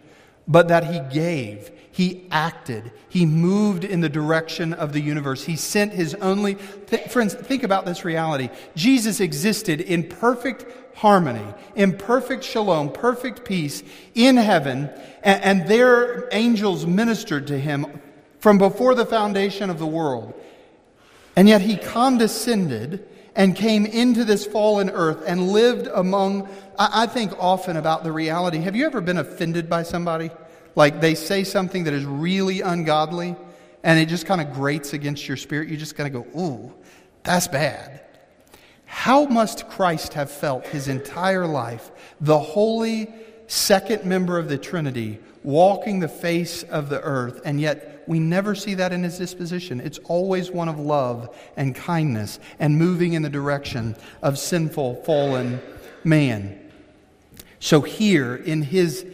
but 0.46 0.68
that 0.68 0.84
he 0.84 1.00
gave. 1.12 1.70
He 1.92 2.26
acted. 2.30 2.92
He 3.08 3.26
moved 3.26 3.84
in 3.84 4.00
the 4.00 4.08
direction 4.08 4.72
of 4.72 4.92
the 4.92 5.00
universe. 5.00 5.44
He 5.44 5.56
sent 5.56 5.92
his 5.92 6.14
only. 6.14 6.56
Th- 6.86 7.08
friends, 7.08 7.34
think 7.34 7.62
about 7.62 7.84
this 7.84 8.04
reality. 8.04 8.48
Jesus 8.76 9.20
existed 9.20 9.80
in 9.80 10.04
perfect 10.04 10.64
harmony, 10.96 11.44
in 11.74 11.96
perfect 11.96 12.44
shalom, 12.44 12.92
perfect 12.92 13.44
peace 13.44 13.82
in 14.14 14.36
heaven, 14.36 14.88
and, 15.22 15.42
and 15.42 15.68
their 15.68 16.28
angels 16.32 16.86
ministered 16.86 17.48
to 17.48 17.58
him 17.58 18.00
from 18.38 18.56
before 18.56 18.94
the 18.94 19.06
foundation 19.06 19.68
of 19.68 19.78
the 19.78 19.86
world. 19.86 20.32
And 21.36 21.48
yet 21.48 21.60
he 21.60 21.76
condescended 21.76 23.06
and 23.36 23.54
came 23.54 23.86
into 23.86 24.24
this 24.24 24.44
fallen 24.44 24.90
earth 24.90 25.22
and 25.26 25.50
lived 25.50 25.88
among. 25.92 26.48
I, 26.78 27.02
I 27.02 27.06
think 27.06 27.32
often 27.38 27.76
about 27.76 28.04
the 28.04 28.12
reality. 28.12 28.58
Have 28.58 28.76
you 28.76 28.86
ever 28.86 29.00
been 29.00 29.18
offended 29.18 29.68
by 29.68 29.82
somebody? 29.82 30.30
Like 30.74 31.00
they 31.00 31.14
say 31.14 31.44
something 31.44 31.84
that 31.84 31.94
is 31.94 32.04
really 32.04 32.60
ungodly 32.60 33.36
and 33.82 33.98
it 33.98 34.08
just 34.08 34.26
kind 34.26 34.40
of 34.40 34.52
grates 34.52 34.92
against 34.92 35.26
your 35.26 35.36
spirit. 35.36 35.68
You 35.68 35.76
just 35.76 35.96
kind 35.96 36.14
of 36.14 36.24
go, 36.24 36.40
ooh, 36.40 36.74
that's 37.22 37.48
bad. 37.48 38.00
How 38.84 39.24
must 39.24 39.68
Christ 39.68 40.14
have 40.14 40.30
felt 40.30 40.66
his 40.66 40.88
entire 40.88 41.46
life, 41.46 41.90
the 42.20 42.38
holy 42.38 43.08
second 43.46 44.04
member 44.04 44.38
of 44.38 44.48
the 44.48 44.58
Trinity, 44.58 45.20
walking 45.42 46.00
the 46.00 46.08
face 46.08 46.62
of 46.64 46.88
the 46.88 47.00
earth, 47.00 47.40
and 47.44 47.60
yet 47.60 47.89
we 48.06 48.18
never 48.18 48.54
see 48.54 48.74
that 48.74 48.92
in 48.92 49.02
his 49.02 49.18
disposition. 49.18 49.80
It's 49.80 49.98
always 50.04 50.50
one 50.50 50.68
of 50.68 50.78
love 50.78 51.36
and 51.56 51.74
kindness 51.74 52.38
and 52.58 52.78
moving 52.78 53.12
in 53.12 53.22
the 53.22 53.30
direction 53.30 53.96
of 54.22 54.38
sinful, 54.38 55.02
fallen 55.04 55.60
man. 56.04 56.58
So 57.58 57.80
here 57.80 58.36
in 58.36 58.62
his 58.62 59.04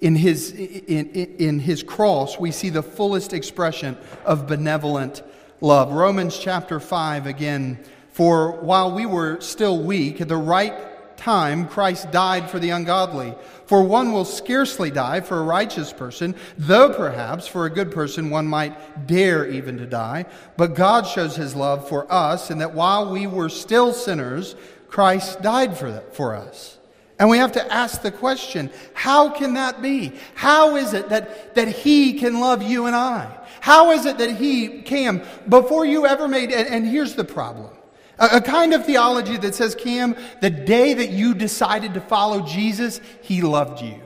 in 0.00 0.14
his, 0.14 0.52
in, 0.52 1.08
in 1.10 1.58
his 1.58 1.82
cross, 1.82 2.38
we 2.38 2.52
see 2.52 2.70
the 2.70 2.84
fullest 2.84 3.32
expression 3.32 3.96
of 4.24 4.46
benevolent 4.46 5.22
love. 5.60 5.92
Romans 5.92 6.38
chapter 6.38 6.78
5 6.78 7.26
again, 7.26 7.82
for 8.12 8.52
while 8.60 8.94
we 8.94 9.06
were 9.06 9.40
still 9.40 9.82
weak, 9.82 10.18
the 10.18 10.36
right 10.36 10.87
time 11.18 11.68
Christ 11.68 12.10
died 12.10 12.48
for 12.48 12.58
the 12.58 12.70
ungodly. 12.70 13.34
For 13.66 13.82
one 13.82 14.12
will 14.12 14.24
scarcely 14.24 14.90
die 14.90 15.20
for 15.20 15.38
a 15.38 15.42
righteous 15.42 15.92
person, 15.92 16.34
though 16.56 16.94
perhaps 16.94 17.46
for 17.46 17.66
a 17.66 17.70
good 17.70 17.92
person 17.92 18.30
one 18.30 18.46
might 18.46 19.06
dare 19.06 19.46
even 19.46 19.76
to 19.78 19.86
die. 19.86 20.24
But 20.56 20.74
God 20.74 21.06
shows 21.06 21.36
his 21.36 21.54
love 21.54 21.88
for 21.88 22.10
us 22.10 22.50
in 22.50 22.58
that 22.58 22.72
while 22.72 23.12
we 23.12 23.26
were 23.26 23.50
still 23.50 23.92
sinners, 23.92 24.56
Christ 24.88 25.42
died 25.42 25.76
for, 25.76 25.90
that, 25.90 26.16
for 26.16 26.34
us. 26.34 26.78
And 27.18 27.28
we 27.28 27.38
have 27.38 27.52
to 27.52 27.72
ask 27.72 28.02
the 28.02 28.12
question 28.12 28.70
how 28.94 29.30
can 29.30 29.54
that 29.54 29.82
be? 29.82 30.12
How 30.34 30.76
is 30.76 30.94
it 30.94 31.08
that, 31.08 31.56
that 31.56 31.68
He 31.68 32.14
can 32.14 32.40
love 32.40 32.62
you 32.62 32.86
and 32.86 32.94
I? 32.94 33.36
How 33.60 33.90
is 33.90 34.06
it 34.06 34.18
that 34.18 34.36
He 34.36 34.82
came 34.82 35.22
before 35.48 35.84
you 35.84 36.06
ever 36.06 36.28
made, 36.28 36.52
and, 36.52 36.68
and 36.68 36.86
here's 36.86 37.14
the 37.14 37.24
problem 37.24 37.70
a, 38.18 38.40
kind 38.40 38.74
of 38.74 38.84
theology 38.84 39.36
that 39.36 39.54
says, 39.54 39.74
Cam, 39.74 40.16
the 40.40 40.50
day 40.50 40.94
that 40.94 41.10
you 41.10 41.34
decided 41.34 41.94
to 41.94 42.00
follow 42.00 42.42
Jesus, 42.42 43.00
he 43.22 43.42
loved 43.42 43.80
you. 43.80 44.00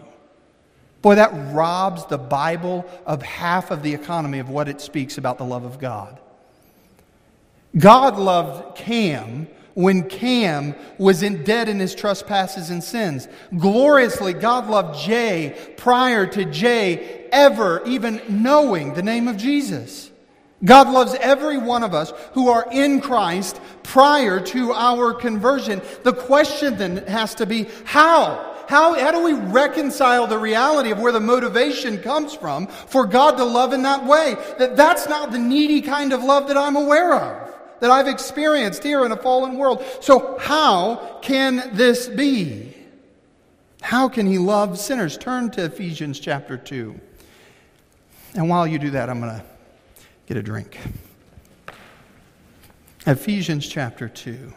Boy, 1.00 1.16
that 1.16 1.32
robs 1.52 2.06
the 2.06 2.18
Bible 2.18 2.88
of 3.04 3.22
half 3.22 3.70
of 3.70 3.82
the 3.82 3.92
economy 3.92 4.38
of 4.38 4.48
what 4.48 4.68
it 4.68 4.80
speaks 4.80 5.18
about 5.18 5.38
the 5.38 5.44
love 5.44 5.64
of 5.64 5.80
God. 5.80 6.20
God 7.76 8.16
loved 8.18 8.76
Cam 8.76 9.48
when 9.74 10.08
Cam 10.08 10.74
was 10.98 11.22
in, 11.22 11.42
dead 11.42 11.68
in 11.68 11.80
his 11.80 11.94
trespasses 11.94 12.70
and 12.70 12.84
sins. 12.84 13.26
Gloriously, 13.56 14.32
God 14.32 14.68
loved 14.68 15.00
Jay 15.00 15.56
prior 15.76 16.26
to 16.26 16.44
Jay 16.44 17.26
ever 17.32 17.82
even 17.86 18.20
knowing 18.28 18.94
the 18.94 19.02
name 19.02 19.26
of 19.26 19.36
Jesus. 19.36 20.11
God 20.64 20.88
loves 20.88 21.14
every 21.14 21.58
one 21.58 21.82
of 21.82 21.92
us 21.92 22.12
who 22.34 22.48
are 22.48 22.66
in 22.70 23.00
Christ 23.00 23.60
prior 23.82 24.38
to 24.40 24.72
our 24.72 25.12
conversion. 25.12 25.82
The 26.04 26.12
question 26.12 26.76
then 26.76 26.98
has 27.08 27.34
to 27.36 27.46
be 27.46 27.68
how? 27.84 28.50
How, 28.68 28.98
how 28.98 29.10
do 29.10 29.24
we 29.24 29.34
reconcile 29.34 30.26
the 30.26 30.38
reality 30.38 30.92
of 30.92 31.00
where 31.00 31.12
the 31.12 31.20
motivation 31.20 31.98
comes 32.00 32.34
from 32.34 32.68
for 32.68 33.06
God 33.06 33.36
to 33.36 33.44
love 33.44 33.72
in 33.72 33.82
that 33.82 34.06
way? 34.06 34.36
That 34.58 34.76
that's 34.76 35.08
not 35.08 35.32
the 35.32 35.38
needy 35.38 35.82
kind 35.82 36.12
of 36.12 36.22
love 36.22 36.48
that 36.48 36.56
I'm 36.56 36.76
aware 36.76 37.12
of, 37.12 37.54
that 37.80 37.90
I've 37.90 38.08
experienced 38.08 38.84
here 38.84 39.04
in 39.04 39.12
a 39.12 39.16
fallen 39.16 39.58
world. 39.58 39.84
So 40.00 40.38
how 40.38 41.18
can 41.22 41.70
this 41.74 42.08
be? 42.08 42.74
How 43.82 44.08
can 44.08 44.26
he 44.26 44.38
love 44.38 44.78
sinners? 44.78 45.18
Turn 45.18 45.50
to 45.50 45.64
Ephesians 45.64 46.20
chapter 46.20 46.56
2. 46.56 46.98
And 48.34 48.48
while 48.48 48.66
you 48.66 48.78
do 48.78 48.90
that, 48.90 49.10
I'm 49.10 49.20
going 49.20 49.38
to 49.38 49.51
get 50.26 50.36
a 50.36 50.42
drink. 50.42 50.78
Ephesians 53.06 53.68
chapter 53.68 54.08
2. 54.08 54.52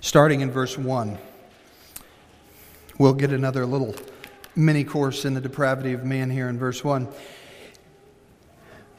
Starting 0.00 0.40
in 0.40 0.50
verse 0.50 0.78
1, 0.78 1.18
we'll 2.98 3.12
get 3.12 3.32
another 3.32 3.66
little 3.66 3.94
mini 4.56 4.82
course 4.82 5.24
in 5.24 5.34
the 5.34 5.40
depravity 5.40 5.92
of 5.92 6.04
man 6.04 6.30
here 6.30 6.48
in 6.48 6.58
verse 6.58 6.82
1. 6.82 7.06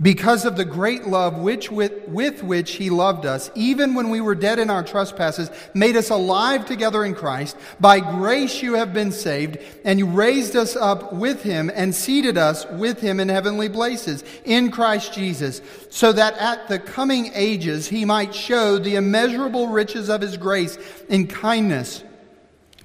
because 0.00 0.44
of 0.44 0.56
the 0.56 0.64
great 0.64 1.06
love 1.06 1.38
which 1.38 1.70
with, 1.70 2.06
with 2.08 2.42
which 2.42 2.72
he 2.72 2.90
loved 2.90 3.24
us, 3.24 3.50
even 3.54 3.94
when 3.94 4.10
we 4.10 4.20
were 4.20 4.34
dead 4.34 4.58
in 4.58 4.68
our 4.68 4.82
trespasses, 4.82 5.50
made 5.72 5.96
us 5.96 6.10
alive 6.10 6.66
together 6.66 7.04
in 7.04 7.14
Christ. 7.14 7.56
By 7.80 8.00
grace 8.00 8.62
you 8.62 8.74
have 8.74 8.92
been 8.92 9.10
saved, 9.10 9.58
and 9.84 9.98
you 9.98 10.06
raised 10.06 10.54
us 10.54 10.76
up 10.76 11.14
with 11.14 11.42
him 11.42 11.70
and 11.74 11.94
seated 11.94 12.36
us 12.36 12.66
with 12.72 13.00
him 13.00 13.20
in 13.20 13.30
heavenly 13.30 13.70
places 13.70 14.22
in 14.44 14.70
Christ 14.70 15.14
Jesus, 15.14 15.62
so 15.88 16.12
that 16.12 16.36
at 16.38 16.68
the 16.68 16.78
coming 16.78 17.30
ages 17.34 17.88
he 17.88 18.04
might 18.04 18.34
show 18.34 18.78
the 18.78 18.96
immeasurable 18.96 19.68
riches 19.68 20.10
of 20.10 20.20
his 20.20 20.36
grace 20.36 20.76
in 21.08 21.26
kindness 21.26 22.04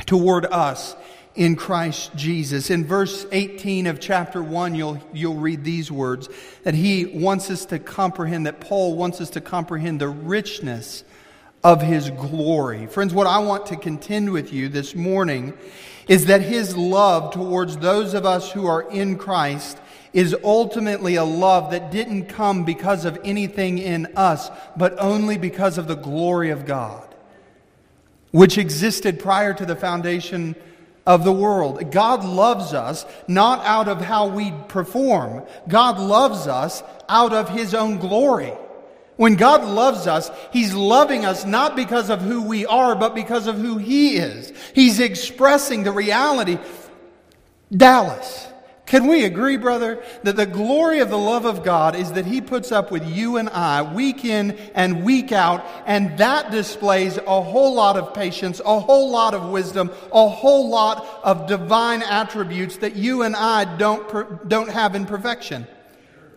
toward 0.06 0.46
us 0.46 0.96
in 1.36 1.56
Christ 1.56 2.16
Jesus. 2.16 2.70
In 2.70 2.86
verse 2.86 3.26
18 3.32 3.88
of 3.88 4.00
chapter 4.00 4.44
1, 4.44 4.76
you'll, 4.76 5.02
you'll 5.14 5.36
read 5.36 5.64
these 5.64 5.92
words 5.92 6.30
that 6.64 6.74
he 6.74 7.06
wants 7.06 7.50
us 7.50 7.66
to 7.66 7.80
comprehend, 7.80 8.46
that 8.46 8.60
Paul 8.60 8.96
wants 8.96 9.22
us 9.22 9.30
to 9.32 9.42
comprehend 9.42 10.02
the 10.02 10.10
richness 10.10 11.04
of 11.64 11.82
his 11.82 12.10
glory. 12.10 12.88
Friends, 12.88 13.14
what 13.14 13.28
I 13.28 13.40
want 13.40 13.68
to 13.68 13.76
contend 13.76 14.32
with 14.32 14.52
you 14.52 14.68
this 14.68 14.96
morning 14.96 15.54
is 16.08 16.26
that 16.26 16.42
his 16.42 16.76
love 16.76 17.34
towards 17.34 17.78
those 17.78 18.14
of 18.14 18.26
us 18.26 18.52
who 18.52 18.66
are 18.66 18.90
in 18.90 19.18
Christ 19.18 19.78
is 20.12 20.36
ultimately 20.44 21.16
a 21.16 21.24
love 21.24 21.72
that 21.72 21.92
didn't 21.92 22.26
come 22.26 22.66
because 22.66 23.06
of 23.06 23.18
anything 23.24 23.78
in 23.78 24.08
us, 24.18 24.50
but 24.76 24.96
only 25.00 25.38
because 25.38 25.78
of 25.78 25.88
the 25.88 25.96
glory 25.96 26.50
of 26.50 26.66
God, 26.66 27.08
which 28.32 28.58
existed 28.58 29.20
prior 29.20 29.54
to 29.54 29.66
the 29.66 29.76
foundation 29.76 30.56
of 31.06 31.24
the 31.24 31.34
world. 31.34 31.92
God 31.92 32.24
loves 32.24 32.74
us 32.74 33.06
not 33.28 33.66
out 33.66 33.88
of 33.88 34.02
how 34.02 34.28
we 34.28 34.54
perform. 34.68 35.44
God 35.68 36.00
loves 36.00 36.48
us 36.48 36.84
out 37.10 37.34
of 37.34 37.50
His 37.50 37.74
own 37.74 37.98
glory. 37.98 38.54
When 39.18 39.36
God 39.36 39.64
loves 39.64 40.08
us, 40.08 40.32
He's 40.52 40.74
loving 40.74 41.26
us 41.26 41.46
not 41.46 41.76
because 41.76 42.10
of 42.10 42.22
who 42.22 42.44
we 42.44 42.66
are, 42.66 42.96
but 42.96 43.14
because 43.16 43.48
of 43.48 43.58
who 43.58 43.78
He 43.78 44.16
is. 44.16 44.54
He's 44.74 45.00
expressing 45.00 45.84
the 45.84 45.92
reality. 45.92 46.58
Dallas. 47.76 48.48
Can 48.92 49.08
we 49.08 49.24
agree, 49.24 49.56
brother, 49.56 50.04
that 50.24 50.36
the 50.36 50.46
glory 50.46 51.00
of 51.00 51.10
the 51.10 51.18
love 51.18 51.46
of 51.46 51.64
God 51.64 51.96
is 51.96 52.12
that 52.12 52.26
He 52.26 52.42
puts 52.42 52.74
up 52.74 52.92
with 52.92 53.08
you 53.08 53.38
and 53.38 53.48
I 53.48 53.84
week 53.84 54.26
in 54.26 54.52
and 54.76 55.06
week 55.06 55.32
out, 55.32 55.66
and 55.86 56.18
that 56.18 56.52
displays 56.52 57.16
a 57.16 57.42
whole 57.42 57.74
lot 57.74 57.96
of 57.96 58.14
patience, 58.14 58.60
a 58.60 58.82
whole 58.82 59.10
lot 59.10 59.34
of 59.34 59.48
wisdom, 59.48 59.92
a 60.12 60.28
whole 60.28 60.68
lot 60.68 61.08
of 61.24 61.48
divine 61.48 62.02
attributes 62.02 62.80
that 62.80 62.98
you 62.98 63.22
and 63.22 63.34
I 63.34 63.78
don't, 63.78 64.50
don't 64.50 64.70
have 64.70 64.94
in 64.94 65.06
perfection. 65.06 65.66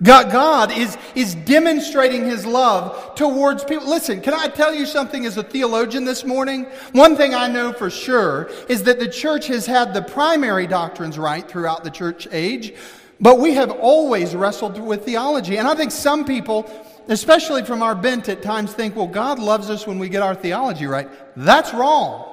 God, 0.05 0.31
God 0.31 0.71
is, 0.77 0.99
is 1.15 1.35
demonstrating 1.35 2.27
his 2.27 2.45
love 2.45 3.15
towards 3.15 3.65
people. 3.65 3.89
Listen, 3.89 4.21
can 4.21 4.35
I 4.35 4.49
tell 4.49 4.75
you 4.75 4.85
something 4.85 5.25
as 5.25 5.39
a 5.39 5.43
theologian 5.43 6.05
this 6.05 6.27
morning? 6.27 6.65
One 6.93 7.17
thing 7.17 7.35
I 7.35 7.49
know 7.49 7.73
for 7.73 7.89
sure 7.89 8.51
is 8.69 8.83
that 8.83 8.99
the 8.99 9.09
church 9.09 9.47
has 9.47 9.65
had 9.65 9.95
the 9.95 10.03
primary 10.03 10.67
doctrines 10.67 11.19
right 11.19 11.49
throughout 11.49 11.85
the 11.85 11.91
church 11.91 12.29
age, 12.33 12.75
but 13.19 13.41
we 13.41 13.55
have 13.55 13.71
always 13.71 14.37
wrestled 14.37 14.79
with 14.79 15.07
theology. 15.07 15.57
And 15.57 15.67
I 15.67 15.75
think 15.75 15.91
some 15.91 16.27
people, 16.27 16.71
especially 17.09 17.65
from 17.65 17.83
our 17.83 17.95
bent 17.95 18.29
at 18.29 18.43
times, 18.43 18.75
think, 18.75 18.97
well, 18.97 19.07
God 19.07 19.39
loves 19.39 19.71
us 19.71 19.87
when 19.87 19.99
we 19.99 20.11
get 20.11 20.23
our 20.23 20.35
theology 20.35 20.85
right. 20.85 21.09
That's 21.35 21.73
wrong. 21.73 22.31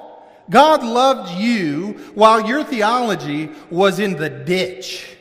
God 0.50 0.82
loved 0.84 1.40
you 1.40 1.92
while 2.14 2.46
your 2.46 2.64
theology 2.64 3.48
was 3.70 3.98
in 3.98 4.16
the 4.16 4.28
ditch. 4.28 5.16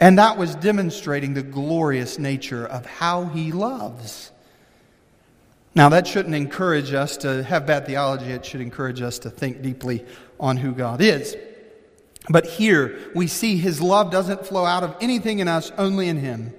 And 0.00 0.18
that 0.18 0.38
was 0.38 0.54
demonstrating 0.54 1.34
the 1.34 1.42
glorious 1.42 2.18
nature 2.18 2.66
of 2.66 2.86
how 2.86 3.24
he 3.24 3.52
loves. 3.52 4.30
Now, 5.74 5.88
that 5.90 6.06
shouldn't 6.06 6.34
encourage 6.34 6.92
us 6.92 7.16
to 7.18 7.42
have 7.42 7.66
bad 7.66 7.86
theology. 7.86 8.26
It 8.26 8.44
should 8.44 8.60
encourage 8.60 9.00
us 9.00 9.20
to 9.20 9.30
think 9.30 9.62
deeply 9.62 10.04
on 10.40 10.56
who 10.56 10.72
God 10.72 11.00
is. 11.00 11.36
But 12.28 12.46
here, 12.46 12.98
we 13.14 13.26
see 13.26 13.56
his 13.56 13.80
love 13.80 14.10
doesn't 14.10 14.46
flow 14.46 14.64
out 14.64 14.82
of 14.82 14.96
anything 15.00 15.38
in 15.38 15.48
us, 15.48 15.72
only 15.78 16.08
in 16.08 16.18
him. 16.18 16.52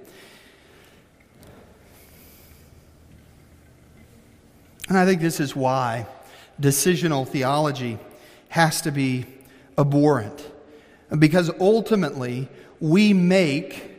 And 4.88 4.98
I 4.98 5.06
think 5.06 5.20
this 5.20 5.38
is 5.38 5.54
why 5.54 6.06
decisional 6.60 7.26
theology 7.26 7.98
has 8.48 8.80
to 8.82 8.90
be 8.90 9.26
abhorrent. 9.78 10.50
Because 11.16 11.50
ultimately, 11.60 12.48
we 12.80 13.12
make 13.12 13.90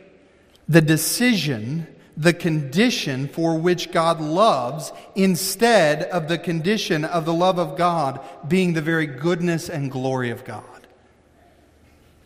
the 0.68 0.80
decision 0.80 1.86
the 2.16 2.32
condition 2.32 3.26
for 3.26 3.56
which 3.58 3.90
God 3.90 4.20
loves 4.20 4.92
instead 5.14 6.02
of 6.04 6.28
the 6.28 6.38
condition 6.38 7.04
of 7.04 7.24
the 7.24 7.32
love 7.32 7.58
of 7.58 7.76
God 7.76 8.20
being 8.46 8.74
the 8.74 8.82
very 8.82 9.06
goodness 9.06 9.70
and 9.70 9.90
glory 9.90 10.30
of 10.30 10.44
God. 10.44 10.64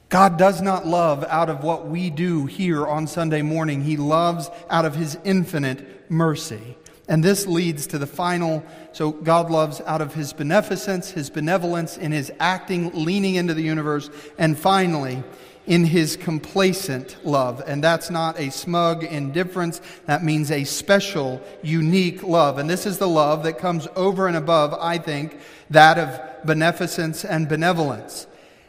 God 0.08 0.38
does 0.38 0.62
not 0.62 0.86
love 0.86 1.24
out 1.28 1.50
of 1.50 1.64
what 1.64 1.88
we 1.88 2.10
do 2.10 2.46
here 2.46 2.86
on 2.86 3.06
Sunday 3.06 3.42
morning. 3.42 3.82
He 3.82 3.96
loves 3.96 4.50
out 4.70 4.84
of 4.84 4.94
His 4.94 5.18
infinite 5.24 6.10
mercy. 6.10 6.76
And 7.08 7.22
this 7.22 7.46
leads 7.46 7.86
to 7.88 7.98
the 7.98 8.06
final. 8.06 8.64
So, 8.92 9.12
God 9.12 9.50
loves 9.50 9.80
out 9.82 10.00
of 10.00 10.14
His 10.14 10.32
beneficence, 10.32 11.10
His 11.10 11.30
benevolence, 11.30 11.96
in 11.96 12.12
His 12.12 12.32
acting, 12.38 12.90
leaning 12.92 13.34
into 13.34 13.54
the 13.54 13.62
universe. 13.62 14.10
And 14.38 14.58
finally, 14.58 15.22
in 15.66 15.84
his 15.84 16.16
complacent 16.16 17.16
love. 17.24 17.62
And 17.66 17.82
that's 17.82 18.10
not 18.10 18.38
a 18.38 18.50
smug 18.50 19.04
indifference. 19.04 19.80
That 20.06 20.24
means 20.24 20.50
a 20.50 20.64
special, 20.64 21.42
unique 21.62 22.22
love. 22.22 22.58
And 22.58 22.70
this 22.70 22.86
is 22.86 22.98
the 22.98 23.08
love 23.08 23.42
that 23.44 23.58
comes 23.58 23.88
over 23.96 24.28
and 24.28 24.36
above, 24.36 24.74
I 24.74 24.98
think, 24.98 25.38
that 25.70 25.98
of 25.98 26.46
beneficence 26.46 27.24
and 27.24 27.48
benevolence. 27.48 28.26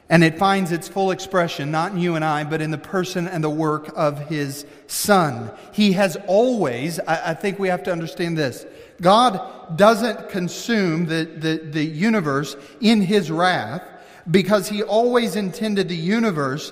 And 0.10 0.24
it 0.24 0.38
finds 0.38 0.72
its 0.72 0.88
full 0.88 1.12
expression, 1.12 1.70
not 1.70 1.92
in 1.92 1.98
you 2.00 2.16
and 2.16 2.24
I, 2.24 2.46
but 2.46 2.62
in 2.62 2.72
the 2.72 2.78
person 2.78 3.28
and 3.28 3.44
the 3.44 3.50
work 3.50 3.92
of 3.96 4.30
his 4.30 4.66
son. 4.88 5.52
He 5.74 5.92
has 5.94 6.18
always, 6.28 7.00
I, 7.00 7.32
I 7.32 7.34
think 7.34 7.60
we 7.60 7.68
have 7.68 7.84
to 7.84 7.92
understand 7.92 8.38
this. 8.38 8.66
God 9.02 9.78
doesn't 9.78 10.30
consume 10.30 11.06
the, 11.06 11.26
the, 11.26 11.58
the 11.58 11.84
universe 11.84 12.56
in 12.80 13.02
his 13.02 13.30
wrath 13.30 13.84
because 14.30 14.68
he 14.70 14.82
always 14.82 15.36
intended 15.36 15.90
the 15.90 15.96
universe 15.96 16.72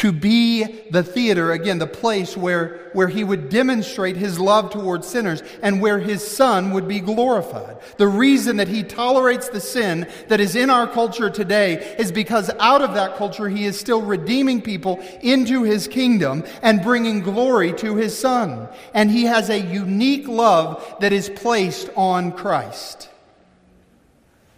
to 0.00 0.12
be 0.12 0.64
the 0.88 1.02
theater, 1.02 1.52
again, 1.52 1.78
the 1.78 1.86
place 1.86 2.34
where, 2.34 2.88
where 2.94 3.06
he 3.06 3.22
would 3.22 3.50
demonstrate 3.50 4.16
his 4.16 4.40
love 4.40 4.70
towards 4.70 5.06
sinners 5.06 5.42
and 5.60 5.78
where 5.78 5.98
his 5.98 6.26
son 6.26 6.70
would 6.70 6.88
be 6.88 7.00
glorified. 7.00 7.76
The 7.98 8.08
reason 8.08 8.56
that 8.56 8.68
he 8.68 8.82
tolerates 8.82 9.50
the 9.50 9.60
sin 9.60 10.08
that 10.28 10.40
is 10.40 10.56
in 10.56 10.70
our 10.70 10.86
culture 10.86 11.28
today 11.28 11.96
is 11.98 12.10
because 12.10 12.50
out 12.60 12.80
of 12.80 12.94
that 12.94 13.16
culture 13.16 13.46
he 13.46 13.66
is 13.66 13.78
still 13.78 14.00
redeeming 14.00 14.62
people 14.62 15.06
into 15.20 15.64
his 15.64 15.86
kingdom 15.86 16.44
and 16.62 16.80
bringing 16.80 17.20
glory 17.20 17.74
to 17.74 17.96
his 17.96 18.18
son. 18.18 18.70
And 18.94 19.10
he 19.10 19.24
has 19.24 19.50
a 19.50 19.60
unique 19.60 20.26
love 20.26 20.96
that 21.00 21.12
is 21.12 21.28
placed 21.28 21.90
on 21.94 22.32
Christ. 22.32 23.10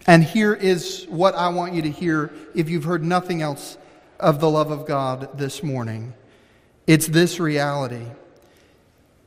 And 0.06 0.22
here 0.22 0.54
is 0.54 1.04
what 1.08 1.34
I 1.34 1.48
want 1.48 1.74
you 1.74 1.82
to 1.82 1.90
hear 1.90 2.32
if 2.54 2.70
you've 2.70 2.84
heard 2.84 3.02
nothing 3.02 3.42
else 3.42 3.76
of 4.22 4.40
the 4.40 4.48
love 4.48 4.70
of 4.70 4.86
God 4.86 5.36
this 5.36 5.62
morning. 5.62 6.14
It's 6.86 7.08
this 7.08 7.40
reality 7.40 8.06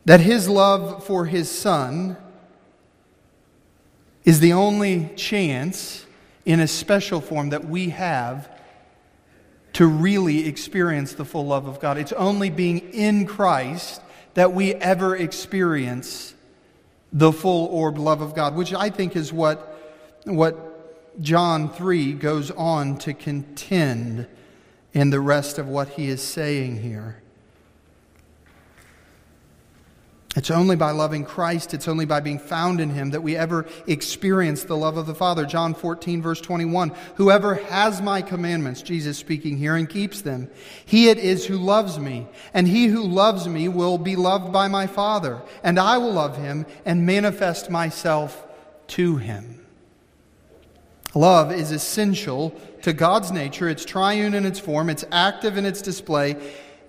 that 0.06 0.22
His 0.22 0.48
love 0.48 1.06
for 1.06 1.26
His 1.26 1.52
Son 1.52 2.16
is 4.24 4.40
the 4.40 4.54
only 4.54 5.12
chance 5.16 6.06
in 6.46 6.60
a 6.60 6.68
special 6.68 7.20
form 7.20 7.50
that 7.50 7.66
we 7.66 7.90
have 7.90 8.50
to 9.74 9.86
really 9.86 10.48
experience 10.48 11.14
the 11.14 11.26
full 11.26 11.48
love 11.48 11.68
of 11.68 11.82
God. 11.82 11.98
It's 11.98 12.14
only 12.14 12.50
being 12.50 12.80
in 12.94 13.26
Christ 13.26 14.02
that 14.36 14.54
we 14.54 14.74
ever 14.76 15.16
experience 15.18 16.34
the 17.12 17.34
full 17.34 17.68
orbed 17.68 17.98
love 17.98 18.22
of 18.22 18.34
God, 18.34 18.56
which 18.56 18.74
I 18.74 18.90
think 18.90 19.16
is 19.16 19.34
what, 19.34 20.24
what 20.24 21.22
John 21.22 21.70
3 21.70 22.14
goes 22.14 22.52
on 22.52 22.98
to 23.00 23.14
contend 23.14 24.28
in 24.96 25.12
the 25.12 25.20
rest 25.20 25.60
of 25.60 25.68
what 25.68 25.90
he 25.90 26.08
is 26.08 26.24
saying 26.24 26.82
here. 26.82 27.22
It's 30.38 30.52
only 30.52 30.76
by 30.76 30.92
loving 30.92 31.24
Christ, 31.24 31.74
it's 31.74 31.88
only 31.88 32.04
by 32.04 32.20
being 32.20 32.40
found 32.40 32.82
in 32.82 32.90
Him 32.90 33.12
that 33.12 33.24
we 33.24 33.38
ever 33.38 33.66
experience 33.88 34.64
the 34.64 34.76
love 34.76 34.98
of 34.98 35.08
the 35.08 35.16
Father. 35.16 35.46
John 35.46 35.74
14, 35.74 36.22
verse 36.22 36.42
21. 36.42 36.92
Whoever 37.16 37.56
has 37.56 38.02
my 38.02 38.22
commandments, 38.22 38.82
Jesus 38.82 39.18
speaking 39.18 39.58
here, 39.58 39.78
and 39.78 39.90
keeps 39.90 40.22
them, 40.22 40.50
he 40.86 41.08
it 41.08 41.20
is 41.20 41.46
who 41.46 41.58
loves 41.58 41.98
me. 42.00 42.28
And 42.54 42.68
he 42.68 42.88
who 42.88 43.04
loves 43.04 43.48
me 43.48 43.70
will 43.70 43.98
be 43.98 44.18
loved 44.18 44.52
by 44.52 44.68
my 44.68 44.88
Father. 44.88 45.42
And 45.64 45.80
I 45.80 45.98
will 46.00 46.12
love 46.12 46.36
him 46.36 46.66
and 46.84 47.06
manifest 47.06 47.70
myself 47.70 48.46
to 48.88 49.16
him. 49.16 49.55
Love 51.16 51.52
is 51.54 51.72
essential 51.72 52.54
to 52.82 52.92
God's 52.92 53.32
nature. 53.32 53.70
It's 53.70 53.86
triune 53.86 54.34
in 54.34 54.46
its 54.46 54.60
form, 54.60 54.90
it's 54.90 55.06
active 55.12 55.58
in 55.58 55.66
its 55.66 55.82
display, 55.82 56.36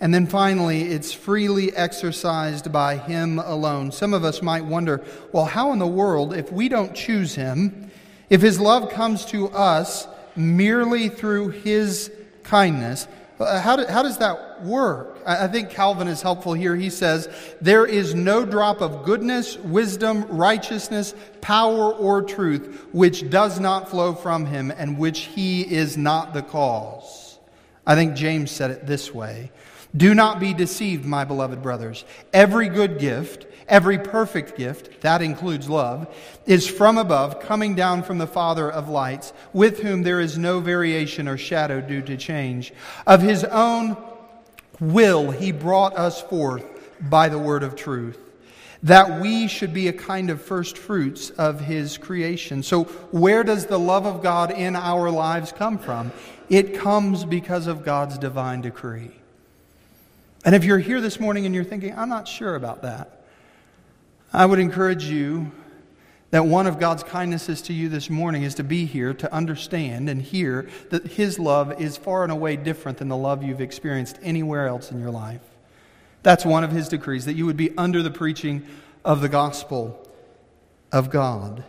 and 0.00 0.12
then 0.12 0.26
finally, 0.26 0.82
it's 0.82 1.12
freely 1.12 1.74
exercised 1.74 2.70
by 2.70 2.98
Him 2.98 3.38
alone. 3.38 3.92
Some 3.92 4.12
of 4.12 4.24
us 4.24 4.42
might 4.42 4.64
wonder 4.64 5.02
well, 5.32 5.46
how 5.46 5.72
in 5.72 5.78
the 5.78 5.86
world, 5.86 6.34
if 6.34 6.52
we 6.52 6.68
don't 6.68 6.94
choose 6.94 7.34
Him, 7.36 7.90
if 8.28 8.42
His 8.42 8.60
love 8.60 8.90
comes 8.90 9.24
to 9.26 9.48
us 9.50 10.06
merely 10.34 11.08
through 11.08 11.50
His 11.50 12.10
kindness, 12.42 13.06
uh, 13.38 13.60
how, 13.60 13.76
do, 13.76 13.86
how 13.86 14.02
does 14.02 14.18
that 14.18 14.45
work? 14.62 15.20
I 15.26 15.48
think 15.48 15.70
Calvin 15.70 16.08
is 16.08 16.22
helpful 16.22 16.52
here. 16.52 16.76
He 16.76 16.90
says, 16.90 17.28
There 17.60 17.86
is 17.86 18.14
no 18.14 18.44
drop 18.44 18.80
of 18.80 19.04
goodness, 19.04 19.56
wisdom, 19.58 20.24
righteousness, 20.28 21.14
power, 21.40 21.92
or 21.92 22.22
truth 22.22 22.86
which 22.92 23.28
does 23.30 23.58
not 23.60 23.88
flow 23.88 24.14
from 24.14 24.46
him 24.46 24.70
and 24.70 24.98
which 24.98 25.20
he 25.20 25.62
is 25.62 25.96
not 25.96 26.32
the 26.32 26.42
cause. 26.42 27.38
I 27.86 27.94
think 27.94 28.14
James 28.14 28.50
said 28.50 28.70
it 28.70 28.86
this 28.86 29.12
way 29.12 29.50
Do 29.96 30.14
not 30.14 30.40
be 30.40 30.54
deceived, 30.54 31.04
my 31.04 31.24
beloved 31.24 31.62
brothers. 31.62 32.04
Every 32.32 32.68
good 32.68 32.98
gift, 32.98 33.46
Every 33.68 33.98
perfect 33.98 34.56
gift, 34.56 35.00
that 35.00 35.22
includes 35.22 35.68
love, 35.68 36.06
is 36.46 36.68
from 36.68 36.98
above, 36.98 37.40
coming 37.40 37.74
down 37.74 38.04
from 38.04 38.18
the 38.18 38.26
Father 38.26 38.70
of 38.70 38.88
lights, 38.88 39.32
with 39.52 39.80
whom 39.80 40.02
there 40.02 40.20
is 40.20 40.38
no 40.38 40.60
variation 40.60 41.26
or 41.26 41.36
shadow 41.36 41.80
due 41.80 42.02
to 42.02 42.16
change. 42.16 42.72
Of 43.06 43.22
his 43.22 43.42
own 43.42 43.96
will, 44.80 45.30
he 45.30 45.52
brought 45.52 45.96
us 45.96 46.20
forth 46.20 46.64
by 47.00 47.28
the 47.28 47.38
word 47.38 47.62
of 47.62 47.76
truth, 47.76 48.18
that 48.82 49.20
we 49.20 49.48
should 49.48 49.72
be 49.72 49.88
a 49.88 49.92
kind 49.92 50.30
of 50.30 50.40
first 50.40 50.78
fruits 50.78 51.30
of 51.30 51.60
his 51.60 51.98
creation. 51.98 52.62
So, 52.62 52.84
where 53.10 53.42
does 53.44 53.66
the 53.66 53.78
love 53.78 54.06
of 54.06 54.22
God 54.22 54.50
in 54.50 54.76
our 54.76 55.10
lives 55.10 55.52
come 55.52 55.78
from? 55.78 56.12
It 56.48 56.76
comes 56.78 57.24
because 57.24 57.66
of 57.66 57.84
God's 57.84 58.18
divine 58.18 58.60
decree. 58.60 59.10
And 60.44 60.54
if 60.54 60.64
you're 60.64 60.78
here 60.78 61.00
this 61.00 61.18
morning 61.18 61.44
and 61.44 61.54
you're 61.54 61.64
thinking, 61.64 61.98
I'm 61.98 62.08
not 62.08 62.28
sure 62.28 62.54
about 62.54 62.82
that, 62.82 63.24
I 64.32 64.46
would 64.46 64.60
encourage 64.60 65.04
you 65.04 65.50
that 66.36 66.44
one 66.44 66.66
of 66.66 66.78
God's 66.78 67.02
kindnesses 67.02 67.62
to 67.62 67.72
you 67.72 67.88
this 67.88 68.10
morning 68.10 68.42
is 68.42 68.56
to 68.56 68.62
be 68.62 68.84
here 68.84 69.14
to 69.14 69.32
understand 69.32 70.10
and 70.10 70.20
hear 70.20 70.68
that 70.90 71.06
His 71.12 71.38
love 71.38 71.80
is 71.80 71.96
far 71.96 72.24
and 72.24 72.30
away 72.30 72.56
different 72.56 72.98
than 72.98 73.08
the 73.08 73.16
love 73.16 73.42
you've 73.42 73.62
experienced 73.62 74.18
anywhere 74.20 74.66
else 74.66 74.90
in 74.90 75.00
your 75.00 75.10
life. 75.10 75.40
That's 76.22 76.44
one 76.44 76.62
of 76.62 76.72
His 76.72 76.88
decrees, 76.90 77.24
that 77.24 77.36
you 77.36 77.46
would 77.46 77.56
be 77.56 77.74
under 77.78 78.02
the 78.02 78.10
preaching 78.10 78.66
of 79.02 79.22
the 79.22 79.30
gospel 79.30 80.06
of 80.92 81.08
God. 81.08 81.64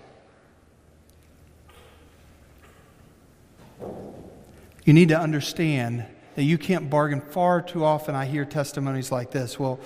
You 4.83 4.91
need 4.91 5.07
to 5.07 5.17
understand 5.17 6.05
that 6.35 6.43
you 6.43 6.57
can't 6.57 6.89
bargain. 6.89 7.21
Far 7.21 7.61
too 7.61 7.85
often, 7.85 8.15
I 8.15 8.25
hear 8.25 8.43
testimonies 8.43 9.13
like 9.13 9.31
this 9.31 9.57
Well, 9.57 9.79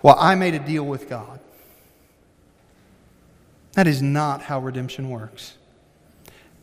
well 0.00 0.16
I 0.18 0.36
made 0.36 0.54
a 0.54 0.58
deal 0.58 0.86
with 0.86 1.06
God. 1.06 1.38
That 3.74 3.86
is 3.86 4.00
not 4.00 4.42
how 4.42 4.60
redemption 4.60 5.10
works. 5.10 5.54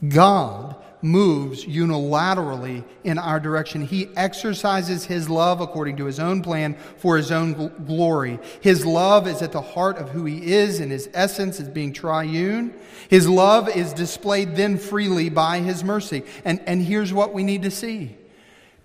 God 0.07 0.75
moves 1.03 1.65
unilaterally 1.65 2.83
in 3.03 3.17
our 3.17 3.39
direction. 3.39 3.81
He 3.81 4.09
exercises 4.15 5.05
His 5.05 5.29
love 5.29 5.61
according 5.61 5.97
to 5.97 6.05
His 6.05 6.19
own 6.19 6.41
plan 6.41 6.75
for 6.97 7.17
His 7.17 7.31
own 7.31 7.55
gl- 7.55 7.87
glory. 7.87 8.39
His 8.61 8.85
love 8.85 9.27
is 9.27 9.41
at 9.41 9.51
the 9.51 9.61
heart 9.61 9.97
of 9.97 10.09
who 10.09 10.25
He 10.25 10.53
is, 10.53 10.79
and 10.79 10.91
His 10.91 11.09
essence 11.13 11.59
is 11.59 11.67
being 11.69 11.93
triune. 11.93 12.73
His 13.09 13.27
love 13.27 13.67
is 13.69 13.93
displayed 13.93 14.55
then 14.55 14.77
freely 14.77 15.29
by 15.29 15.59
His 15.59 15.83
mercy. 15.83 16.23
And, 16.45 16.61
and 16.65 16.81
here's 16.81 17.13
what 17.13 17.33
we 17.33 17.43
need 17.43 17.63
to 17.63 17.71
see. 17.71 18.15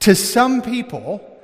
To 0.00 0.14
some 0.14 0.62
people, 0.62 1.38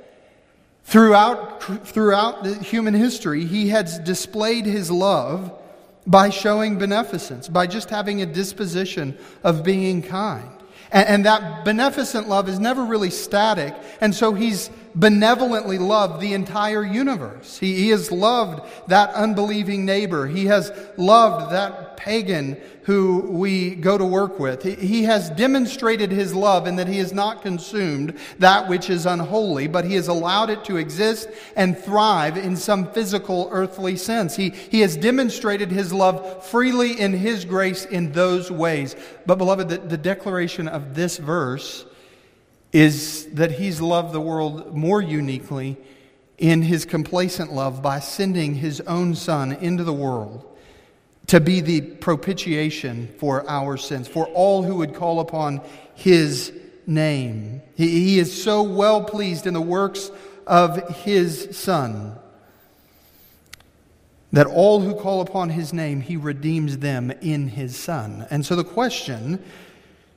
throughout, 0.85 1.87
throughout 1.87 2.45
human 2.63 2.93
history, 2.93 3.45
He 3.45 3.69
has 3.69 3.99
displayed 3.99 4.65
His 4.65 4.89
love 4.91 5.59
by 6.05 6.29
showing 6.29 6.77
beneficence, 6.77 7.47
by 7.47 7.67
just 7.67 7.89
having 7.89 8.21
a 8.21 8.25
disposition 8.25 9.17
of 9.43 9.63
being 9.63 10.01
kind. 10.01 10.49
And, 10.91 11.07
and, 11.07 11.25
that 11.25 11.65
beneficent 11.65 12.27
love 12.29 12.49
is 12.49 12.59
never 12.59 12.83
really 12.83 13.09
static, 13.09 13.73
and 14.01 14.13
so 14.13 14.33
he's 14.33 14.69
benevolently 14.95 15.77
loved 15.77 16.21
the 16.21 16.33
entire 16.33 16.83
universe. 16.83 17.57
He, 17.57 17.75
he 17.75 17.89
has 17.89 18.11
loved 18.11 18.61
that 18.87 19.13
unbelieving 19.13 19.85
neighbor. 19.85 20.27
He 20.27 20.45
has 20.45 20.71
loved 20.97 21.51
that 21.51 21.97
pagan 21.97 22.57
who 22.83 23.21
we 23.21 23.75
go 23.75 23.97
to 23.97 24.05
work 24.05 24.39
with. 24.39 24.61
He, 24.61 24.75
he 24.75 25.03
has 25.03 25.29
demonstrated 25.31 26.11
his 26.11 26.35
love 26.35 26.67
in 26.67 26.75
that 26.75 26.87
he 26.87 26.97
has 26.97 27.13
not 27.13 27.41
consumed 27.41 28.17
that 28.39 28.67
which 28.67 28.89
is 28.89 29.05
unholy, 29.05 29.67
but 29.67 29.85
he 29.85 29.95
has 29.95 30.09
allowed 30.09 30.49
it 30.49 30.65
to 30.65 30.77
exist 30.77 31.29
and 31.55 31.77
thrive 31.77 32.37
in 32.37 32.57
some 32.57 32.91
physical 32.91 33.47
earthly 33.51 33.95
sense. 33.95 34.35
He, 34.35 34.49
he 34.49 34.81
has 34.81 34.97
demonstrated 34.97 35.71
his 35.71 35.93
love 35.93 36.45
freely 36.45 36.99
in 36.99 37.13
his 37.13 37.45
grace 37.45 37.85
in 37.85 38.11
those 38.11 38.51
ways. 38.51 38.95
But, 39.25 39.37
beloved, 39.37 39.69
the, 39.69 39.77
the 39.77 39.97
declaration 39.97 40.67
of 40.67 40.93
this 40.93 41.17
verse 41.17 41.85
is 42.73 43.27
that 43.33 43.51
he's 43.51 43.79
loved 43.79 44.11
the 44.11 44.19
world 44.19 44.75
more 44.75 45.01
uniquely 45.01 45.77
in 46.39 46.63
his 46.63 46.83
complacent 46.83 47.53
love 47.53 47.81
by 47.81 47.99
sending 47.99 48.55
his 48.55 48.81
own 48.81 49.15
son 49.15 49.53
into 49.53 49.83
the 49.83 49.93
world 49.93 50.43
to 51.27 51.39
be 51.39 51.61
the 51.61 51.81
propitiation 51.81 53.07
for 53.17 53.47
our 53.49 53.77
sins, 53.77 54.07
for 54.07 54.25
all 54.27 54.63
who 54.63 54.75
would 54.75 54.93
call 54.93 55.19
upon 55.19 55.61
his 55.93 56.51
name. 56.85 57.61
He, 57.75 57.87
he 57.87 58.19
is 58.19 58.43
so 58.43 58.63
well 58.63 59.03
pleased 59.03 59.47
in 59.47 59.53
the 59.53 59.61
works 59.61 60.11
of 60.45 61.03
his 61.03 61.55
son 61.55 62.17
that 64.33 64.47
all 64.47 64.81
who 64.81 64.95
call 64.95 65.21
upon 65.21 65.49
his 65.49 65.71
name, 65.73 66.01
he 66.01 66.17
redeems 66.17 66.79
them 66.79 67.11
in 67.21 67.47
his 67.49 67.77
son. 67.77 68.25
And 68.31 68.43
so 68.43 68.55
the 68.55 68.63
question 68.63 69.41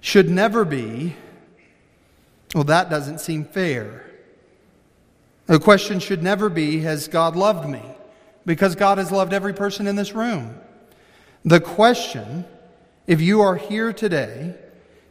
should 0.00 0.30
never 0.30 0.64
be 0.64 1.14
well, 2.54 2.64
that 2.64 2.90
doesn't 2.90 3.20
seem 3.20 3.44
fair. 3.44 4.04
The 5.46 5.58
question 5.58 6.00
should 6.00 6.22
never 6.22 6.48
be 6.48 6.80
Has 6.80 7.08
God 7.08 7.36
loved 7.36 7.68
me? 7.68 7.82
Because 8.44 8.74
God 8.74 8.98
has 8.98 9.10
loved 9.10 9.32
every 9.32 9.54
person 9.54 9.86
in 9.86 9.96
this 9.96 10.12
room. 10.12 10.58
The 11.44 11.60
question, 11.60 12.44
if 13.06 13.20
you 13.20 13.40
are 13.40 13.56
here 13.56 13.92
today, 13.92 14.54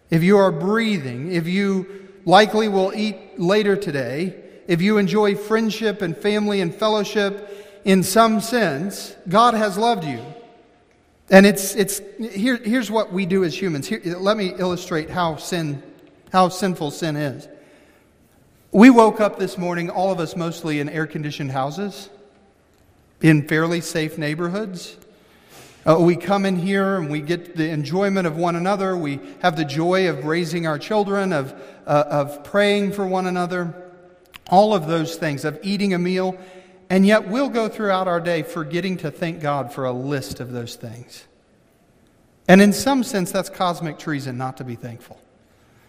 if 0.09 0.23
you 0.23 0.37
are 0.37 0.51
breathing, 0.51 1.31
if 1.31 1.47
you 1.47 2.09
likely 2.25 2.67
will 2.67 2.93
eat 2.93 3.39
later 3.39 3.75
today, 3.75 4.35
if 4.67 4.81
you 4.81 4.97
enjoy 4.97 5.35
friendship 5.35 6.01
and 6.01 6.15
family 6.15 6.61
and 6.61 6.73
fellowship 6.73 7.81
in 7.85 8.03
some 8.03 8.41
sense, 8.41 9.15
God 9.29 9.53
has 9.53 9.77
loved 9.77 10.03
you. 10.03 10.21
And 11.29 11.45
it's, 11.45 11.75
it's, 11.75 12.01
here, 12.19 12.57
here's 12.57 12.91
what 12.91 13.11
we 13.11 13.25
do 13.25 13.43
as 13.43 13.59
humans. 13.59 13.87
Here, 13.87 14.01
let 14.17 14.37
me 14.37 14.53
illustrate 14.57 15.09
how, 15.09 15.37
sin, 15.37 15.81
how 16.35 16.49
sinful 16.49 16.91
sin 16.91 17.15
is. 17.15 17.47
We 18.73 18.89
woke 18.89 19.21
up 19.21 19.39
this 19.39 19.57
morning, 19.57 19.89
all 19.89 20.11
of 20.11 20.19
us 20.19 20.35
mostly 20.35 20.81
in 20.81 20.89
air 20.89 21.07
conditioned 21.07 21.53
houses, 21.53 22.09
in 23.21 23.47
fairly 23.47 23.79
safe 23.79 24.17
neighborhoods. 24.17 24.97
Uh, 25.85 25.95
we 25.97 26.17
come 26.17 26.45
in 26.45 26.57
here 26.57 26.97
and 26.97 27.09
we 27.09 27.21
get 27.21 27.55
the 27.55 27.69
enjoyment 27.69 28.27
of 28.27 28.35
one 28.35 28.57
another. 28.57 28.97
We 28.97 29.21
have 29.43 29.55
the 29.55 29.63
joy 29.63 30.09
of 30.09 30.25
raising 30.25 30.67
our 30.67 30.77
children, 30.77 31.31
of, 31.31 31.53
uh, 31.87 32.03
of 32.09 32.43
praying 32.43 32.91
for 32.91 33.07
one 33.07 33.27
another, 33.27 33.73
all 34.49 34.73
of 34.73 34.87
those 34.87 35.15
things, 35.15 35.45
of 35.45 35.57
eating 35.63 35.93
a 35.93 35.97
meal. 35.97 36.37
And 36.89 37.05
yet 37.05 37.29
we'll 37.29 37.47
go 37.47 37.69
throughout 37.69 38.09
our 38.09 38.19
day 38.19 38.43
forgetting 38.43 38.97
to 38.97 39.09
thank 39.09 39.39
God 39.39 39.71
for 39.71 39.85
a 39.85 39.93
list 39.93 40.41
of 40.41 40.51
those 40.51 40.75
things. 40.75 41.23
And 42.45 42.61
in 42.61 42.73
some 42.73 43.05
sense, 43.05 43.31
that's 43.31 43.49
cosmic 43.49 43.97
treason 43.97 44.37
not 44.37 44.57
to 44.57 44.65
be 44.65 44.75
thankful. 44.75 45.21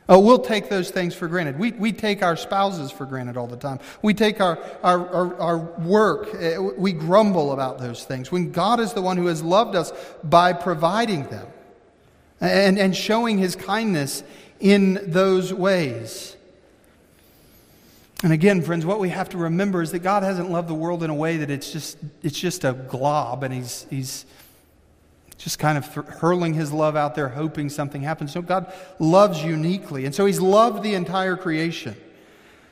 Oh, 0.08 0.20
we'll 0.20 0.38
take 0.38 0.68
those 0.68 0.90
things 0.90 1.16
for 1.16 1.26
granted. 1.26 1.58
We, 1.58 1.72
we 1.72 1.92
take 1.92 2.22
our 2.22 2.36
spouses 2.36 2.92
for 2.92 3.06
granted 3.06 3.36
all 3.36 3.48
the 3.48 3.56
time. 3.56 3.80
We 4.02 4.14
take 4.14 4.40
our, 4.40 4.58
our, 4.82 5.08
our, 5.08 5.40
our, 5.40 5.58
work, 5.58 6.28
eh, 6.38 6.58
we 6.58 6.92
grumble 6.92 7.50
about 7.52 7.78
those 7.78 8.04
things. 8.04 8.30
When 8.30 8.52
God 8.52 8.78
is 8.78 8.92
the 8.92 9.02
one 9.02 9.16
who 9.16 9.26
has 9.26 9.42
loved 9.42 9.74
us 9.74 9.92
by 10.22 10.52
providing 10.52 11.24
them 11.24 11.48
and, 12.40 12.78
and 12.78 12.94
showing 12.94 13.38
his 13.38 13.56
kindness 13.56 14.22
in 14.60 15.00
those 15.10 15.52
ways. 15.52 16.36
And 18.22 18.32
again, 18.32 18.62
friends, 18.62 18.86
what 18.86 19.00
we 19.00 19.08
have 19.08 19.28
to 19.30 19.38
remember 19.38 19.82
is 19.82 19.90
that 19.90 19.98
God 20.00 20.22
hasn't 20.22 20.50
loved 20.50 20.68
the 20.68 20.74
world 20.74 21.02
in 21.02 21.10
a 21.10 21.14
way 21.14 21.38
that 21.38 21.50
it's 21.50 21.72
just, 21.72 21.98
it's 22.22 22.38
just 22.38 22.64
a 22.64 22.72
glob 22.72 23.42
and 23.42 23.52
he's, 23.52 23.86
he's 23.90 24.24
just 25.38 25.58
kind 25.58 25.76
of 25.76 25.86
hurling 25.94 26.54
his 26.54 26.72
love 26.72 26.96
out 26.96 27.14
there, 27.14 27.28
hoping 27.28 27.68
something 27.68 28.02
happens. 28.02 28.34
No, 28.34 28.42
God 28.42 28.72
loves 28.98 29.42
uniquely. 29.42 30.06
And 30.06 30.14
so 30.14 30.26
he's 30.26 30.40
loved 30.40 30.82
the 30.82 30.94
entire 30.94 31.36
creation. 31.36 31.96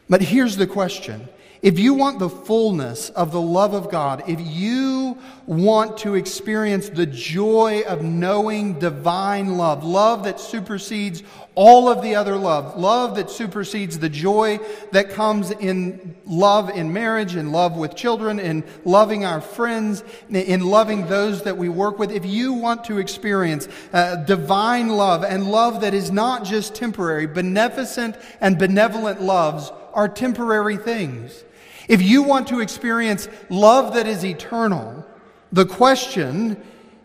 But 0.08 0.22
here's 0.22 0.56
the 0.56 0.66
question 0.66 1.28
if 1.64 1.78
you 1.78 1.94
want 1.94 2.18
the 2.18 2.28
fullness 2.28 3.08
of 3.08 3.32
the 3.32 3.40
love 3.40 3.72
of 3.72 3.90
God, 3.90 4.22
if 4.28 4.38
you 4.38 5.16
want 5.46 5.96
to 5.96 6.14
experience 6.14 6.90
the 6.90 7.06
joy 7.06 7.82
of 7.86 8.02
knowing 8.02 8.78
divine 8.78 9.56
love, 9.56 9.82
love 9.82 10.24
that 10.24 10.38
supersedes 10.38 11.22
all 11.54 11.88
of 11.88 12.02
the 12.02 12.16
other 12.16 12.36
love, 12.36 12.76
love 12.76 13.16
that 13.16 13.30
supersedes 13.30 13.98
the 13.98 14.10
joy 14.10 14.58
that 14.92 15.08
comes 15.08 15.52
in 15.52 16.14
love 16.26 16.68
in 16.68 16.92
marriage, 16.92 17.34
in 17.34 17.50
love 17.50 17.78
with 17.78 17.96
children, 17.96 18.38
in 18.38 18.62
loving 18.84 19.24
our 19.24 19.40
friends, 19.40 20.04
in 20.28 20.60
loving 20.66 21.06
those 21.06 21.44
that 21.44 21.56
we 21.56 21.70
work 21.70 21.98
with, 21.98 22.12
if 22.12 22.26
you 22.26 22.52
want 22.52 22.84
to 22.84 22.98
experience 22.98 23.68
uh, 23.94 24.16
divine 24.16 24.90
love 24.90 25.24
and 25.24 25.50
love 25.50 25.80
that 25.80 25.94
is 25.94 26.10
not 26.10 26.44
just 26.44 26.74
temporary, 26.74 27.26
beneficent 27.26 28.16
and 28.42 28.58
benevolent 28.58 29.22
loves 29.22 29.72
are 29.94 30.10
temporary 30.10 30.76
things. 30.76 31.42
If 31.88 32.02
you 32.02 32.22
want 32.22 32.48
to 32.48 32.60
experience 32.60 33.28
love 33.50 33.94
that 33.94 34.06
is 34.06 34.24
eternal, 34.24 35.06
the 35.52 35.66
question 35.66 36.62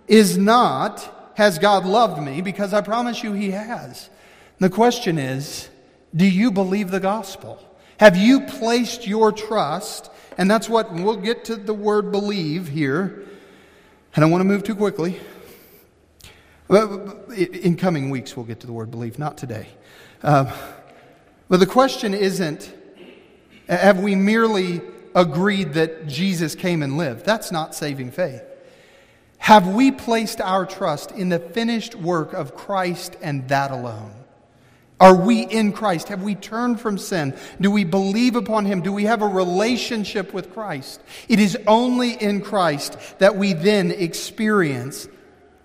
is 0.08 0.38
not, 0.38 1.32
has 1.36 1.60
God 1.60 1.86
loved 1.86 2.22
me? 2.22 2.42
Because 2.42 2.74
I 2.74 2.82
promise 2.82 3.24
you 3.24 3.34
he 3.34 3.52
has. 3.52 4.10
The 4.60 4.70
question 4.70 5.18
is, 5.18 5.70
do 6.16 6.26
you 6.26 6.52
believe 6.52 6.92
the 6.92 7.00
gospel? 7.00 7.64
Have 8.00 8.18
you 8.18 8.42
placed 8.48 9.06
your 9.06 9.32
trust? 9.32 10.10
And 10.38 10.50
that's 10.50 10.70
what 10.70 10.94
we'll 10.94 11.18
get 11.18 11.46
to 11.46 11.56
the 11.56 11.74
word 11.74 12.12
believe 12.12 12.70
here. 12.70 13.26
I 14.16 14.22
don't 14.22 14.32
want 14.32 14.42
to 14.42 14.46
move 14.46 14.64
too 14.64 14.76
quickly. 14.76 15.20
In 16.70 17.76
coming 17.78 18.10
weeks, 18.10 18.36
we'll 18.36 18.46
get 18.46 18.62
to 18.62 18.68
the 18.68 18.74
word 18.74 18.90
believe, 18.90 19.20
not 19.20 19.38
today. 19.38 19.68
Uh, 20.24 20.56
but 21.48 21.60
the 21.60 21.66
question 21.66 22.14
isn't, 22.14 22.74
have 23.70 24.00
we 24.00 24.16
merely 24.16 24.82
agreed 25.16 25.74
that 25.74 26.08
Jesus 26.08 26.56
came 26.56 26.84
and 26.84 26.98
lived? 26.98 27.26
That's 27.26 27.52
not 27.52 27.76
saving 27.76 28.12
faith. 28.12 28.44
Have 29.40 29.68
we 29.68 29.92
placed 29.92 30.42
our 30.42 30.66
trust 30.66 31.12
in 31.12 31.30
the 31.30 31.40
finished 31.40 31.96
work 31.96 32.34
of 32.34 32.56
Christ 32.56 33.16
and 33.22 33.48
that 33.50 33.72
alone? 33.72 34.14
Are 35.00 35.16
we 35.16 35.44
in 35.44 35.72
Christ? 35.72 36.10
Have 36.10 36.24
we 36.24 36.36
turned 36.36 36.82
from 36.82 36.98
sin? 36.98 37.34
Do 37.62 37.72
we 37.72 37.86
believe 37.86 38.36
upon 38.36 38.66
Him? 38.66 38.82
Do 38.82 38.92
we 38.92 39.06
have 39.06 39.22
a 39.22 39.28
relationship 39.28 40.34
with 40.34 40.54
Christ? 40.54 41.02
It 41.30 41.40
is 41.40 41.58
only 41.68 42.22
in 42.22 42.42
Christ 42.42 42.98
that 43.20 43.38
we 43.38 43.54
then 43.54 43.92
experience 43.92 45.08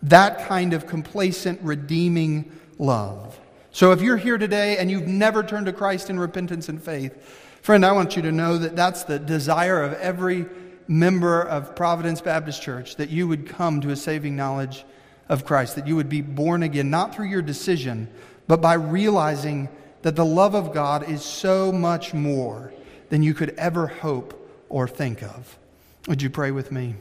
that 0.03 0.47
kind 0.47 0.73
of 0.73 0.87
complacent, 0.87 1.61
redeeming 1.63 2.53
love. 2.79 3.41
So 3.73 3.91
if 3.91 4.03
you're 4.03 4.17
here 4.17 4.39
today 4.39 4.77
and 4.77 4.89
you've 4.89 5.09
never 5.09 5.43
turned 5.43 5.67
to 5.67 5.73
Christ 5.73 6.11
in 6.11 6.21
repentance 6.21 6.69
and 6.69 6.81
faith, 6.81 7.44
Friend, 7.65 7.87
I 7.87 7.93
want 7.93 8.15
you 8.15 8.21
to 8.21 8.31
know 8.31 8.59
that 8.59 8.77
that's 8.77 9.05
the 9.05 9.19
desire 9.19 9.83
of 9.83 9.95
every 9.95 10.45
member 10.87 11.41
of 11.41 11.75
Providence 11.75 12.21
Baptist 12.21 12.61
Church 12.61 12.97
that 12.97 13.09
you 13.09 13.27
would 13.27 13.49
come 13.49 13.81
to 13.81 13.89
a 13.89 13.97
saving 13.97 14.37
knowledge 14.37 14.85
of 15.31 15.47
Christ, 15.47 15.77
that 15.77 15.87
you 15.87 15.97
would 15.97 16.11
be 16.11 16.21
born 16.21 16.63
again, 16.63 16.91
not 16.91 17.15
through 17.15 17.29
your 17.29 17.41
decision, 17.41 18.09
but 18.47 18.61
by 18.61 18.75
realizing 18.75 19.71
that 20.03 20.15
the 20.15 20.27
love 20.27 20.55
of 20.55 20.75
God 20.75 21.09
is 21.09 21.25
so 21.25 21.73
much 21.73 22.13
more 22.13 22.71
than 23.09 23.23
you 23.23 23.33
could 23.33 23.55
ever 23.57 23.87
hope 23.87 24.47
or 24.69 24.87
think 24.87 25.23
of. 25.23 25.57
Would 26.07 26.21
you 26.21 26.29
pray 26.29 26.51
with 26.51 26.71
me? 26.71 26.97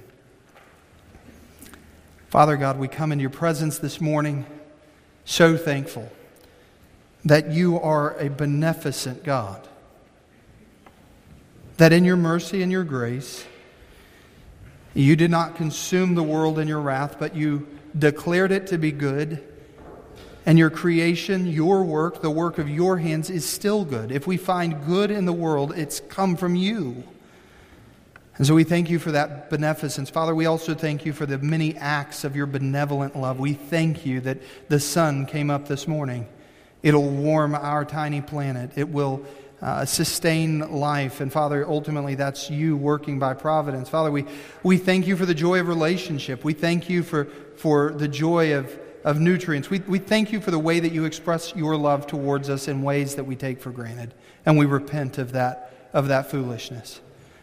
Father 2.30 2.55
God, 2.55 2.80
we 2.80 2.88
come 2.88 3.11
into 3.11 3.24
your 3.24 3.32
presence 3.32 3.80
this 3.80 3.99
morning 3.99 4.45
so 5.26 5.57
thankful 5.57 6.09
that 7.26 7.51
you 7.51 7.82
are 7.82 8.18
a 8.18 8.30
beneficent 8.30 9.26
God 9.26 9.68
that 11.78 11.93
in 11.93 12.03
your 12.03 12.15
mercy 12.15 12.61
and 12.61 12.71
your 12.71 12.84
grace, 12.84 13.45
you 14.93 15.15
did 15.15 15.32
not 15.32 15.55
consume 15.55 16.15
the 16.15 16.24
world 16.24 16.59
in 16.59 16.67
your 16.67 16.82
wrath, 16.82 17.17
but 17.19 17.36
you 17.36 17.67
declared 17.97 18.51
it 18.51 18.67
to 18.67 18.78
be 18.78 18.91
good. 18.91 19.43
And 20.45 20.59
your 20.59 20.69
creation, 20.69 21.47
your 21.47 21.84
work, 21.84 22.21
the 22.21 22.30
work 22.30 22.57
of 22.57 22.69
your 22.69 22.97
hands, 22.97 23.30
is 23.30 23.47
still 23.47 23.86
good. 23.86 24.11
If 24.11 24.28
we 24.28 24.38
find 24.38 24.86
good 24.86 25.09
in 25.09 25.26
the 25.26 25.34
world, 25.34 25.74
it's 25.78 26.01
come 26.01 26.36
from 26.36 26.55
you. 26.55 27.03
And 28.38 28.45
so 28.45 28.55
we 28.55 28.63
thank 28.63 28.89
you 28.89 28.99
for 28.99 29.11
that 29.11 29.49
beneficence. 29.49 30.09
Father, 30.09 30.34
we 30.34 30.47
also 30.47 30.74
thank 30.74 31.05
you 31.05 31.13
for 31.13 31.26
the 31.26 31.38
many 31.38 31.76
acts 31.78 32.24
of 32.24 32.36
your 32.36 32.47
benevolent 32.47 33.15
love. 33.15 33.39
We 33.39 33.53
thank 33.53 34.05
you 34.05 34.21
that 34.21 34.39
the 34.69 34.80
sun 34.80 35.28
came 35.28 35.49
up 35.49 35.67
this 35.67 35.88
morning. 35.88 36.28
It'll 36.82 37.09
warm 37.09 37.55
our 37.55 37.86
tiny 37.86 38.21
planet. 38.21 38.71
It 38.76 38.89
will 38.89 39.24
uh, 39.64 39.86
sustain 39.86 40.59
life. 40.59 41.22
And 41.22 41.32
Father, 41.32 41.66
ultimately, 41.66 42.16
that's 42.16 42.49
you 42.49 42.76
working 42.76 43.18
by 43.18 43.34
providence. 43.34 43.88
Father, 43.88 44.11
we, 44.11 44.26
we 44.61 44.78
thank 44.78 45.07
you 45.07 45.16
for 45.16 45.26
the 45.26 45.34
joy 45.34 45.61
of 45.61 45.70
relationship. 45.70 46.43
We 46.43 46.51
thank 46.51 46.89
you 46.89 47.01
for, 47.01 47.26
for 47.55 47.93
the 47.93 48.09
joy 48.09 48.57
of, 48.57 48.78
of 49.05 49.22
nutrients. 49.22 49.70
We, 49.70 49.80
we 49.80 49.99
thank 49.99 50.34
you 50.34 50.41
for 50.41 50.51
the 50.51 50.59
way 50.59 50.82
that 50.82 50.91
you 50.91 51.05
express 51.05 51.55
your 51.55 51.78
love 51.78 52.07
towards 52.07 52.49
us 52.49 52.68
in 52.68 52.84
ways 52.84 53.16
that 53.16 53.24
we 53.24 53.38
take 53.38 53.61
for 53.61 53.72
granted. 53.72 54.14
And 54.45 54.57
we 54.57 54.66
repent 54.66 55.18
of 55.18 55.32
that, 55.32 55.89
of 55.93 56.09
that 56.09 56.30
foolishness. 56.30 56.99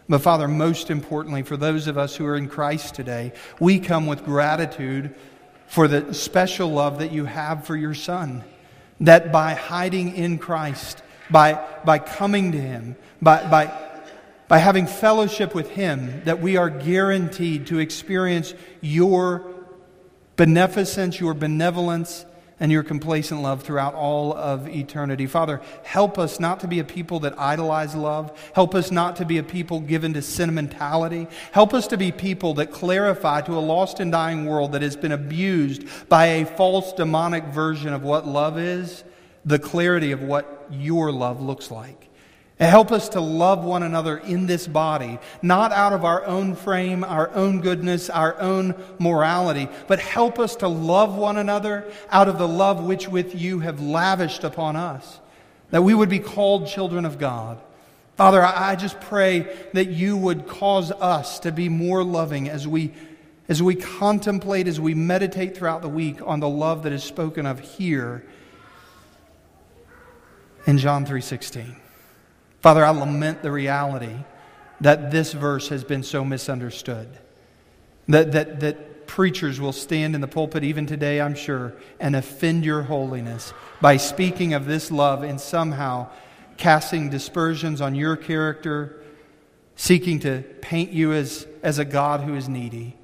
But 0.07 0.21
Father, 0.21 0.47
most 0.47 0.91
importantly, 0.91 1.43
for 1.43 1.57
those 1.57 1.87
of 1.87 1.97
us 1.97 2.17
who 2.17 2.27
are 2.27 2.37
in 2.37 2.49
Christ 2.49 2.95
today, 2.95 3.33
we 3.61 3.81
come 3.81 4.07
with 4.07 4.27
gratitude 4.27 5.15
for 5.69 5.89
the 5.89 6.13
special 6.13 6.69
love 6.69 6.99
that 6.99 7.13
you 7.13 7.25
have 7.25 7.65
for 7.65 7.77
your 7.77 7.95
Son. 7.95 8.45
That 8.99 9.33
by 9.33 9.55
hiding 9.55 10.15
in 10.17 10.37
Christ, 10.37 11.03
by, 11.31 11.65
by 11.85 11.99
coming 11.99 12.53
to 12.53 12.61
Him, 12.61 12.97
by, 13.21 13.49
by, 13.49 13.73
by 14.49 14.59
having 14.59 14.87
fellowship 14.87 15.55
with 15.55 15.71
Him, 15.71 16.23
that 16.25 16.41
we 16.41 16.57
are 16.57 16.71
guaranteed 16.71 17.67
to 17.69 17.79
experience 17.79 18.55
your 18.81 19.47
beneficence, 20.37 21.21
your 21.21 21.35
benevolence, 21.35 22.25
and 22.61 22.71
your 22.71 22.83
complacent 22.83 23.41
love 23.41 23.63
throughout 23.63 23.95
all 23.95 24.35
of 24.35 24.69
eternity. 24.69 25.27
Father, 25.27 25.63
help 25.83 26.19
us 26.19 26.39
not 26.39 26.61
to 26.61 26.69
be 26.69 26.79
a 26.79 26.85
people 26.85 27.21
that 27.21 27.39
idolize 27.39 27.95
love. 27.95 28.39
Help 28.55 28.75
us 28.75 28.91
not 28.91 29.17
to 29.17 29.25
be 29.25 29.39
a 29.39 29.43
people 29.43 29.81
given 29.81 30.13
to 30.13 30.21
sentimentality. 30.21 31.27
Help 31.53 31.73
us 31.73 31.87
to 31.87 31.97
be 31.97 32.13
people 32.13 32.55
that 32.55 32.71
clarify 32.71 33.41
to 33.41 33.57
a 33.57 33.61
lost 33.61 33.99
and 33.99 34.13
dying 34.13 34.45
world 34.45 34.73
that 34.73 34.83
has 34.83 34.95
been 34.95 35.13
abused 35.13 35.85
by 36.11 36.27
a 36.27 36.45
false 36.45 36.93
demonic 36.93 37.45
version 37.45 37.95
of 37.95 38.03
what 38.03 38.29
love 38.29 38.59
is 38.59 39.05
the 39.45 39.59
clarity 39.59 40.13
of 40.13 40.23
what 40.23 40.60
your 40.73 41.13
love 41.13 41.41
looks 41.41 41.71
like. 41.71 42.11
Help 42.59 42.93
us 42.93 43.09
to 43.11 43.23
love 43.23 43.65
one 43.65 43.83
another 43.83 44.19
in 44.19 44.47
this 44.47 44.67
body, 44.67 45.19
not 45.41 45.73
out 45.73 45.95
of 45.95 46.05
our 46.05 46.27
own 46.27 46.55
frame, 46.55 47.03
our 47.03 47.31
own 47.31 47.63
goodness, 47.63 48.11
our 48.11 48.39
own 48.39 48.75
morality, 48.99 49.67
but 49.89 49.99
help 49.99 50.39
us 50.39 50.57
to 50.57 50.69
love 50.69 51.15
one 51.15 51.39
another 51.39 51.91
out 52.11 52.29
of 52.29 52.37
the 52.37 52.47
love 52.47 52.85
which 52.85 53.09
with 53.09 53.35
you 53.35 53.61
have 53.61 53.81
lavished 53.81 54.45
upon 54.45 54.77
us, 54.77 55.21
that 55.71 55.83
we 55.83 55.95
would 55.95 56.11
be 56.11 56.19
called 56.19 56.67
children 56.67 57.07
of 57.07 57.19
God. 57.19 57.59
Father, 58.17 58.43
I 58.43 58.77
just 58.77 59.01
pray 59.01 59.49
that 59.73 59.89
you 59.89 60.15
would 60.19 60.47
cause 60.47 60.93
us 60.93 61.39
to 61.39 61.53
be 61.53 61.71
more 61.71 62.05
loving 62.05 62.51
as 62.51 62.69
we, 62.69 62.93
as 63.49 63.63
we 63.63 63.75
contemplate, 63.75 64.69
as 64.69 64.79
we 64.79 64.93
meditate 64.93 65.57
throughout 65.57 65.81
the 65.81 65.89
week 65.89 66.19
on 66.27 66.41
the 66.41 66.49
love 66.49 66.83
that 66.83 66.93
is 66.93 67.03
spoken 67.03 67.47
of 67.47 67.59
here 67.59 68.23
in 70.67 70.79
John 70.79 71.07
3:16. 71.07 71.77
Father, 72.61 72.85
I 72.85 72.91
lament 72.91 73.43
the 73.43 73.51
reality 73.51 74.17
that 74.81 75.11
this 75.11 75.33
verse 75.33 75.69
has 75.69 75.85
been 75.85 76.03
so 76.03 76.25
misunderstood. 76.25 77.09
That, 78.09 78.33
that, 78.33 78.61
that 78.61 79.07
preachers 79.07 79.61
will 79.61 79.73
stand 79.73 80.15
in 80.15 80.21
the 80.21 80.29
pulpit 80.29 80.65
even 80.65 80.87
today, 80.87 81.21
I'm 81.21 81.35
sure, 81.35 81.75
and 81.99 82.17
offend 82.17 82.65
your 82.65 82.83
holiness 82.83 83.53
by 83.81 83.97
speaking 83.97 84.55
of 84.55 84.67
this 84.67 84.91
love 84.91 85.23
and 85.23 85.41
somehow 85.41 86.09
casting 86.57 87.11
dispersions 87.11 87.81
on 87.81 87.95
your 87.95 88.17
character, 88.17 89.03
seeking 89.77 90.21
to 90.21 90.43
paint 90.61 90.93
you 90.93 91.13
as, 91.13 91.47
as 91.63 91.79
a 91.79 91.85
God 91.85 92.21
who 92.21 92.35
is 92.35 92.49
needy. 92.49 92.97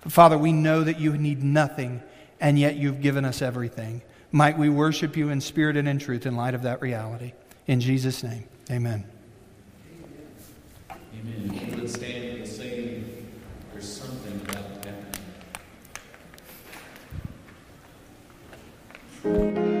Father, 0.00 0.36
we 0.36 0.52
know 0.52 0.84
that 0.84 1.00
you 1.00 1.16
need 1.16 1.42
nothing, 1.42 2.02
and 2.40 2.58
yet 2.58 2.76
you've 2.76 3.00
given 3.00 3.24
us 3.24 3.40
everything. 3.40 4.02
Might 4.34 4.58
we 4.58 4.68
worship 4.68 5.16
you 5.16 5.28
in 5.28 5.40
spirit 5.40 5.76
and 5.76 5.86
in 5.86 6.00
truth 6.00 6.26
in 6.26 6.34
light 6.34 6.54
of 6.54 6.62
that 6.62 6.82
reality. 6.82 7.34
In 7.68 7.78
Jesus' 7.78 8.24
name, 8.24 8.48
amen. 8.68 9.04
Amen. 10.90 11.76
Let's 11.78 11.94
stand 11.94 12.38
and 12.38 12.48
sing. 12.48 13.28
There's 13.72 13.88
something 13.88 14.40
about 14.40 14.84
heaven. 19.22 19.73